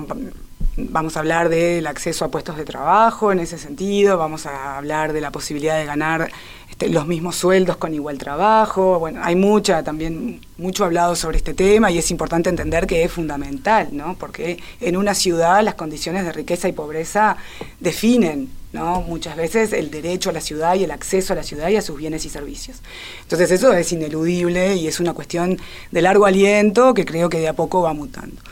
Vamos 0.77 1.17
a 1.17 1.21
hablar 1.21 1.49
del 1.51 1.87
acceso 1.87 2.25
a 2.25 2.31
puestos 2.33 2.57
de 2.57 2.65
trabajo 2.65 3.31
en 3.31 3.39
ese 3.39 3.59
sentido, 3.59 4.19
vamos 4.19 4.45
a 4.47 4.77
hablar 4.77 5.13
de 5.13 5.21
la 5.21 5.31
posibilidad 5.31 5.79
de 5.79 5.85
ganar 5.85 6.33
este, 6.69 6.89
los 6.89 7.07
mismos 7.07 7.37
sueldos 7.37 7.77
con 7.77 7.95
igual 7.95 8.19
trabajo. 8.19 8.99
Bueno, 8.99 9.21
hay 9.23 9.37
mucha 9.37 9.85
también 9.85 10.41
mucho 10.59 10.85
hablado 10.85 11.15
sobre 11.15 11.37
este 11.37 11.55
tema 11.55 11.93
y 11.93 11.99
es 11.99 12.11
importante 12.11 12.51
entender 12.51 12.89
que 12.89 13.05
es 13.05 13.13
fundamental, 13.13 13.91
¿no? 13.93 14.17
Porque 14.19 14.59
en 14.81 14.97
una 14.97 15.15
ciudad 15.15 15.63
las 15.63 15.77
condiciones 15.77 16.25
de 16.25 16.33
riqueza 16.33 16.69
y 16.69 16.73
pobreza 16.73 17.37
definen, 17.79 18.49
¿no? 18.75 19.03
Muchas 19.03 19.37
veces 19.37 19.73
el 19.73 19.91
derecho 19.91 20.31
a 20.31 20.33
la 20.33 20.41
ciudad 20.41 20.75
y 20.75 20.83
el 20.83 20.91
acceso 20.91 21.33
a 21.33 21.37
la 21.37 21.45
ciudad 21.45 21.69
y 21.69 21.77
a 21.77 21.83
sus 21.83 21.97
bienes 21.97 22.27
y 22.27 22.29
servicios. 22.29 22.83
Entonces 23.23 23.53
eso 23.53 23.73
es 23.73 23.93
ineludible 23.93 24.75
y 24.75 24.89
es 24.89 24.99
una 24.99 25.15
cuestión 25.15 25.59
de 25.93 26.03
largo 26.03 26.27
aliento 26.27 26.93
que 26.93 27.05
creo 27.05 27.29
que 27.29 27.39
de 27.39 27.49
a 27.49 27.53
poco 27.53 27.83
va 27.83 27.95
mutando. 27.95 28.43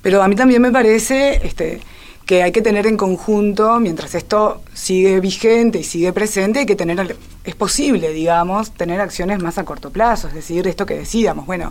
Pero 0.00 0.22
a 0.22 0.28
mí 0.28 0.36
también 0.36 0.62
me 0.62 0.72
parece 0.72 1.46
este, 1.46 1.80
que 2.28 2.42
hay 2.42 2.52
que 2.52 2.60
tener 2.60 2.86
en 2.86 2.98
conjunto, 2.98 3.80
mientras 3.80 4.14
esto 4.14 4.60
sigue 4.74 5.18
vigente 5.18 5.78
y 5.78 5.82
sigue 5.82 6.12
presente, 6.12 6.58
hay 6.58 6.66
que 6.66 6.76
tener, 6.76 7.16
es 7.42 7.54
posible, 7.54 8.12
digamos, 8.12 8.70
tener 8.72 9.00
acciones 9.00 9.42
más 9.42 9.56
a 9.56 9.64
corto 9.64 9.88
plazo, 9.88 10.28
es 10.28 10.34
decir, 10.34 10.68
esto 10.68 10.84
que 10.84 10.92
decíamos, 10.92 11.46
bueno, 11.46 11.70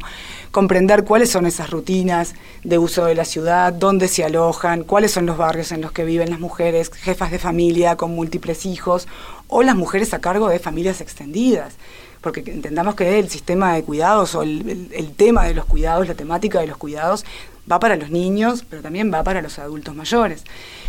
comprender 0.50 1.04
cuáles 1.04 1.30
son 1.30 1.46
esas 1.46 1.70
rutinas 1.70 2.34
de 2.64 2.80
uso 2.80 3.06
de 3.06 3.14
la 3.14 3.24
ciudad, 3.24 3.72
dónde 3.72 4.08
se 4.08 4.24
alojan, 4.24 4.84
cuáles 4.84 5.12
son 5.12 5.28
los 5.28 5.38
barrios 5.38 5.72
en 5.72 5.82
los 5.82 5.92
que 5.92 6.06
viven 6.06 6.32
las 6.32 6.40
mujeres, 6.40 6.90
jefas 6.90 7.30
de 7.30 7.38
familia 7.38 7.96
con 7.96 8.16
múltiples 8.16 8.66
hijos, 8.66 9.08
o 9.50 9.62
las 9.62 9.76
mujeres 9.76 10.16
a 10.16 10.22
cargo 10.22 10.50
de 10.50 10.58
familias 10.58 11.02
extendidas 11.02 11.76
porque 12.20 12.40
entendamos 12.48 12.96
que 12.96 13.20
el 13.20 13.30
sistema 13.30 13.76
de 13.76 13.84
cuidados 13.84 14.36
o 14.36 14.42
el, 14.42 15.14
tema 15.16 15.46
de 15.46 15.54
los 15.54 15.66
cuidados, 15.66 16.08
la 16.08 16.16
temática 16.16 16.60
de 16.60 16.68
los 16.68 16.76
cuidados, 16.76 17.24
va 17.72 17.80
para 17.80 17.96
los 17.96 18.10
niños, 18.10 18.66
pero 18.70 18.82
también 18.82 19.12
va 19.14 19.24
para 19.24 19.42
los 19.42 19.60
adultos 19.60 19.96
mayores. 19.96 20.44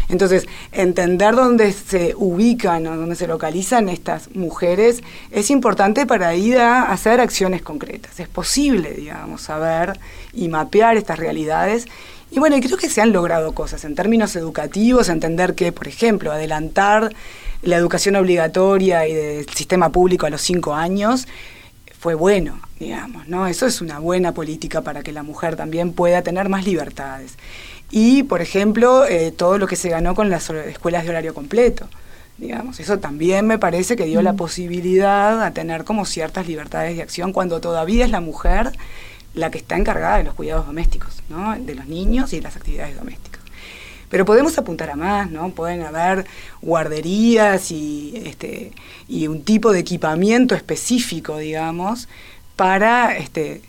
Entonces, 0.08 0.46
entender 0.72 1.34
dónde 1.34 1.72
se 1.72 2.14
ubican 2.16 2.86
o 2.86 2.96
dónde 2.96 3.14
se 3.14 3.26
localizan 3.26 3.88
estas 3.88 4.34
mujeres 4.34 5.02
es 5.30 5.50
importante 5.50 6.06
para 6.06 6.34
ir 6.34 6.58
a 6.58 6.84
hacer 6.84 7.20
acciones 7.20 7.60
concretas. 7.60 8.18
Es 8.18 8.28
posible, 8.28 8.94
digamos, 8.94 9.42
saber 9.42 9.98
y 10.32 10.48
mapear 10.48 10.96
estas 10.96 11.18
realidades. 11.18 11.86
Y 12.30 12.38
bueno, 12.38 12.56
creo 12.60 12.78
que 12.78 12.88
se 12.88 13.02
han 13.02 13.12
logrado 13.12 13.52
cosas 13.52 13.84
en 13.84 13.94
términos 13.94 14.34
educativos, 14.36 15.08
entender 15.08 15.54
que, 15.54 15.72
por 15.72 15.88
ejemplo, 15.88 16.32
adelantar 16.32 17.12
la 17.62 17.76
educación 17.76 18.16
obligatoria 18.16 19.06
y 19.06 19.14
del 19.14 19.48
sistema 19.50 19.90
público 19.90 20.26
a 20.26 20.30
los 20.30 20.40
cinco 20.40 20.74
años 20.74 21.26
fue 21.98 22.14
bueno, 22.14 22.60
digamos, 22.78 23.26
¿no? 23.28 23.46
Eso 23.46 23.66
es 23.66 23.80
una 23.80 23.98
buena 23.98 24.32
política 24.32 24.82
para 24.82 25.02
que 25.02 25.12
la 25.12 25.22
mujer 25.22 25.56
también 25.56 25.92
pueda 25.92 26.22
tener 26.22 26.48
más 26.48 26.64
libertades. 26.64 27.36
Y, 27.90 28.22
por 28.24 28.40
ejemplo, 28.40 29.04
eh, 29.06 29.32
todo 29.32 29.58
lo 29.58 29.66
que 29.66 29.76
se 29.76 29.88
ganó 29.88 30.14
con 30.14 30.30
las 30.30 30.48
escuelas 30.50 31.04
de 31.04 31.10
horario 31.10 31.34
completo, 31.34 31.88
digamos, 32.36 32.78
eso 32.78 32.98
también 32.98 33.46
me 33.46 33.58
parece 33.58 33.96
que 33.96 34.04
dio 34.04 34.20
mm. 34.20 34.24
la 34.24 34.34
posibilidad 34.34 35.42
a 35.42 35.52
tener 35.52 35.84
como 35.84 36.04
ciertas 36.04 36.46
libertades 36.46 36.96
de 36.96 37.02
acción 37.02 37.32
cuando 37.32 37.60
todavía 37.60 38.04
es 38.04 38.10
la 38.10 38.20
mujer 38.20 38.72
la 39.34 39.50
que 39.50 39.58
está 39.58 39.76
encargada 39.76 40.18
de 40.18 40.24
los 40.24 40.34
cuidados 40.34 40.66
domésticos, 40.66 41.22
¿no? 41.28 41.56
De 41.58 41.74
los 41.74 41.86
niños 41.86 42.32
y 42.32 42.36
de 42.36 42.42
las 42.42 42.56
actividades 42.56 42.96
domésticas. 42.96 43.37
Pero 44.08 44.24
podemos 44.24 44.56
apuntar 44.58 44.90
a 44.90 44.96
más, 44.96 45.30
¿no? 45.30 45.50
Pueden 45.50 45.82
haber 45.82 46.26
guarderías 46.62 47.70
y, 47.70 48.22
este, 48.26 48.72
y 49.08 49.26
un 49.26 49.42
tipo 49.42 49.72
de 49.72 49.80
equipamiento 49.80 50.54
específico, 50.54 51.38
digamos, 51.38 52.08
para 52.56 53.16
este, 53.16 53.62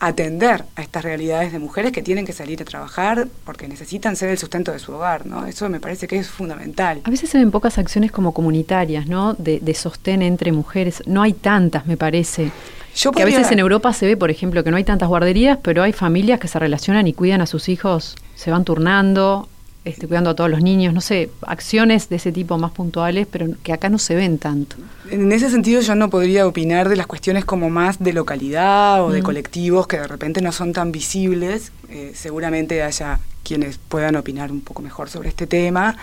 atender 0.00 0.64
a 0.76 0.82
estas 0.82 1.04
realidades 1.04 1.52
de 1.52 1.58
mujeres 1.58 1.92
que 1.92 2.02
tienen 2.02 2.24
que 2.24 2.32
salir 2.32 2.60
a 2.62 2.64
trabajar 2.64 3.28
porque 3.44 3.68
necesitan 3.68 4.16
ser 4.16 4.30
el 4.30 4.38
sustento 4.38 4.72
de 4.72 4.78
su 4.78 4.94
hogar, 4.94 5.26
¿no? 5.26 5.44
Eso 5.46 5.68
me 5.68 5.78
parece 5.78 6.08
que 6.08 6.16
es 6.16 6.28
fundamental. 6.28 7.02
A 7.04 7.10
veces 7.10 7.28
se 7.28 7.38
ven 7.38 7.50
pocas 7.50 7.76
acciones 7.76 8.10
como 8.10 8.32
comunitarias, 8.32 9.06
¿no? 9.06 9.34
De, 9.34 9.60
de 9.60 9.74
sostén 9.74 10.22
entre 10.22 10.52
mujeres. 10.52 11.02
No 11.06 11.20
hay 11.20 11.34
tantas, 11.34 11.86
me 11.86 11.98
parece. 11.98 12.50
Yo 12.96 13.12
que 13.12 13.22
a 13.22 13.26
veces 13.26 13.52
en 13.52 13.58
Europa 13.58 13.92
se 13.92 14.06
ve, 14.06 14.16
por 14.16 14.30
ejemplo, 14.30 14.64
que 14.64 14.70
no 14.70 14.78
hay 14.78 14.84
tantas 14.84 15.08
guarderías, 15.08 15.58
pero 15.62 15.82
hay 15.82 15.92
familias 15.92 16.40
que 16.40 16.48
se 16.48 16.58
relacionan 16.58 17.06
y 17.06 17.12
cuidan 17.12 17.42
a 17.42 17.46
sus 17.46 17.68
hijos, 17.68 18.16
se 18.34 18.50
van 18.50 18.64
turnando, 18.64 19.49
este, 19.84 20.06
cuidando 20.06 20.30
a 20.30 20.34
todos 20.34 20.50
los 20.50 20.62
niños, 20.62 20.92
no 20.92 21.00
sé, 21.00 21.30
acciones 21.42 22.08
de 22.08 22.16
ese 22.16 22.32
tipo 22.32 22.58
más 22.58 22.72
puntuales, 22.72 23.26
pero 23.30 23.46
que 23.62 23.72
acá 23.72 23.88
no 23.88 23.98
se 23.98 24.14
ven 24.14 24.38
tanto. 24.38 24.76
En 25.10 25.32
ese 25.32 25.50
sentido 25.50 25.80
yo 25.80 25.94
no 25.94 26.10
podría 26.10 26.46
opinar 26.46 26.88
de 26.88 26.96
las 26.96 27.06
cuestiones 27.06 27.44
como 27.44 27.70
más 27.70 27.98
de 27.98 28.12
localidad 28.12 29.02
o 29.02 29.08
mm. 29.08 29.12
de 29.12 29.22
colectivos 29.22 29.86
que 29.86 29.98
de 29.98 30.06
repente 30.06 30.42
no 30.42 30.52
son 30.52 30.72
tan 30.72 30.92
visibles. 30.92 31.72
Eh, 31.88 32.12
seguramente 32.14 32.82
haya 32.82 33.20
quienes 33.42 33.78
puedan 33.78 34.16
opinar 34.16 34.52
un 34.52 34.60
poco 34.60 34.82
mejor 34.82 35.08
sobre 35.08 35.30
este 35.30 35.46
tema. 35.46 35.96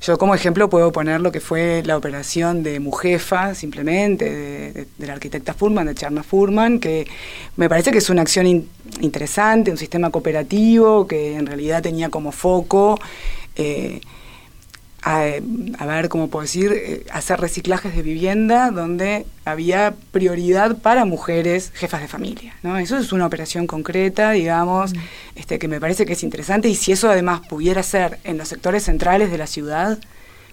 Yo 0.00 0.16
como 0.16 0.34
ejemplo 0.34 0.70
puedo 0.70 0.92
poner 0.92 1.20
lo 1.20 1.30
que 1.30 1.40
fue 1.40 1.82
la 1.84 1.96
operación 1.96 2.62
de 2.62 2.80
Mujefa, 2.80 3.54
simplemente, 3.54 4.86
de, 4.96 5.06
la 5.06 5.12
arquitecta 5.12 5.52
Furman, 5.52 5.86
de 5.86 5.94
Charna 5.94 6.22
Furman, 6.22 6.80
que 6.80 7.06
me 7.56 7.68
parece 7.68 7.92
que 7.92 7.98
es 7.98 8.08
una 8.08 8.22
acción 8.22 8.46
interesante, 9.00 9.70
un 9.70 9.76
sistema 9.76 10.08
cooperativo 10.10 11.06
que 11.06 11.36
en 11.36 11.46
realidad 11.46 11.82
tenía 11.82 12.08
como 12.08 12.32
foco... 12.32 12.98
Eh, 13.56 14.00
a, 15.02 15.86
ver 15.86 16.08
cómo 16.08 16.28
puedo 16.28 16.42
decir, 16.42 16.72
eh, 16.72 17.06
hacer 17.10 17.40
reciclajes 17.40 17.94
de 17.94 18.02
vivienda 18.02 18.70
donde 18.70 19.26
había 19.44 19.94
prioridad 20.12 20.78
para 20.78 21.04
mujeres 21.04 21.72
jefas 21.74 22.02
de 22.02 22.08
familia. 22.08 22.54
¿no? 22.62 22.76
Eso 22.78 22.98
es 22.98 23.12
una 23.12 23.26
operación 23.26 23.66
concreta, 23.66 24.32
digamos, 24.32 24.92
mm. 24.92 24.98
este, 25.36 25.58
que 25.58 25.68
me 25.68 25.80
parece 25.80 26.04
que 26.04 26.12
es 26.12 26.22
interesante 26.22 26.68
y 26.68 26.74
si 26.74 26.92
eso 26.92 27.08
además 27.08 27.40
pudiera 27.48 27.82
ser 27.82 28.18
en 28.24 28.36
los 28.36 28.48
sectores 28.48 28.84
centrales 28.84 29.30
de 29.30 29.38
la 29.38 29.46
ciudad, 29.46 29.98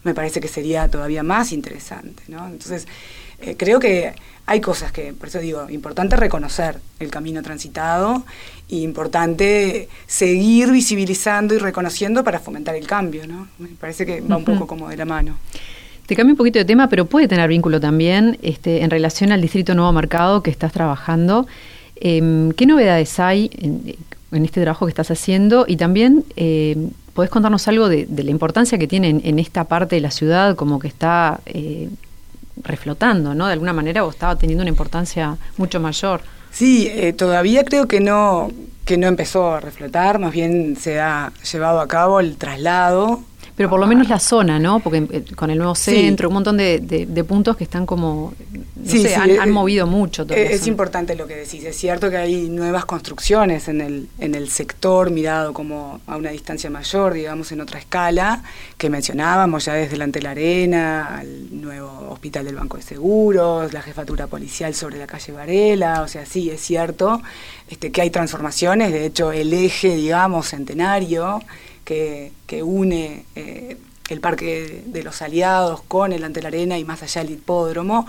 me 0.04 0.14
parece 0.14 0.40
que 0.40 0.48
sería 0.48 0.88
todavía 0.88 1.24
más 1.24 1.52
interesante. 1.52 2.24
¿no? 2.28 2.48
Entonces, 2.48 2.88
eh, 3.40 3.56
creo 3.58 3.80
que 3.80 4.14
hay 4.50 4.62
cosas 4.62 4.94
que, 4.94 5.12
por 5.12 5.28
eso 5.28 5.40
digo, 5.40 5.70
importante 5.70 6.16
reconocer 6.16 6.78
el 7.00 7.12
camino 7.12 7.44
transitado 7.44 8.24
e 8.70 8.78
importante 8.78 9.90
seguir 10.08 10.72
visibilizando 10.72 11.54
y 11.54 11.58
reconociendo 11.58 12.24
para 12.24 12.40
fomentar 12.40 12.76
el 12.76 12.88
cambio, 12.88 13.28
¿no? 13.28 13.50
Me 13.60 13.68
parece 13.80 14.06
que 14.06 14.22
va 14.22 14.38
un 14.38 14.46
poco 14.46 14.66
como 14.66 14.88
de 14.88 14.96
la 14.96 15.04
mano. 15.04 15.38
Te 16.06 16.16
cambio 16.16 16.34
un 16.34 16.38
poquito 16.38 16.60
de 16.60 16.66
tema, 16.66 16.88
pero 16.88 17.06
puede 17.06 17.28
tener 17.28 17.50
vínculo 17.50 17.82
también 17.82 18.38
este, 18.42 18.84
en 18.84 18.90
relación 18.90 19.34
al 19.34 19.42
Distrito 19.42 19.76
Nuevo 19.76 19.92
Mercado 19.92 20.42
que 20.42 20.50
estás 20.50 20.72
trabajando. 20.72 21.46
Em, 21.98 22.54
¿Qué 22.54 22.66
novedades 22.66 23.20
hay 23.20 23.52
en, 23.58 24.46
este 24.46 24.62
trabajo 24.62 24.86
que 24.86 24.92
estás 24.92 25.12
haciendo? 25.12 25.66
Y 25.68 25.76
también, 25.76 26.24
eh, 26.38 26.88
¿podés 27.14 27.30
contarnos 27.30 27.68
algo 27.68 27.90
de, 27.90 28.08
la 28.10 28.32
importancia 28.32 28.78
que 28.78 28.88
tiene 28.88 29.20
en, 29.22 29.40
esta 29.40 29.66
parte 29.66 29.96
de 29.96 30.02
la 30.02 30.12
ciudad, 30.12 30.56
como 30.56 30.80
que 30.80 30.88
está 30.88 31.42
eh, 31.48 31.90
reflotando, 32.64 33.34
¿no? 33.34 33.48
De 33.48 33.54
alguna 33.54 33.74
manera 33.74 34.06
o 34.06 34.10
estaba 34.10 34.36
teniendo 34.36 34.62
una 34.62 34.70
importancia 34.70 35.38
mucho 35.58 35.80
mayor. 35.80 36.22
Sí, 36.52 36.88
eh, 36.90 37.14
todavía 37.14 37.64
creo 37.64 37.88
que 37.88 38.00
no, 38.00 38.52
que 38.86 38.98
no 38.98 39.08
empezó 39.08 39.56
a 39.56 39.60
reflotar, 39.60 40.20
más 40.20 40.32
bien 40.32 40.76
se 40.76 41.00
ha 41.00 41.32
llevado 41.52 41.82
a 41.82 41.88
cabo 41.88 42.20
el 42.20 42.38
traslado 42.38 43.22
pero 43.58 43.72
por 43.72 43.80
lo 43.80 43.88
menos 43.88 44.08
la 44.08 44.20
zona, 44.20 44.60
¿no? 44.60 44.80
Porque 44.82 45.08
eh, 45.10 45.26
con 45.36 45.50
el 45.50 45.58
nuevo 45.58 45.74
centro, 45.74 46.28
un 46.30 46.36
montón 46.36 46.58
de, 46.58 46.80
de, 46.80 47.24
puntos 47.24 47.58
que 47.58 47.64
están 47.64 47.88
como, 47.88 48.36
no 48.76 48.86
sé, 48.86 49.16
han, 49.16 49.32
eh, 49.32 49.46
movido 49.48 49.88
mucho. 49.88 50.28
Todo 50.28 50.38
es 50.38 50.68
importante 50.68 51.16
lo 51.16 51.26
que 51.26 51.38
decís. 51.38 51.64
Es 51.64 51.76
cierto 51.76 52.12
que 52.12 52.18
hay 52.18 52.50
nuevas 52.50 52.86
construcciones 52.86 53.68
en 53.68 53.82
el, 53.82 54.10
en 54.20 54.36
el 54.36 54.50
sector 54.50 55.10
mirado 55.10 55.54
como 55.54 56.02
a 56.06 56.18
una 56.18 56.30
distancia 56.30 56.70
mayor, 56.70 57.16
digamos, 57.16 57.52
en 57.52 57.62
otra 57.62 57.80
escala, 57.80 58.44
que 58.78 58.92
mencionábamos 58.92 59.66
ya 59.66 59.74
desde 59.74 59.94
delante 59.94 60.20
de 60.20 60.24
la 60.24 60.32
arena, 60.32 61.18
al 61.18 61.60
nuevo 61.60 62.10
hospital 62.12 62.46
del 62.46 62.58
Banco 62.58 62.78
de 62.78 62.84
Seguros, 62.84 63.74
la 63.74 63.82
jefatura 63.82 64.28
policial 64.28 64.76
sobre 64.76 65.00
la 65.00 65.08
calle 65.08 65.34
Varela, 65.34 66.04
o 66.04 66.08
sea, 66.08 66.28
sí, 66.28 66.52
es 66.52 66.62
cierto 66.62 67.24
este, 67.68 67.92
que 67.92 68.02
hay 68.02 68.12
transformaciones, 68.12 68.92
de 68.92 69.08
hecho 69.08 69.32
el 69.32 69.52
eje, 69.52 69.96
digamos, 69.96 70.48
centenario, 70.48 71.42
que, 71.88 72.64
une 72.64 73.24
eh, 73.36 73.78
el 74.10 74.20
Parque 74.20 74.84
de 74.86 75.04
los 75.04 75.22
Aliados 75.22 75.82
con 75.88 76.12
el 76.12 76.24
Ante 76.24 76.42
la 76.42 76.50
Arena 76.50 76.78
y 76.78 76.84
más 76.84 77.02
allá 77.02 77.22
el 77.22 77.32
hipódromo. 77.32 78.06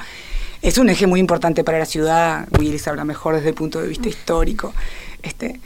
Es 0.61 0.79
un 0.79 0.89
eje 0.89 1.07
muy 1.07 1.21
importante 1.21 1.63
para 1.63 1.79
la 1.79 1.87
ciudad, 1.87 2.49
Willy 2.59 2.81
sabrá 2.81 3.05
mejor 3.05 3.37
desde 3.37 3.51
el 3.51 3.55
punto 3.55 3.81
de 3.81 3.87
vista 3.87 4.09
histórico 4.09 4.75
este, 5.23 5.61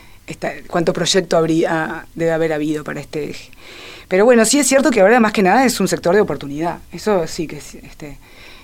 cuánto 0.67 0.93
proyecto 0.93 1.39
habría, 1.39 2.07
debe 2.15 2.33
haber 2.33 2.53
habido 2.53 2.85
para 2.85 3.01
este 3.01 3.31
eje. 3.31 3.51
Pero 4.09 4.27
bueno, 4.27 4.45
sí 4.45 4.59
es 4.59 4.67
cierto 4.67 4.91
que 4.91 5.01
ahora 5.01 5.19
más 5.19 5.33
que 5.33 5.43
nada 5.43 5.65
es 5.65 5.81
un 5.81 5.89
sector 5.89 6.15
de 6.15 6.21
oportunidad, 6.21 6.81
eso 6.93 7.27
sí 7.27 7.47
que 7.47 7.57
es, 7.57 7.77
este, 7.77 8.19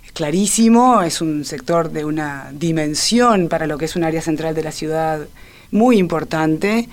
es 0.04 0.12
clarísimo, 0.12 1.00
es 1.00 1.22
un 1.22 1.46
sector 1.46 1.90
de 1.90 2.04
una 2.04 2.50
dimensión 2.52 3.48
para 3.48 3.66
lo 3.66 3.78
que 3.78 3.86
es 3.86 3.96
un 3.96 4.04
área 4.04 4.20
central 4.20 4.54
de 4.54 4.62
la 4.62 4.72
ciudad 4.72 5.26
muy 5.70 5.96
importante. 5.96 6.88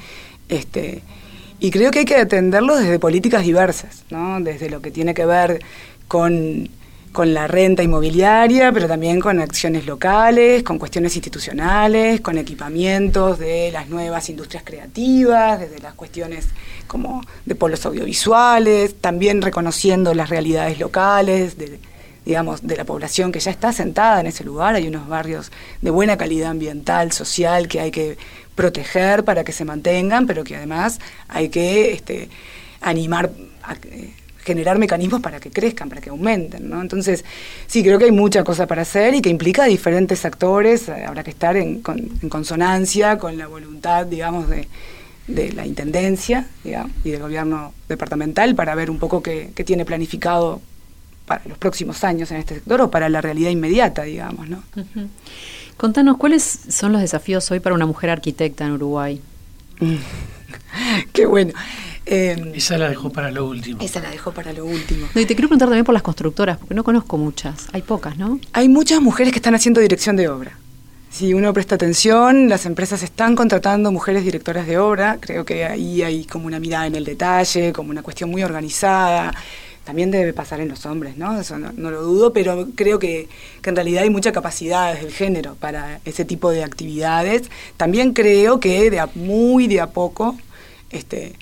Este, 0.48 1.02
y 1.60 1.72
creo 1.72 1.92
que 1.92 2.00
hay 2.00 2.06
que 2.06 2.16
atenderlo 2.16 2.76
desde 2.76 3.00
políticas 3.00 3.44
diversas, 3.44 4.04
¿no? 4.10 4.40
desde 4.42 4.70
lo 4.70 4.82
que 4.82 4.92
tiene 4.92 5.14
que 5.14 5.26
ver 5.26 5.62
con, 6.08 6.70
la 7.18 7.48
renta 7.48 7.82
inmobiliaria, 7.82 8.74
pero 8.74 8.90
también 8.90 9.22
con 9.22 9.40
acciones 9.40 9.86
locales, 9.86 10.64
con 10.64 10.78
cuestiones 10.78 11.16
institucionales, 11.16 12.20
con 12.20 12.38
equipamientos 12.38 13.40
de 13.40 13.72
las 13.72 13.88
nuevas 13.88 14.30
industrias 14.30 14.64
creativas, 14.66 15.62
desde 15.62 15.80
las 15.80 15.94
cuestiones 15.94 16.50
como 16.88 17.22
de 17.46 17.56
polos 17.56 17.86
audiovisuales, 17.86 18.96
también 19.00 19.42
reconociendo 19.42 20.14
las 20.14 20.30
realidades 20.30 20.78
locales, 20.78 21.58
de, 21.58 21.80
digamos, 22.26 22.68
de 22.68 22.76
la 22.76 22.84
población 22.84 23.32
que 23.32 23.40
ya 23.40 23.52
está 23.52 23.72
sentada 23.72 24.20
en 24.20 24.28
ese 24.28 24.44
lugar. 24.44 24.76
Hay 24.76 24.88
unos 24.88 25.08
barrios 25.08 25.54
de 25.82 25.92
buena 25.92 26.18
calidad 26.18 26.50
ambiental, 26.50 27.14
social, 27.14 27.70
que 27.70 27.80
hay 27.80 27.92
que 27.92 28.18
proteger 28.56 29.24
para 29.24 29.44
que 29.44 29.52
se 29.52 29.66
mantengan, 29.66 30.26
pero 30.26 30.44
que 30.44 30.56
además 30.56 31.00
hay 31.28 31.50
que 31.50 31.92
este, 31.94 32.30
animar, 32.82 33.32
a, 33.62 33.74
eh, 33.74 34.14
generar 34.46 34.78
mecanismos 34.78 35.22
para 35.22 35.40
que 35.40 35.52
crezcan, 35.52 35.90
para 35.90 36.02
que 36.02 36.10
aumenten. 36.10 36.70
¿no? 36.70 36.82
Entonces, 36.82 37.26
sí, 37.68 37.84
creo 37.84 38.00
que 38.00 38.06
hay 38.06 38.12
mucha 38.12 38.44
cosa 38.44 38.68
para 38.68 38.84
hacer 38.84 39.14
y 39.16 39.22
que 39.22 39.30
implica 39.30 39.66
diferentes 39.66 40.24
actores, 40.24 40.88
eh, 40.88 41.04
habrá 41.06 41.24
que 41.24 41.32
estar 41.32 41.58
en, 41.58 41.82
consonancia 41.82 43.18
con 43.18 43.38
la 43.38 43.48
voluntad, 43.48 44.06
digamos, 44.06 44.48
de, 44.50 44.68
la 45.28 45.66
Intendencia 45.66 46.46
y 46.64 47.10
del 47.10 47.20
gobierno 47.20 47.74
departamental 47.90 48.54
para 48.54 48.76
ver 48.76 48.92
un 48.92 49.00
poco 49.00 49.24
qué, 49.24 49.52
tiene 49.66 49.84
planificado 49.84 50.62
para 51.26 51.42
los 51.46 51.58
próximos 51.58 52.04
años 52.04 52.30
en 52.30 52.38
este 52.38 52.54
sector 52.54 52.80
o 52.82 52.92
para 52.92 53.10
la 53.10 53.22
realidad 53.22 53.50
inmediata, 53.50 54.04
digamos. 54.04 54.48
¿no? 54.48 54.62
Contanos, 55.78 56.18
¿cuáles 56.18 56.60
son 56.70 56.94
los 56.94 57.02
desafíos 57.02 57.50
hoy 57.52 57.60
para 57.60 57.76
una 57.76 57.86
mujer 57.86 58.10
arquitecta 58.10 58.66
en 58.66 58.72
Uruguay? 58.74 59.22
Qué 61.14 61.26
bueno. 61.26 61.54
Em, 62.06 62.54
esa 62.54 62.78
la 62.78 62.88
dejó 62.88 63.10
para 63.10 63.32
lo 63.32 63.48
último. 63.48 63.82
Esa 63.82 64.00
la 64.00 64.10
dejó 64.10 64.32
para 64.32 64.54
lo 64.54 64.66
último. 64.66 65.08
y 65.16 65.26
te 65.26 65.36
quiero 65.36 65.50
preguntar 65.50 65.68
también 65.68 65.84
por 65.84 65.94
las 65.94 66.04
constructoras, 66.04 66.58
porque 66.58 66.76
no 66.76 66.84
conozco 66.84 67.18
muchas. 67.18 67.68
Hay 67.74 67.82
pocas, 67.82 68.18
¿no? 68.18 68.40
Hay 68.54 68.70
muchas 68.70 69.02
mujeres 69.02 69.34
que 69.34 69.40
están 69.40 69.56
haciendo 69.56 69.82
dirección 69.82 70.16
de 70.16 70.30
obra. 70.30 70.58
Si 71.10 71.34
uno 71.34 71.54
presta 71.54 71.76
atención, 71.76 72.48
las 72.50 72.66
empresas 72.66 73.02
están 73.02 73.36
contratando 73.36 73.92
mujeres 73.92 74.24
directoras 74.24 74.68
de 74.68 74.78
obra. 74.78 75.18
Creo 75.20 75.46
que 75.46 75.66
ahí 75.66 76.04
hay 76.04 76.26
como 76.26 76.46
una 76.46 76.60
mirada 76.60 76.88
en 76.88 76.96
el 76.96 77.06
detalle, 77.06 77.74
como 77.74 77.90
una 77.90 78.04
cuestión 78.04 78.30
muy 78.30 78.44
organizada 78.44 79.34
también 79.86 80.10
debe 80.10 80.34
pasar 80.34 80.60
en 80.60 80.68
los 80.68 80.86
hombres, 80.88 81.16
¿no? 81.16 81.40
Eso 81.40 81.60
no, 81.60 81.72
lo 81.92 82.02
dudo, 82.02 82.34
pero 82.34 82.68
creo 82.76 82.98
que, 82.98 83.30
en 83.64 83.76
realidad 83.76 84.04
hay 84.04 84.10
mucha 84.10 84.32
capacidad 84.32 84.92
desde 84.92 85.08
el 85.08 85.14
género 85.14 85.56
para 85.56 86.02
ese 86.06 86.26
tipo 86.26 86.50
de 86.50 86.64
actividades. 86.64 87.44
También 87.78 88.14
creo 88.14 88.60
que 88.60 88.90
de 88.90 89.00
a, 89.00 89.10
muy 89.14 89.68
de 89.68 89.80
a 89.80 89.88
poco 89.88 90.36
este, 90.90 91.34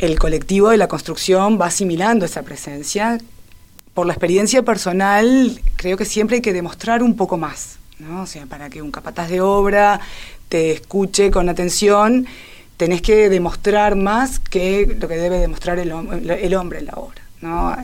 el 0.00 0.18
colectivo 0.18 0.70
de 0.70 0.78
la 0.78 0.88
construcción 0.88 1.58
va 1.60 1.66
asimilando 1.66 2.26
esa 2.26 2.42
presencia. 2.42 3.18
Por 3.94 4.06
la 4.06 4.12
experiencia 4.12 4.62
personal, 4.62 5.60
creo 5.76 5.96
que 5.96 6.04
siempre 6.04 6.36
hay 6.36 6.42
que 6.42 6.52
demostrar 6.52 7.04
un 7.04 7.14
poco 7.16 7.38
más, 7.38 7.78
¿no? 8.00 8.22
O 8.22 8.26
sea, 8.26 8.46
para 8.46 8.68
que 8.68 8.82
un 8.82 8.90
capataz 8.90 9.30
de 9.30 9.40
obra 9.40 10.00
te 10.48 10.72
escuche 10.72 11.30
con 11.30 11.48
atención, 11.48 12.26
tenés 12.76 13.00
que 13.00 13.28
demostrar 13.28 13.94
más 13.94 14.40
que 14.40 14.96
lo 15.00 15.06
que 15.06 15.16
debe 15.16 15.38
demostrar 15.38 15.78
el 15.78 15.92
hombre 16.54 16.80
en 16.80 16.86
la 16.86 16.94
obra. 16.94 17.25
¿No? 17.40 17.76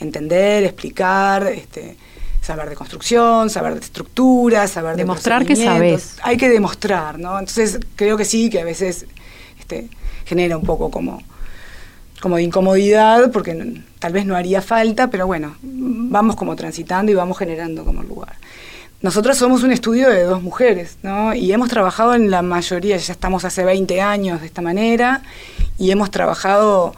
Entender, 0.00 0.64
explicar, 0.64 1.46
este, 1.46 1.96
saber 2.40 2.68
de 2.70 2.76
construcción, 2.76 3.50
saber 3.50 3.74
de 3.74 3.80
estructura, 3.80 4.66
saber 4.68 4.96
de 4.96 5.02
demostrar 5.02 5.44
que 5.44 5.56
sabes. 5.56 6.16
Hay 6.22 6.36
que 6.36 6.48
demostrar, 6.48 7.18
¿no? 7.18 7.38
Entonces 7.38 7.78
creo 7.96 8.16
que 8.16 8.24
sí, 8.24 8.48
que 8.48 8.60
a 8.60 8.64
veces 8.64 9.06
este, 9.58 9.88
genera 10.24 10.56
un 10.56 10.64
poco 10.64 10.90
como, 10.90 11.22
como 12.20 12.36
de 12.36 12.42
incomodidad, 12.44 13.30
porque 13.32 13.82
tal 13.98 14.12
vez 14.12 14.24
no 14.24 14.34
haría 14.34 14.62
falta, 14.62 15.10
pero 15.10 15.26
bueno, 15.26 15.56
vamos 15.62 16.36
como 16.36 16.56
transitando 16.56 17.12
y 17.12 17.14
vamos 17.14 17.36
generando 17.36 17.84
como 17.84 18.02
lugar. 18.02 18.36
Nosotros 19.00 19.36
somos 19.36 19.62
un 19.62 19.70
estudio 19.70 20.08
de 20.08 20.24
dos 20.24 20.42
mujeres, 20.42 20.96
¿no? 21.02 21.32
Y 21.32 21.52
hemos 21.52 21.68
trabajado 21.68 22.14
en 22.14 22.30
la 22.30 22.42
mayoría, 22.42 22.96
ya 22.96 23.12
estamos 23.12 23.44
hace 23.44 23.64
20 23.64 24.00
años 24.00 24.40
de 24.40 24.46
esta 24.46 24.60
manera, 24.60 25.22
y 25.78 25.90
hemos 25.92 26.10
trabajado 26.10 26.94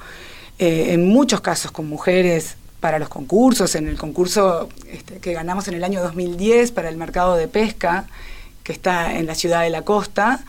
eh, 0.61 0.92
en 0.92 1.08
muchos 1.08 1.40
casos 1.40 1.72
con 1.72 1.88
mujeres 1.88 2.56
para 2.80 2.98
los 2.98 3.08
concursos, 3.08 3.74
en 3.76 3.88
el 3.88 3.96
concurso 3.96 4.68
este, 4.90 5.16
que 5.16 5.32
ganamos 5.32 5.68
en 5.68 5.74
el 5.74 5.82
año 5.82 6.02
2010 6.02 6.72
para 6.72 6.90
el 6.90 6.98
mercado 6.98 7.34
de 7.34 7.48
pesca, 7.48 8.04
que 8.62 8.72
está 8.72 9.16
en 9.16 9.26
la 9.26 9.34
ciudad 9.34 9.62
de 9.62 9.70
la 9.70 9.86
costa, 9.86 10.44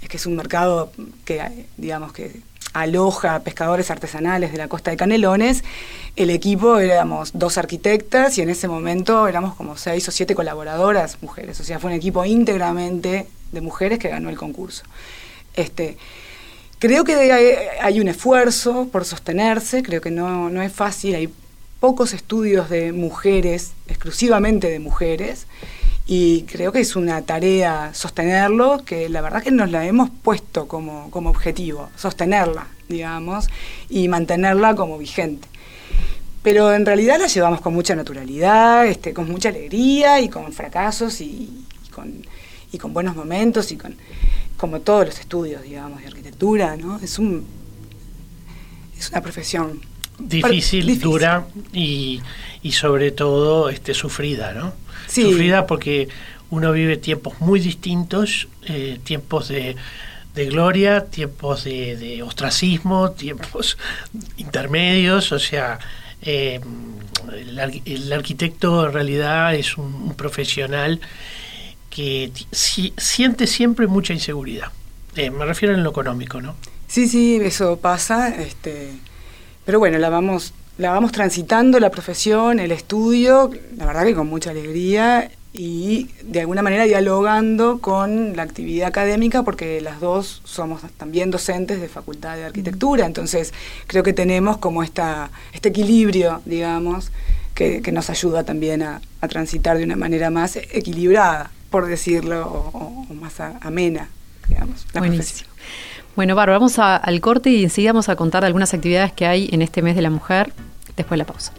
es 0.00 0.08
que 0.08 0.18
es 0.18 0.26
un 0.26 0.36
mercado 0.36 0.92
que, 1.24 1.66
digamos, 1.78 2.12
que 2.12 2.42
aloja 2.74 3.40
pescadores 3.40 3.90
artesanales 3.90 4.52
de 4.52 4.58
la 4.58 4.68
costa 4.68 4.92
de 4.92 4.96
Canelones. 4.96 5.64
El 6.14 6.30
equipo 6.30 6.78
éramos 6.78 7.32
dos 7.34 7.58
arquitectas 7.58 8.38
y 8.38 8.42
en 8.42 8.50
ese 8.50 8.68
momento 8.68 9.26
éramos 9.26 9.56
como 9.56 9.76
seis 9.76 10.06
o 10.06 10.12
siete 10.12 10.36
colaboradoras 10.36 11.18
mujeres. 11.22 11.58
O 11.58 11.64
sea, 11.64 11.80
fue 11.80 11.90
un 11.90 11.96
equipo 11.96 12.24
íntegramente 12.24 13.26
de 13.50 13.60
mujeres 13.60 13.98
que 13.98 14.10
ganó 14.10 14.28
el 14.28 14.36
concurso. 14.36 14.84
Este, 15.54 15.96
Creo 16.86 17.02
que 17.02 17.32
hay, 17.82 17.98
un 17.98 18.06
esfuerzo 18.06 18.86
por 18.92 19.04
sostenerse, 19.04 19.82
creo 19.82 20.00
que 20.00 20.12
no, 20.12 20.50
no 20.50 20.62
es 20.62 20.72
fácil, 20.72 21.16
hay 21.16 21.28
pocos 21.80 22.12
estudios 22.12 22.70
de 22.70 22.92
mujeres, 22.92 23.72
exclusivamente 23.88 24.70
de 24.70 24.78
mujeres, 24.78 25.48
y 26.06 26.42
creo 26.42 26.70
que 26.70 26.78
es 26.78 26.94
una 26.94 27.22
tarea 27.22 27.90
sostenerlo, 27.92 28.84
que 28.84 29.08
la 29.08 29.20
verdad 29.20 29.42
que 29.42 29.50
nos 29.50 29.68
la 29.72 29.84
hemos 29.84 30.10
puesto 30.10 30.68
como, 30.68 31.10
como 31.10 31.30
objetivo, 31.30 31.88
sostenerla, 31.96 32.68
digamos, 32.88 33.48
y 33.88 34.06
mantenerla 34.06 34.76
como 34.76 34.96
vigente. 34.96 35.48
Pero 36.44 36.72
en 36.72 36.86
realidad 36.86 37.18
la 37.18 37.26
llevamos 37.26 37.62
con 37.62 37.74
mucha 37.74 37.96
naturalidad, 37.96 38.86
este, 38.86 39.12
con 39.12 39.28
mucha 39.28 39.48
alegría 39.48 40.20
y 40.20 40.28
con 40.28 40.52
fracasos 40.52 41.20
y, 41.20 41.64
con, 41.92 42.24
y 42.70 42.78
con 42.78 42.92
buenos 42.92 43.16
momentos 43.16 43.72
y 43.72 43.76
con 43.76 43.96
como 44.56 44.80
todos 44.80 45.06
los 45.06 45.20
estudios, 45.20 45.62
digamos, 45.62 46.00
de 46.00 46.08
arquitectura, 46.08 46.76
¿no? 46.76 46.98
Es 46.98 47.18
un 47.18 47.46
es 48.98 49.10
una 49.10 49.20
profesión 49.20 49.80
difícil, 50.18 50.98
dura 50.98 51.46
y, 51.72 52.20
y, 52.62 52.72
sobre 52.72 53.10
todo 53.10 53.68
este 53.68 53.92
sufrida, 53.92 54.52
¿no? 54.54 54.72
Sufrida 55.06 55.66
porque 55.66 56.08
uno 56.50 56.72
vive 56.72 56.96
tiempos 56.96 57.40
muy 57.40 57.60
distintos, 57.60 58.48
eh, 58.66 58.98
tiempos 59.04 59.48
de, 59.48 59.76
de, 60.34 60.46
gloria, 60.46 61.06
tiempos 61.06 61.64
de, 61.64 62.22
ostracismo, 62.22 63.10
tiempos 63.12 63.76
intermedios, 64.36 65.32
o 65.32 65.38
sea, 65.38 65.78
eh, 66.22 66.60
el, 67.84 68.12
arquitecto 68.12 68.86
en 68.86 68.92
realidad 68.92 69.54
es 69.54 69.76
un, 69.76 70.14
profesional 70.14 71.00
que 71.96 72.30
siente 72.52 73.46
siempre 73.46 73.86
mucha 73.86 74.12
inseguridad. 74.12 74.70
Eh, 75.14 75.30
me 75.30 75.46
refiero 75.46 75.72
en 75.74 75.82
lo 75.82 75.88
económico, 75.88 76.42
¿no? 76.42 76.54
Sí, 76.88 77.08
sí, 77.08 77.40
eso 77.42 77.78
pasa. 77.78 78.28
Este, 78.28 78.90
pero 79.64 79.78
bueno, 79.78 79.96
la 79.96 80.10
vamos, 80.10 80.52
la 80.76 80.90
vamos 80.90 81.10
transitando, 81.10 81.80
la 81.80 81.88
profesión, 81.90 82.60
el 82.60 82.70
estudio, 82.70 83.50
la 83.78 83.86
verdad 83.86 84.04
que 84.04 84.14
con 84.14 84.26
mucha 84.26 84.50
alegría 84.50 85.30
y 85.54 86.10
de 86.22 86.40
alguna 86.40 86.60
manera 86.60 86.84
dialogando 86.84 87.78
con 87.80 88.36
la 88.36 88.42
actividad 88.42 88.88
académica 88.88 89.42
porque 89.42 89.80
las 89.80 89.98
dos 89.98 90.42
somos 90.44 90.82
también 90.98 91.30
docentes 91.30 91.80
de 91.80 91.88
Facultad 91.88 92.36
de 92.36 92.44
Arquitectura, 92.44 93.06
entonces 93.06 93.54
creo 93.86 94.02
que 94.02 94.12
tenemos 94.12 94.58
como 94.58 94.82
esta, 94.82 95.30
este 95.54 95.70
equilibrio, 95.70 96.42
digamos, 96.44 97.10
que, 97.54 97.80
nos 97.90 98.10
ayuda 98.10 98.44
también 98.44 98.82
a, 98.82 99.00
transitar 99.30 99.76
de 99.78 99.82
una 99.82 99.96
manera 99.96 100.30
más 100.30 100.54
equilibrada, 100.54 101.50
por 101.70 101.86
decirlo, 101.86 102.46
o, 102.46 103.06
más 103.14 103.40
amena, 103.40 104.08
digamos, 104.48 104.86
la 104.92 105.00
Buenísimo. 105.00 105.50
Bueno, 106.14 106.34
Bárbara, 106.34 106.58
vamos 106.58 106.78
al 106.78 107.20
corte 107.20 107.50
y 107.50 107.64
enseguida 107.64 107.92
vamos 107.92 108.08
a 108.08 108.16
contar 108.16 108.44
algunas 108.44 108.72
actividades 108.72 109.12
que 109.12 109.26
hay 109.26 109.50
en 109.52 109.60
este 109.60 109.82
mes 109.82 109.96
de 109.96 110.02
la 110.02 110.10
mujer, 110.10 110.52
después 110.96 111.10
de 111.10 111.16
la 111.18 111.26
pausa. 111.26 111.52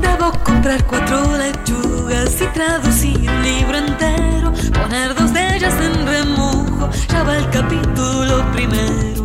Debo 0.00 0.32
comprar 0.42 0.82
cuatro 0.86 1.36
lechugas 1.36 2.40
y 2.40 2.46
traducir 2.54 3.18
un 3.18 3.42
libro 3.42 3.76
entero, 3.76 4.52
poner 4.72 5.14
dos 5.14 5.34
de 5.34 5.56
ellas 5.56 5.74
en 5.82 6.06
remojo, 6.06 6.88
ya 7.10 7.22
va 7.24 7.36
el 7.36 7.50
capítulo 7.50 8.50
primero. 8.52 9.17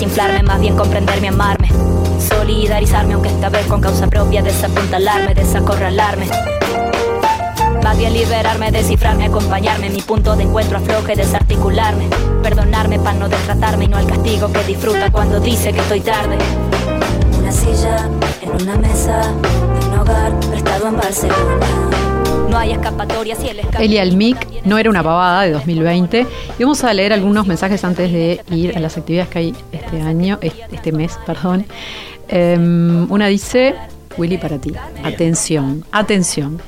Desinflarme, 0.00 0.42
más 0.42 0.58
bien 0.60 0.76
comprenderme, 0.76 1.28
amarme. 1.28 1.68
Solidarizarme, 2.18 3.12
aunque 3.12 3.28
esta 3.28 3.50
vez 3.50 3.66
con 3.66 3.82
causa 3.82 4.06
propia, 4.06 4.40
desapuntalarme, 4.40 5.34
desacorralarme. 5.34 6.26
Más 7.84 7.98
bien 7.98 8.14
liberarme, 8.14 8.70
descifrarme, 8.70 9.26
acompañarme, 9.26 9.90
mi 9.90 10.00
punto 10.00 10.36
de 10.36 10.44
encuentro 10.44 10.78
afloje, 10.78 11.16
desarticularme. 11.16 12.08
Perdonarme 12.42 12.98
para 12.98 13.18
no 13.18 13.28
destratarme 13.28 13.84
y 13.84 13.88
no 13.88 13.98
al 13.98 14.06
castigo 14.06 14.50
que 14.50 14.64
disfruta 14.64 15.10
cuando 15.12 15.38
dice 15.38 15.70
que 15.70 15.80
estoy 15.80 16.00
tarde 16.00 16.38
silla 17.52 18.08
en 18.42 18.62
una 18.62 18.76
mesa 18.76 19.34
un 19.86 19.98
hogar 19.98 20.38
prestado 20.38 20.86
en 20.86 20.96
Barcelona. 20.96 21.99
No 22.50 22.58
hay 22.58 22.72
escapatoria 22.72 23.36
si 23.36 23.46
el 23.46 23.60
Eli 23.78 23.98
Almic 23.98 24.64
no 24.64 24.76
era 24.76 24.90
una 24.90 25.04
pavada 25.04 25.42
de 25.42 25.52
2020 25.52 26.26
y 26.58 26.62
vamos 26.64 26.82
a 26.82 26.92
leer 26.92 27.12
algunos 27.12 27.46
mensajes 27.46 27.84
antes 27.84 28.12
de 28.12 28.40
ir 28.50 28.76
a 28.76 28.80
las 28.80 28.98
actividades 28.98 29.30
que 29.30 29.38
hay 29.38 29.54
este 29.70 30.02
año, 30.02 30.36
este 30.42 30.90
mes, 30.90 31.16
perdón. 31.24 31.64
Em, 32.26 33.08
una 33.08 33.28
dice, 33.28 33.76
Willy 34.18 34.36
para 34.36 34.58
ti, 34.58 34.72
atención, 35.04 35.84
atención. 35.92 36.60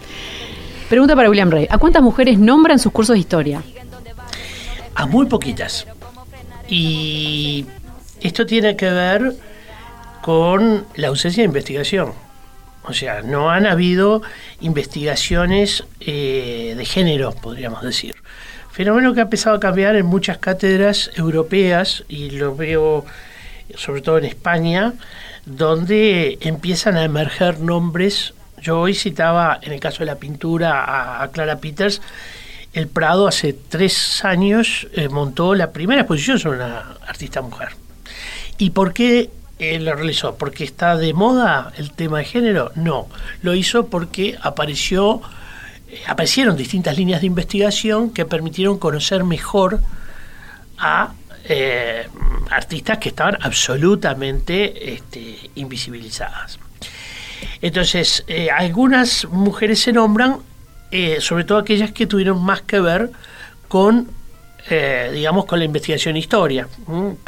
Pregunta 0.89 1.17
para 1.17 1.29
William 1.29 1.51
Rey, 1.51 1.67
¿a 1.69 1.79
cuántas 1.79 2.01
mujeres 2.01 2.39
nombran 2.39 2.79
sus 2.79 2.93
cursos 2.93 3.15
de 3.15 3.21
historia? 3.21 3.65
A 4.95 5.07
muy 5.07 5.27
poquitas. 5.27 5.89
Y 6.69 7.67
esto 8.21 8.47
tiene 8.47 8.77
que 8.77 8.89
ver 8.89 9.35
con 10.23 10.87
la 10.95 11.09
ausencia 11.09 11.43
de 11.43 11.47
investigación. 11.47 12.13
O 12.85 12.93
sea, 12.93 13.23
no 13.23 13.51
han 13.51 13.67
habido 13.67 14.23
investigaciones 14.61 15.85
eh, 16.01 16.75
de 16.77 16.85
género, 16.85 17.33
podríamos 17.33 17.83
decir. 17.83 18.17
Fenómeno 18.73 19.15
que 19.15 19.21
ha 19.21 19.25
empezado 19.25 19.57
a 19.57 19.61
cambiar 19.61 19.97
en 19.97 20.07
muchas 20.07 20.39
cátedras 20.39 21.11
europeas, 21.15 22.05
y 22.09 22.31
lo 22.31 22.57
veo 22.57 23.05
sobre 23.77 24.03
todo 24.03 24.19
en 24.19 24.25
España, 24.25 24.95
donde 25.47 26.39
empiezan 26.41 26.97
a 26.97 27.05
emerger 27.05 27.61
nombres. 27.61 28.35
Yo 28.61 28.81
hoy 28.81 28.95
citaba, 28.95 29.59
en 29.63 29.73
el 29.73 29.81
caso 29.81 30.01
de 30.01 30.07
la 30.07 30.17
pintura, 30.17 31.23
a, 31.23 31.29
Clara 31.31 31.59
Peters. 31.59 32.01
El 32.73 32.89
Prado 32.89 33.29
hace 33.29 33.53
tres 33.53 34.25
años 34.25 34.89
eh, 34.95 35.09
montó 35.09 35.55
la 35.55 35.73
primera 35.73 36.03
exposición 36.03 36.39
sobre 36.39 36.57
una 36.57 36.97
artista 37.07 37.43
mujer. 37.43 37.69
¿Y 38.57 38.71
por 38.71 38.95
qué 38.95 39.29
lo 39.79 39.95
realizó 39.95 40.37
porque 40.37 40.65
está 40.65 40.97
de 40.97 41.15
moda 41.15 41.73
el 41.77 41.93
tema 41.93 42.19
de 42.19 42.25
género? 42.25 42.73
No, 42.75 43.09
lo 43.43 43.55
hizo 43.55 43.87
porque 43.87 44.37
apareció, 44.41 45.23
eh, 45.89 46.01
aparecieron 46.07 46.57
distintas 46.57 46.97
líneas 46.97 47.21
de 47.21 47.29
investigación 47.29 48.11
que 48.11 48.25
permitieron 48.25 48.79
conocer 48.79 49.25
mejor 49.25 49.81
a 50.79 51.13
eh, 51.45 52.09
artistas 52.51 52.99
que 52.99 53.11
estaban 53.11 53.39
absolutamente 53.41 54.95
este, 54.95 55.51
invisibilizadas. 55.55 56.59
Entonces, 57.61 58.25
eh, 58.27 58.51
algunas 58.51 59.27
mujeres 59.27 59.81
se 59.81 59.93
nombran, 59.93 60.39
sobre 61.21 61.45
todo 61.45 61.57
aquellas 61.57 61.91
que 61.93 62.07
tuvieron 62.07 62.43
más 62.43 62.61
que 62.61 62.79
ver 62.79 63.11
con 63.69 64.09
eh, 64.71 65.11
digamos, 65.13 65.45
con 65.47 65.59
la 65.59 65.65
investigación 65.65 66.17
historia. 66.17 66.69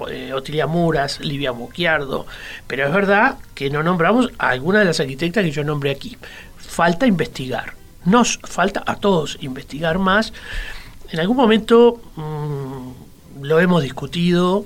Eh, 0.09 0.33
Otilia 0.33 0.67
Muras, 0.67 1.21
Livia 1.21 1.53
Muquiardo. 1.53 2.27
Pero 2.67 2.87
es 2.87 2.93
verdad 2.93 3.39
que 3.55 3.71
no 3.71 3.83
nombramos 3.83 4.31
a 4.39 4.51
alguna 4.51 4.79
de 4.79 4.85
las 4.85 5.01
arquitectas 5.01 5.45
que 5.45 5.51
yo 5.51 5.65
nombré 5.65 5.91
aquí. 5.91 6.17
Falta 6.57 7.07
investigar. 7.07 7.75
Nos 8.05 8.39
falta 8.39 8.83
a 8.87 8.97
todos 8.97 9.39
investigar 9.41 9.99
más. 9.99 10.33
En 11.11 11.21
algún 11.21 11.37
momento 11.37 12.01
mm, 12.17 13.43
lo 13.43 13.61
hemos 13.61 13.83
discutido 13.83 14.65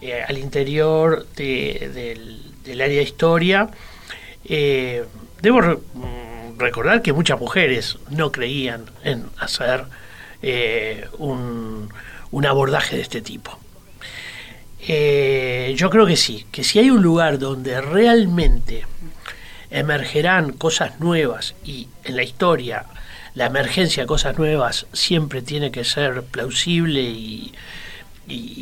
eh, 0.00 0.22
al 0.26 0.38
interior 0.38 1.26
del, 1.36 2.40
área 2.66 2.86
de 2.86 3.02
historia. 3.02 3.68
debo 4.42 5.60
mm, 5.60 6.58
recordar 6.58 7.02
que 7.02 7.12
muchas 7.12 7.38
mujeres 7.38 7.98
no 8.08 8.32
creían 8.32 8.86
en 9.04 9.26
hacer 9.38 9.84
un, 11.18 11.88
un 12.30 12.46
abordaje 12.46 12.96
de 12.96 13.02
este 13.02 13.20
tipo. 13.20 13.58
Eh, 14.88 15.74
yo 15.76 15.90
creo 15.90 16.06
que 16.06 16.16
sí, 16.16 16.46
que 16.52 16.62
si 16.62 16.78
hay 16.78 16.90
un 16.90 17.02
lugar 17.02 17.38
donde 17.38 17.80
realmente 17.80 18.84
emergerán 19.70 20.52
cosas 20.52 21.00
nuevas 21.00 21.54
y 21.64 21.88
en 22.04 22.16
la 22.16 22.22
historia 22.22 22.86
la 23.34 23.46
emergencia 23.46 24.04
de 24.04 24.06
cosas 24.06 24.38
nuevas 24.38 24.86
siempre 24.92 25.42
tiene 25.42 25.70
que 25.70 25.84
ser 25.84 26.22
plausible 26.22 27.02
y, 27.02 27.52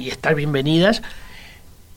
estar 0.09 0.35
bienvenidas, 0.35 1.01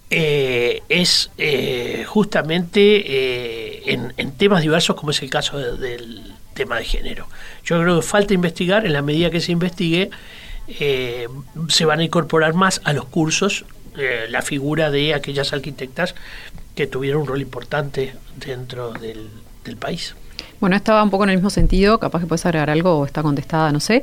eh, 0.09 0.83
es 0.87 1.31
eh, 1.37 2.05
justamente 2.07 3.91
en, 3.91 4.31
temas 4.37 4.61
diversos 4.61 4.95
como 4.95 5.11
es 5.11 5.21
el 5.21 5.29
caso 5.29 5.57
del 5.57 6.33
tema 6.53 6.77
de 6.77 6.85
género. 6.85 7.27
Yo 7.65 7.81
creo 7.81 7.99
que 7.99 8.05
falta 8.05 8.33
investigar, 8.33 8.85
en 8.85 8.93
la 8.93 9.01
medida 9.01 9.29
que 9.29 9.41
se 9.41 9.51
investigue, 9.51 10.09
eh, 10.67 11.27
se 11.69 11.85
van 11.85 11.99
a 11.99 12.03
incorporar 12.03 12.53
más 12.53 12.81
a 12.83 12.93
los 12.93 13.05
cursos 13.05 13.65
eh, 13.97 14.27
la 14.29 14.41
figura 14.41 14.91
de 14.91 15.13
aquellas 15.13 15.53
arquitectas 15.53 16.13
que 16.75 16.85
tuvieron 16.85 17.23
un 17.23 17.27
rol 17.27 17.41
importante 17.41 18.13
dentro 18.35 18.91
del, 18.93 19.29
país. 19.79 20.15
Bueno, 20.61 20.77
estaba 20.77 21.03
un 21.03 21.09
poco 21.09 21.25
en 21.25 21.31
el 21.31 21.35
mismo 21.35 21.49
sentido, 21.49 21.99
capaz 21.99 22.21
que 22.21 22.25
puedes 22.25 22.45
agregar 22.45 22.69
algo 22.69 22.99
o 22.99 23.05
está 23.05 23.21
contestada, 23.21 23.69
no 23.73 23.81
sé. 23.81 24.01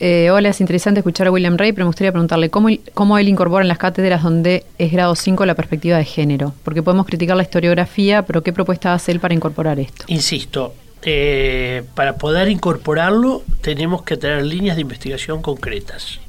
Eh, 0.00 0.28
hola, 0.32 0.48
es 0.48 0.60
interesante 0.60 1.00
escuchar 1.00 1.28
a 1.28 1.30
William 1.30 1.56
Ray, 1.56 1.72
pero 1.72 1.84
me 1.84 1.88
gustaría 1.88 2.10
preguntarle 2.10 2.50
cómo, 2.50 2.68
cómo 2.94 3.16
él 3.16 3.28
incorpora 3.28 3.62
en 3.62 3.68
las 3.68 3.78
cátedras 3.78 4.24
donde 4.24 4.64
es 4.78 4.90
grado 4.90 5.14
5 5.14 5.46
la 5.46 5.54
perspectiva 5.54 5.98
de 5.98 6.04
género. 6.04 6.52
Porque 6.64 6.82
podemos 6.82 7.06
criticar 7.06 7.36
la 7.36 7.44
historiografía, 7.44 8.22
pero 8.22 8.42
¿qué 8.42 8.52
propuesta 8.52 8.92
hace 8.92 9.12
él 9.12 9.20
para 9.20 9.34
incorporar 9.34 9.78
esto? 9.78 10.04
Insisto, 10.08 10.74
eh, 11.02 11.84
para 11.94 12.16
poder 12.16 12.48
incorporarlo 12.48 13.42
tenemos 13.60 14.02
que 14.02 14.16
tener 14.16 14.44
líneas 14.44 14.76
de 14.76 14.82
investigación 14.82 15.42
concretas 15.42 16.20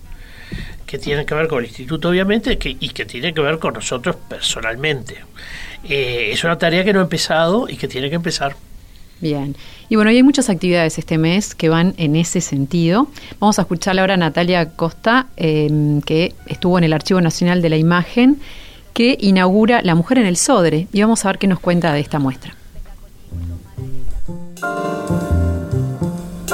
que 0.90 0.98
tienen 0.98 1.26
que 1.26 1.36
ver 1.36 1.48
con 1.48 1.60
el 1.60 1.66
instituto 1.66 2.10
obviamente 2.10 2.58
que, 2.58 2.76
y 2.80 2.90
que 2.90 3.06
tienen 3.06 3.36
que 3.36 3.42
ver 3.42 3.60
con 3.60 3.76
nosotros 3.76 4.16
personalmente. 4.28 5.18
Eh, 5.84 6.32
es 6.32 6.44
una 6.44 6.58
tarea 6.58 6.84
que 6.84 6.92
no 6.94 7.00
ha 7.00 7.04
empezado 7.04 7.70
y 7.70 7.78
que 7.78 7.88
tiene 7.88 8.10
que 8.10 8.16
empezar. 8.16 8.56
Bien. 9.22 9.56
Y 9.90 9.96
bueno, 9.96 10.10
hay 10.10 10.24
muchas 10.24 10.50
actividades 10.50 10.98
este 10.98 11.20
mes 11.20 11.54
que 11.54 11.70
van 11.70 11.94
en 11.98 12.16
ese 12.16 12.42
sentido. 12.42 13.08
Vamos 13.40 13.60
a 13.60 13.64
escuchar 13.64 14.00
ahora 14.00 14.16
a 14.16 14.18
Natalia 14.18 14.72
Costa, 14.72 15.28
em, 15.36 16.02
que 16.02 16.34
estuvo 16.48 16.78
en 16.78 16.86
el 16.86 16.94
Archivo 16.94 17.22
Nacional 17.22 17.62
de 17.62 17.70
la 17.70 17.78
Imagen, 17.78 18.40
que 18.94 19.16
inaugura 19.20 19.82
La 19.84 19.94
Mujer 19.94 20.18
en 20.18 20.26
el 20.26 20.38
Sodre. 20.38 20.88
Y 20.92 21.02
vamos 21.02 21.24
a 21.24 21.30
ver 21.30 21.38
qué 21.38 21.48
nos 21.48 21.60
cuenta 21.60 21.94
de 21.94 22.00
esta 22.00 22.18
muestra. 22.18 22.56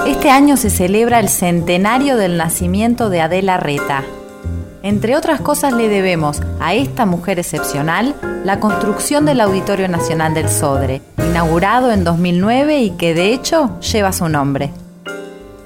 Este 0.07 0.29
año 0.29 0.57
se 0.57 0.69
celebra 0.69 1.19
el 1.19 1.29
centenario 1.29 2.17
del 2.17 2.37
nacimiento 2.37 3.09
de 3.09 3.21
Adela 3.21 3.57
Reta, 3.57 4.03
entre 4.85 5.17
otras 5.17 5.41
cosas 5.41 5.73
le 5.73 5.89
debemos 5.89 6.43
a 6.59 6.75
esta 6.75 7.07
mujer 7.07 7.39
excepcional 7.39 8.13
la 8.43 8.59
construcción 8.59 9.25
del 9.25 9.41
Auditorio 9.41 9.87
Nacional 9.87 10.35
del 10.35 10.47
Sodre, 10.47 11.01
inaugurado 11.17 11.91
en 11.91 12.03
2009 12.03 12.81
y 12.81 12.91
que 12.91 13.15
de 13.15 13.33
hecho 13.33 13.79
lleva 13.79 14.13
su 14.13 14.29
nombre. 14.29 14.71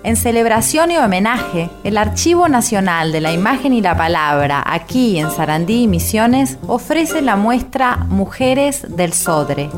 En 0.03 0.15
celebración 0.15 0.91
y 0.91 0.97
homenaje, 0.99 1.69
el 1.83 1.97
Archivo 1.97 2.47
Nacional 2.47 3.11
de 3.11 3.19
la 3.19 3.33
Imagen 3.33 3.73
y 3.73 3.81
la 3.81 3.97
Palabra, 3.97 4.63
aquí 4.65 5.19
en 5.19 5.29
Sarandí 5.31 5.83
y 5.83 5.87
Misiones, 5.87 6.57
ofrece 6.65 7.21
la 7.21 7.35
muestra 7.35 7.97
Mujeres 7.97 8.85
del 8.87 9.11
Sodre. 9.11 9.69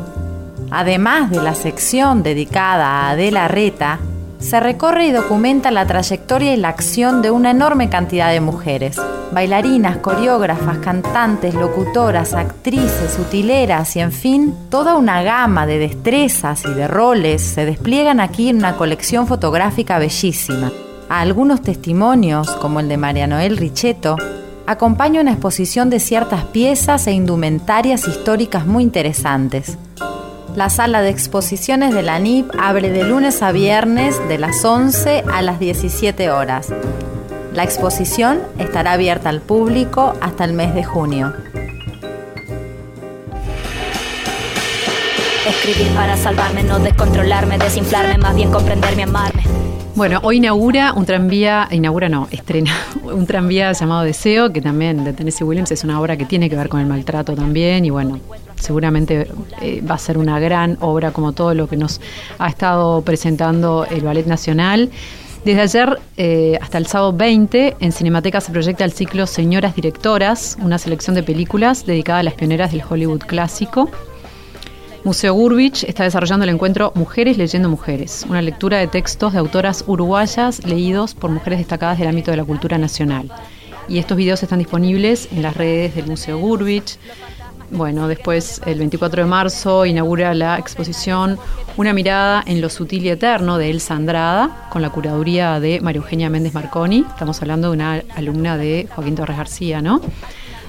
Además 0.72 1.30
de 1.30 1.44
la 1.44 1.54
sección 1.54 2.24
dedicada 2.24 2.88
a 2.88 3.10
Adela 3.10 3.50
Reta, 3.50 4.00
se 4.40 4.60
recorre 4.62 5.06
y 5.06 5.12
documenta 5.12 5.70
la 5.70 5.86
trayectoria 5.86 6.54
y 6.54 6.58
la 6.58 6.70
acción 6.70 7.22
de 7.22 7.30
una 7.30 7.52
enorme 7.52 7.90
cantidad 7.90 8.32
de 8.32 8.40
mujeres. 8.40 9.00
Bailarinas, 9.34 9.98
coreógrafas, 9.98 10.78
cantantes, 10.78 11.56
locutoras, 11.56 12.34
actrices, 12.34 13.20
utileras 13.20 13.96
y 13.98 14.00
en 14.00 14.14
fin, 14.14 14.56
toda 14.70 14.96
una 14.96 15.22
gama 15.24 15.66
de 15.66 15.78
destrezas 15.78 16.64
y 16.64 16.74
de 16.74 16.88
roles 16.88 17.42
se 17.42 17.66
despliegan 17.66 18.22
aquí 18.22 18.50
en 18.50 18.58
una 18.58 18.78
colección 18.78 19.28
fotográfica 19.28 20.00
bellísima. 20.00 20.72
A 21.10 21.20
algunos 21.20 21.62
testimonios, 21.62 22.50
como 22.50 22.80
el 22.80 22.88
de 22.88 22.96
María 22.96 23.28
Noel 23.28 23.58
Richetto, 23.58 24.16
acompaña 24.66 25.20
una 25.20 25.32
exposición 25.32 25.90
de 25.90 26.00
ciertas 26.00 26.46
piezas 26.46 27.08
e 27.08 27.12
indumentarias 27.12 28.08
históricas 28.08 28.66
muy 28.66 28.84
interesantes. 28.84 29.78
La 30.56 30.70
sala 30.70 31.02
de 31.02 31.10
exposiciones 31.10 31.94
de 31.94 32.02
la 32.02 32.20
NIP 32.20 32.52
abre 32.60 32.90
de 32.90 33.06
lunes 33.06 33.42
a 33.42 33.54
viernes 33.54 34.20
de 34.28 34.38
las 34.38 34.66
11 34.66 35.24
a 35.32 35.42
las 35.42 35.62
17 35.62 36.30
horas. 36.30 36.68
La 37.54 37.64
exposición 37.64 38.40
estará 38.60 38.94
abierta 38.94 39.30
al 39.30 39.40
público 39.40 40.14
hasta 40.20 40.44
el 40.44 40.52
mes 40.52 40.76
de 40.76 40.84
junio. 40.84 41.34
Escribir 45.48 45.88
para 45.96 46.18
salvarme, 46.18 46.64
no 46.64 46.80
descontrolarme, 46.80 47.58
desinflarme, 47.58 48.18
más 48.18 48.36
bien 48.36 48.52
comprenderme, 48.52 49.04
amarme. 49.04 49.44
Bueno, 49.96 50.20
hoy 50.22 50.38
inaugura 50.38 50.92
un 50.94 51.06
tranvía, 51.06 51.70
inaugura 51.72 52.10
no, 52.10 52.28
estrena 52.30 52.72
un 53.04 53.26
tranvía 53.26 53.72
llamado 53.72 54.04
Deseo, 54.04 54.52
que 54.52 54.62
también 54.62 55.06
de 55.06 55.14
Tennessee 55.14 55.46
Williams 55.46 55.72
es 55.72 55.86
una 55.86 56.00
obra 56.02 56.18
que 56.18 56.26
tiene 56.26 56.50
que 56.50 56.58
ver 56.58 56.68
con 56.68 56.82
el 56.82 56.88
maltrato 56.88 57.36
también 57.36 57.86
y 57.86 57.90
bueno, 57.90 58.20
seguramente 58.62 59.28
eh, 59.62 59.82
va 59.82 59.96
a 59.96 59.98
ser 59.98 60.18
una 60.18 60.40
gran 60.40 60.78
obra 60.80 61.12
como 61.12 61.34
todo 61.34 61.54
lo 61.54 61.68
que 61.68 61.78
nos 61.78 62.00
ha 62.38 62.48
estado 62.48 63.02
presentando 63.02 63.86
el 63.90 64.02
Ballet 64.02 64.26
Nacional. 64.26 64.90
Desde 65.44 65.62
ayer 65.62 66.00
eh, 66.18 66.60
hasta 66.62 66.78
el 66.78 66.86
sábado 66.86 67.14
20, 67.14 67.78
en 67.80 67.92
Cinemateca 67.92 68.40
se 68.42 68.52
proyecta 68.52 68.86
el 68.86 68.92
ciclo 68.92 69.26
Señoras 69.26 69.76
Directoras, 69.76 70.56
una 70.62 70.78
selección 70.78 71.16
de 71.16 71.24
películas 71.24 71.86
dedicada 71.86 72.20
a 72.20 72.24
las 72.24 72.36
pioneras 72.36 72.72
del 72.72 72.84
Hollywood 72.88 73.22
clásico. 73.22 73.90
Museo 75.04 75.34
Gurbich 75.34 75.84
está 75.86 76.04
desarrollando 76.04 76.44
el 76.44 76.52
encuentro 76.52 76.92
Mujeres 76.94 77.36
leyendo 77.40 77.70
mujeres, 77.70 78.24
una 78.30 78.44
lectura 78.44 78.78
de 78.78 78.86
textos 78.86 79.34
de 79.34 79.40
autoras 79.40 79.84
uruguayas 79.88 80.64
leídos 80.64 81.16
por 81.16 81.32
mujeres 81.32 81.58
destacadas 81.58 81.98
del 81.98 82.10
ámbito 82.10 82.30
de 82.30 82.38
la 82.38 82.44
cultura 82.44 82.78
nacional. 82.78 83.32
Y 83.88 83.98
estos 83.98 84.16
videos 84.16 84.44
están 84.44 84.60
disponibles 84.60 85.28
en 85.32 85.42
las 85.42 85.58
redes 85.58 85.96
del 85.96 86.06
Museo 86.06 86.38
Gurbich. 86.38 87.00
Bueno, 87.72 88.08
después 88.10 88.62
el 88.66 88.80
24 88.80 89.24
de 89.24 89.30
marzo 89.30 89.86
inaugura 89.86 90.34
la 90.34 90.60
exposición 90.60 91.40
Una 91.78 91.94
mirada 91.94 92.44
en 92.46 92.60
lo 92.60 92.70
sutil 92.70 93.06
y 93.06 93.10
eterno 93.10 93.58
de 93.58 93.70
Elsa 93.70 93.96
Andrada, 93.96 94.68
con 94.70 94.82
la 94.82 94.90
curaduría 94.90 95.60
de 95.60 95.80
María 95.80 96.02
Eugenia 96.02 96.30
Méndez 96.30 96.54
Marconi. 96.54 97.06
Estamos 97.08 97.42
hablando 97.42 97.70
de 97.70 97.74
una 97.74 98.04
alumna 98.16 98.58
de 98.58 98.90
Joaquín 98.94 99.16
Torres 99.16 99.38
García, 99.38 99.82
¿no? 99.82 100.02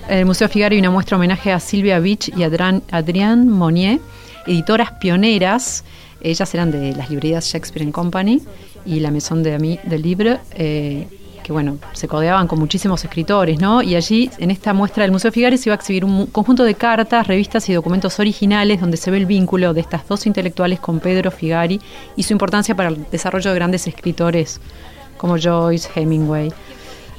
En 0.08 0.18
el 0.18 0.26
Museo 0.26 0.48
Figaro 0.48 0.74
hay 0.74 0.78
una 0.78 0.90
muestra 0.90 1.16
homenaje 1.16 1.52
a 1.52 1.58
Silvia 1.58 1.98
Beach 1.98 2.30
y 2.36 2.44
Adrián, 2.44 2.82
Adrián 2.90 3.48
Monnier 3.48 3.98
editoras 4.46 4.92
pioneras. 4.92 5.84
Ellas 6.20 6.54
eran 6.54 6.70
de 6.70 6.94
las 6.94 7.10
librerías 7.10 7.46
Shakespeare 7.46 7.90
Company 7.90 8.40
y 8.84 9.00
la 9.00 9.10
Maison 9.10 9.42
de 9.42 9.54
Ami 9.54 9.78
del 9.84 10.02
Libro, 10.02 10.38
eh, 10.54 11.06
que 11.42 11.52
bueno, 11.52 11.78
se 11.92 12.08
codeaban 12.08 12.46
con 12.46 12.58
muchísimos 12.58 13.04
escritores, 13.04 13.60
¿no? 13.60 13.82
Y 13.82 13.96
allí, 13.96 14.30
en 14.38 14.50
esta 14.50 14.72
muestra 14.72 15.02
del 15.02 15.12
Museo 15.12 15.32
Figari, 15.32 15.58
se 15.58 15.68
iba 15.68 15.74
a 15.74 15.76
exhibir 15.76 16.04
un 16.04 16.26
conjunto 16.26 16.64
de 16.64 16.74
cartas, 16.74 17.26
revistas 17.26 17.68
y 17.68 17.72
documentos 17.72 18.18
originales 18.18 18.80
donde 18.80 18.96
se 18.96 19.10
ve 19.10 19.18
el 19.18 19.26
vínculo 19.26 19.74
de 19.74 19.80
estas 19.80 20.06
dos 20.06 20.26
intelectuales 20.26 20.80
con 20.80 21.00
Pedro 21.00 21.30
Figari 21.30 21.80
y 22.16 22.22
su 22.22 22.32
importancia 22.32 22.74
para 22.74 22.90
el 22.90 23.06
desarrollo 23.10 23.50
de 23.50 23.56
grandes 23.56 23.86
escritores 23.86 24.60
como 25.16 25.36
Joyce, 25.38 25.88
Hemingway. 25.94 26.52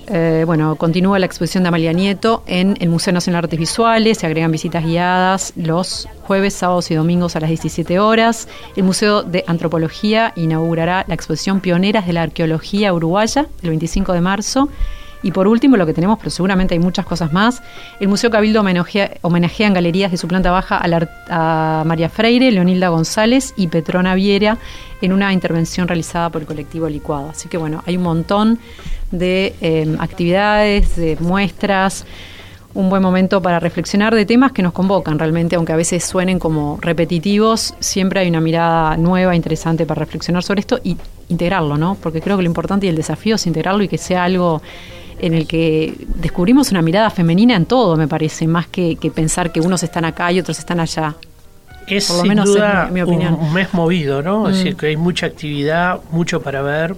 Eh, 0.08 0.44
bueno, 0.46 0.76
continúa 0.76 1.18
la 1.18 1.26
exposición 1.26 1.64
de 1.64 1.70
Amalia 1.70 1.94
Nieto 1.94 2.44
en 2.46 2.76
el 2.82 2.90
Museo 2.90 3.14
Nacional 3.14 3.42
de 3.42 3.46
Artes 3.46 3.60
Visuales, 3.60 4.18
se 4.18 4.26
agregan 4.26 4.52
visitas 4.52 4.84
guiadas 4.84 5.54
los 5.56 6.08
jueves, 6.24 6.54
sábados 6.54 6.92
y 6.92 6.96
domingos 6.96 7.36
a 7.36 7.40
las 7.40 7.50
17 7.50 8.00
horas. 8.00 8.48
El 8.76 8.84
Museo 8.84 9.24
de 9.24 9.44
Antropología 9.48 10.34
inaugurará 10.36 11.06
la 11.08 11.16
exposición 11.16 11.62
Pioneras 11.62 12.06
de 12.06 12.14
la 12.14 12.24
Arqueología 12.24 12.94
Uruguaya 12.94 13.48
el 13.62 13.70
25 13.70 14.14
de 14.14 14.22
marzo. 14.22 14.70
Y 15.24 15.32
por 15.32 15.48
último, 15.48 15.78
lo 15.78 15.86
que 15.86 15.94
tenemos, 15.94 16.20
pero 16.20 16.30
seguramente 16.30 16.74
hay 16.74 16.80
muchas 16.80 17.06
cosas 17.06 17.32
más, 17.34 17.64
el 18.00 18.10
Museo 18.10 18.30
Cabildo 18.30 18.60
homenajea, 18.60 19.68
en 19.68 19.74
galerías 19.74 20.12
de 20.12 20.18
su 20.18 20.28
planta 20.28 20.52
baja 20.52 20.78
a, 20.78 21.80
a, 21.80 21.84
María 21.86 22.10
Freire, 22.10 22.52
Leonilda 22.52 22.90
González 22.90 23.54
y 23.56 23.68
Petrona 23.68 24.16
Viera 24.16 24.58
en 25.02 25.14
una 25.14 25.32
intervención 25.34 25.88
realizada 25.88 26.30
por 26.30 26.42
el 26.42 26.48
colectivo 26.48 26.90
Licuado. 26.90 27.30
Así 27.30 27.48
que 27.48 27.58
bueno, 27.58 27.82
hay 27.86 27.98
un 27.98 28.04
montón 28.04 28.60
de 29.12 29.56
em, 29.62 29.96
actividades, 30.00 30.96
de 30.96 31.18
muestras, 31.20 32.06
un 32.74 32.90
buen 32.90 33.04
momento 33.04 33.42
para 33.42 33.60
reflexionar 33.60 34.16
de 34.16 34.26
temas 34.26 34.52
que 34.52 34.64
nos 34.64 34.74
convocan 34.74 35.20
realmente, 35.20 35.56
aunque 35.56 35.74
a 35.74 35.76
veces 35.76 36.04
suenen 36.04 36.40
como 36.40 36.80
repetitivos, 36.82 37.76
siempre 37.80 38.22
hay 38.22 38.30
una 38.30 38.42
mirada 38.42 38.98
nueva, 38.98 39.36
interesante 39.36 39.86
para 39.86 40.00
reflexionar 40.00 40.44
sobre 40.44 40.62
esto 40.62 40.80
y 40.84 40.98
integrarlo, 41.30 41.78
¿no? 41.78 41.96
Porque 42.02 42.20
creo 42.20 42.36
que 42.36 42.44
lo 42.44 42.48
importante 42.48 42.88
y 42.88 42.90
el 42.90 42.96
desafío 42.96 43.36
es 43.36 43.46
integrarlo 43.46 43.84
y 43.84 43.88
que 43.88 44.00
sea 44.00 44.24
algo 44.24 44.62
en 45.20 45.34
el 45.34 45.48
que 45.48 45.96
descubrimos 46.16 46.72
una 46.72 46.82
mirada 46.82 47.10
femenina 47.10 47.56
en 47.56 47.66
todo, 47.66 47.96
me 47.96 48.08
parece, 48.08 48.48
más 48.48 48.68
que, 48.68 48.98
pensar 49.14 49.52
que 49.52 49.60
unos 49.60 49.84
están 49.84 50.06
acá 50.06 50.32
y 50.32 50.40
otros 50.40 50.60
están 50.60 50.80
allá. 50.80 51.16
Es 51.88 52.08
Por 52.08 52.18
lo 52.18 52.24
menos 52.24 52.50
es 52.50 52.92
mi, 52.92 53.02
opinión. 53.02 53.34
Un, 53.34 53.54
mes 53.54 53.74
movido, 53.74 54.22
¿no? 54.22 54.48
Es 54.48 54.56
mm. 54.56 54.58
decir, 54.58 54.76
que 54.76 54.88
hay 54.88 54.98
mucha 54.98 55.26
actividad, 55.26 56.00
mucho 56.12 56.42
para 56.42 56.62
ver 56.62 56.96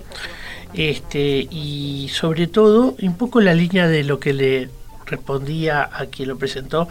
este, 0.76 1.48
y 1.50 2.10
sobre 2.12 2.48
todo, 2.48 2.96
un 3.02 3.16
poco 3.16 3.40
la 3.40 3.54
línea 3.54 3.88
de 3.88 4.04
lo 4.04 4.20
que 4.20 4.34
le 4.34 4.70
respondía 5.06 5.90
a 5.92 6.08
quien 6.08 6.30
lo 6.30 6.38
presentó, 6.38 6.88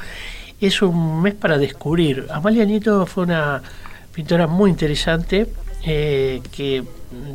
es 0.61 0.81
un 0.81 1.21
mes 1.21 1.35
para 1.35 1.59
descubrir. 1.59 2.27
Amalia 2.31 2.65
Nieto 2.65 3.05
fue 3.07 3.25
una 3.25 3.63
pintora 4.15 4.47
muy 4.47 4.71
interesante, 4.71 5.49
eh, 5.85 6.41
que 6.51 6.83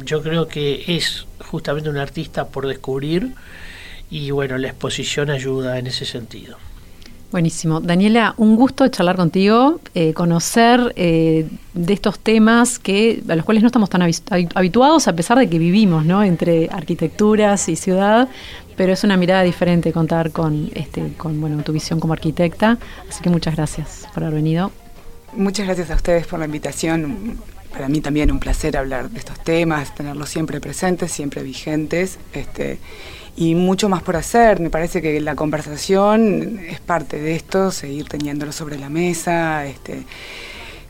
yo 0.04 0.24
creo 0.24 0.48
que 0.48 0.84
es 0.88 1.28
justamente 1.40 1.90
un 1.90 1.98
artista 1.98 2.48
por 2.48 2.68
descubrir, 2.68 3.34
y 4.10 4.32
bueno, 4.32 4.58
la 4.58 4.70
exposición 4.70 5.30
ayuda 5.30 5.78
en 5.78 5.88
ese 5.88 6.06
sentido. 6.06 6.58
Buenísimo. 7.32 7.80
Daniela, 7.80 8.34
un 8.38 8.56
gusto 8.56 8.88
charlar 8.88 9.16
contigo, 9.16 9.80
eh, 9.94 10.14
conocer 10.16 10.94
eh, 10.96 11.48
de 11.76 11.94
estos 11.94 12.18
temas 12.18 12.80
que 12.80 13.22
a 13.30 13.36
los 13.36 13.46
cuales 13.46 13.62
no 13.62 13.68
estamos 13.68 13.88
tan 13.88 14.02
habituados 14.56 15.08
a 15.08 15.14
pesar 15.14 15.38
de 15.38 15.48
que 15.48 15.60
vivimos 15.60 16.06
¿no? 16.06 16.24
entre 16.24 16.70
arquitecturas 16.72 17.70
y 17.70 17.76
ciudad, 17.76 18.30
pero 18.76 18.94
es 18.94 19.04
una 19.04 19.16
mirada 19.16 19.44
diferente 19.44 19.94
contar 19.94 20.32
con, 20.32 20.72
este, 20.74 21.14
con 21.18 21.40
bueno, 21.40 21.62
tu 21.62 21.72
visión 21.72 22.00
como 22.00 22.14
arquitecta. 22.14 22.80
Así 23.08 23.22
que 23.22 23.30
muchas 23.30 23.56
gracias 23.56 24.08
por 24.12 24.24
haber 24.24 24.36
venido. 24.36 24.72
Muchas 25.34 25.68
gracias 25.68 25.92
a 25.92 25.96
ustedes 25.96 26.26
por 26.26 26.40
la 26.40 26.46
invitación. 26.46 27.38
para 27.72 27.88
mí 27.90 28.02
también 28.02 28.32
un 28.32 28.40
placer 28.40 28.76
hablar 28.76 29.12
de 29.12 29.20
estos 29.20 29.40
temas, 29.44 29.94
tenerlos 29.94 30.30
siempre 30.30 30.60
presentes, 30.60 31.12
siempre 31.12 31.44
vigentes. 31.44 32.18
Este, 32.34 32.80
y 33.40 33.56
mucho 33.56 33.88
más 33.88 34.04
por 34.04 34.18
hacer. 34.18 34.60
Me 34.60 34.70
parece 34.70 35.02
que 35.02 35.22
la 35.22 35.34
conversación 35.34 36.60
es 36.60 36.82
parte 36.82 37.22
de 37.22 37.36
esto, 37.36 37.72
seguir 37.72 38.10
teniéndolo 38.10 38.52
sobre 38.52 38.78
la 38.78 38.90
mesa, 38.90 39.66
este, 39.66 40.04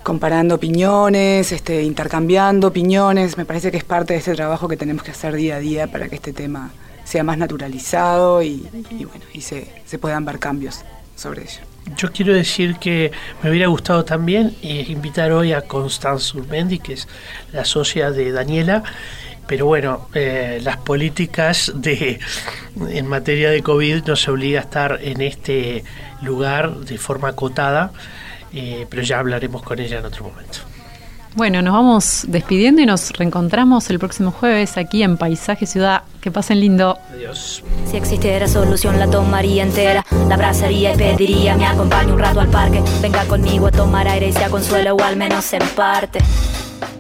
comparando 0.01 0.55
opiniones, 0.55 1.51
este, 1.51 1.83
intercambiando 1.83 2.69
opiniones. 2.69 3.37
Me 3.37 3.45
parece 3.45 3.69
que 3.69 3.77
es 3.77 3.83
parte 3.83 4.13
de 4.13 4.19
este 4.19 4.33
trabajo 4.33 4.67
que 4.67 4.77
tenemos 4.77 5.03
que 5.03 5.11
hacer 5.11 5.35
día 5.35 5.57
a 5.57 5.59
día 5.59 5.85
para 5.85 6.09
que 6.09 6.15
este 6.15 6.33
tema 6.33 6.71
sea 7.03 7.23
más 7.23 7.37
naturalizado 7.37 8.41
y, 8.41 8.67
bueno, 8.89 9.25
y 9.31 9.41
se, 9.41 9.67
se 9.85 9.99
puedan 9.99 10.25
ver 10.25 10.39
cambios 10.39 10.83
sobre 11.15 11.43
ello. 11.43 11.61
Yo 11.97 12.11
quiero 12.11 12.33
decir 12.33 12.77
que 12.77 13.11
me 13.43 13.51
hubiera 13.51 13.67
gustado 13.67 14.05
también 14.05 14.55
eh, 14.63 14.85
invitar 14.87 15.31
hoy 15.31 15.53
a 15.53 15.61
Constance 15.61 16.35
Urmendi, 16.35 16.79
que 16.79 16.93
es 16.93 17.07
la 17.51 17.63
socia 17.63 18.09
de 18.09 18.31
Daniela, 18.31 18.83
pero 19.49 19.65
bueno, 19.65 20.09
eh, 20.13 20.59
las 20.61 20.77
políticas 20.77 21.71
de 21.73 22.19
en 22.87 23.07
materia 23.07 23.49
de 23.49 23.63
COVID 23.63 24.03
nos 24.05 24.27
obliga 24.27 24.59
a 24.59 24.63
estar 24.63 24.99
en 25.01 25.21
este 25.21 25.83
lugar 26.21 26.75
de 26.81 26.99
forma 26.99 27.29
acotada, 27.29 27.91
eh, 28.53 28.85
pero 28.87 29.01
ya 29.01 29.17
hablaremos 29.17 29.63
con 29.63 29.79
ella 29.79 29.97
en 29.97 30.05
otro 30.05 30.25
momento. 30.25 30.59
Bueno, 31.35 31.63
nos 31.63 31.73
vamos 31.73 32.25
despidiendo 32.27 32.83
y 32.83 32.85
nos 32.85 33.11
reencontramos 33.11 33.89
el 33.89 33.97
próximo 33.97 34.29
jueves 34.31 34.77
aquí 34.77 35.01
en 35.01 35.17
Paisaje 35.17 35.65
Ciudad. 35.65 36.03
Que 36.21 36.29
pasen 36.29 36.59
lindo. 36.59 36.99
Adiós. 37.11 37.63
Si 37.89 37.97
existiera 37.97 38.47
solución 38.47 38.99
la 38.99 39.09
tomaría 39.09 39.63
entera, 39.63 40.05
la 40.27 40.35
abrazaría 40.35 40.93
y 40.93 40.97
pediría 40.97 41.55
me 41.55 41.65
acompañe 41.65 42.11
un 42.11 42.19
rato 42.19 42.39
al 42.39 42.49
parque. 42.49 42.83
Venga 43.01 43.25
conmigo 43.25 43.67
a 43.67 43.71
tomar 43.71 44.07
aire 44.07 44.27
y 44.27 44.33
sea 44.33 44.49
consuelo 44.49 44.93
o 44.93 45.01
al 45.01 45.15
menos 45.15 45.51
en 45.53 45.67
parte. 45.69 46.19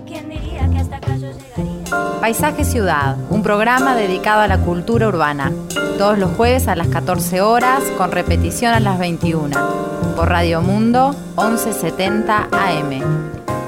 ¿Quién 0.07 0.29
diría 0.29 0.67
que 0.67 0.79
hasta 0.79 0.95
acá 0.97 1.15
yo 1.17 1.27
llegaría? 1.31 1.78
Paisaje 2.19 2.65
Ciudad, 2.65 3.15
un 3.29 3.43
programa 3.43 3.95
dedicado 3.95 4.41
a 4.41 4.47
la 4.47 4.59
cultura 4.59 5.07
urbana. 5.07 5.51
Todos 5.97 6.17
los 6.17 6.31
jueves 6.31 6.67
a 6.67 6.75
las 6.75 6.87
14 6.87 7.41
horas, 7.41 7.83
con 7.97 8.11
repetición 8.11 8.73
a 8.73 8.79
las 8.79 8.99
21. 8.99 9.55
Por 10.15 10.29
Radio 10.29 10.61
Mundo, 10.61 11.15
1170 11.37 12.49
AM. 12.51 13.58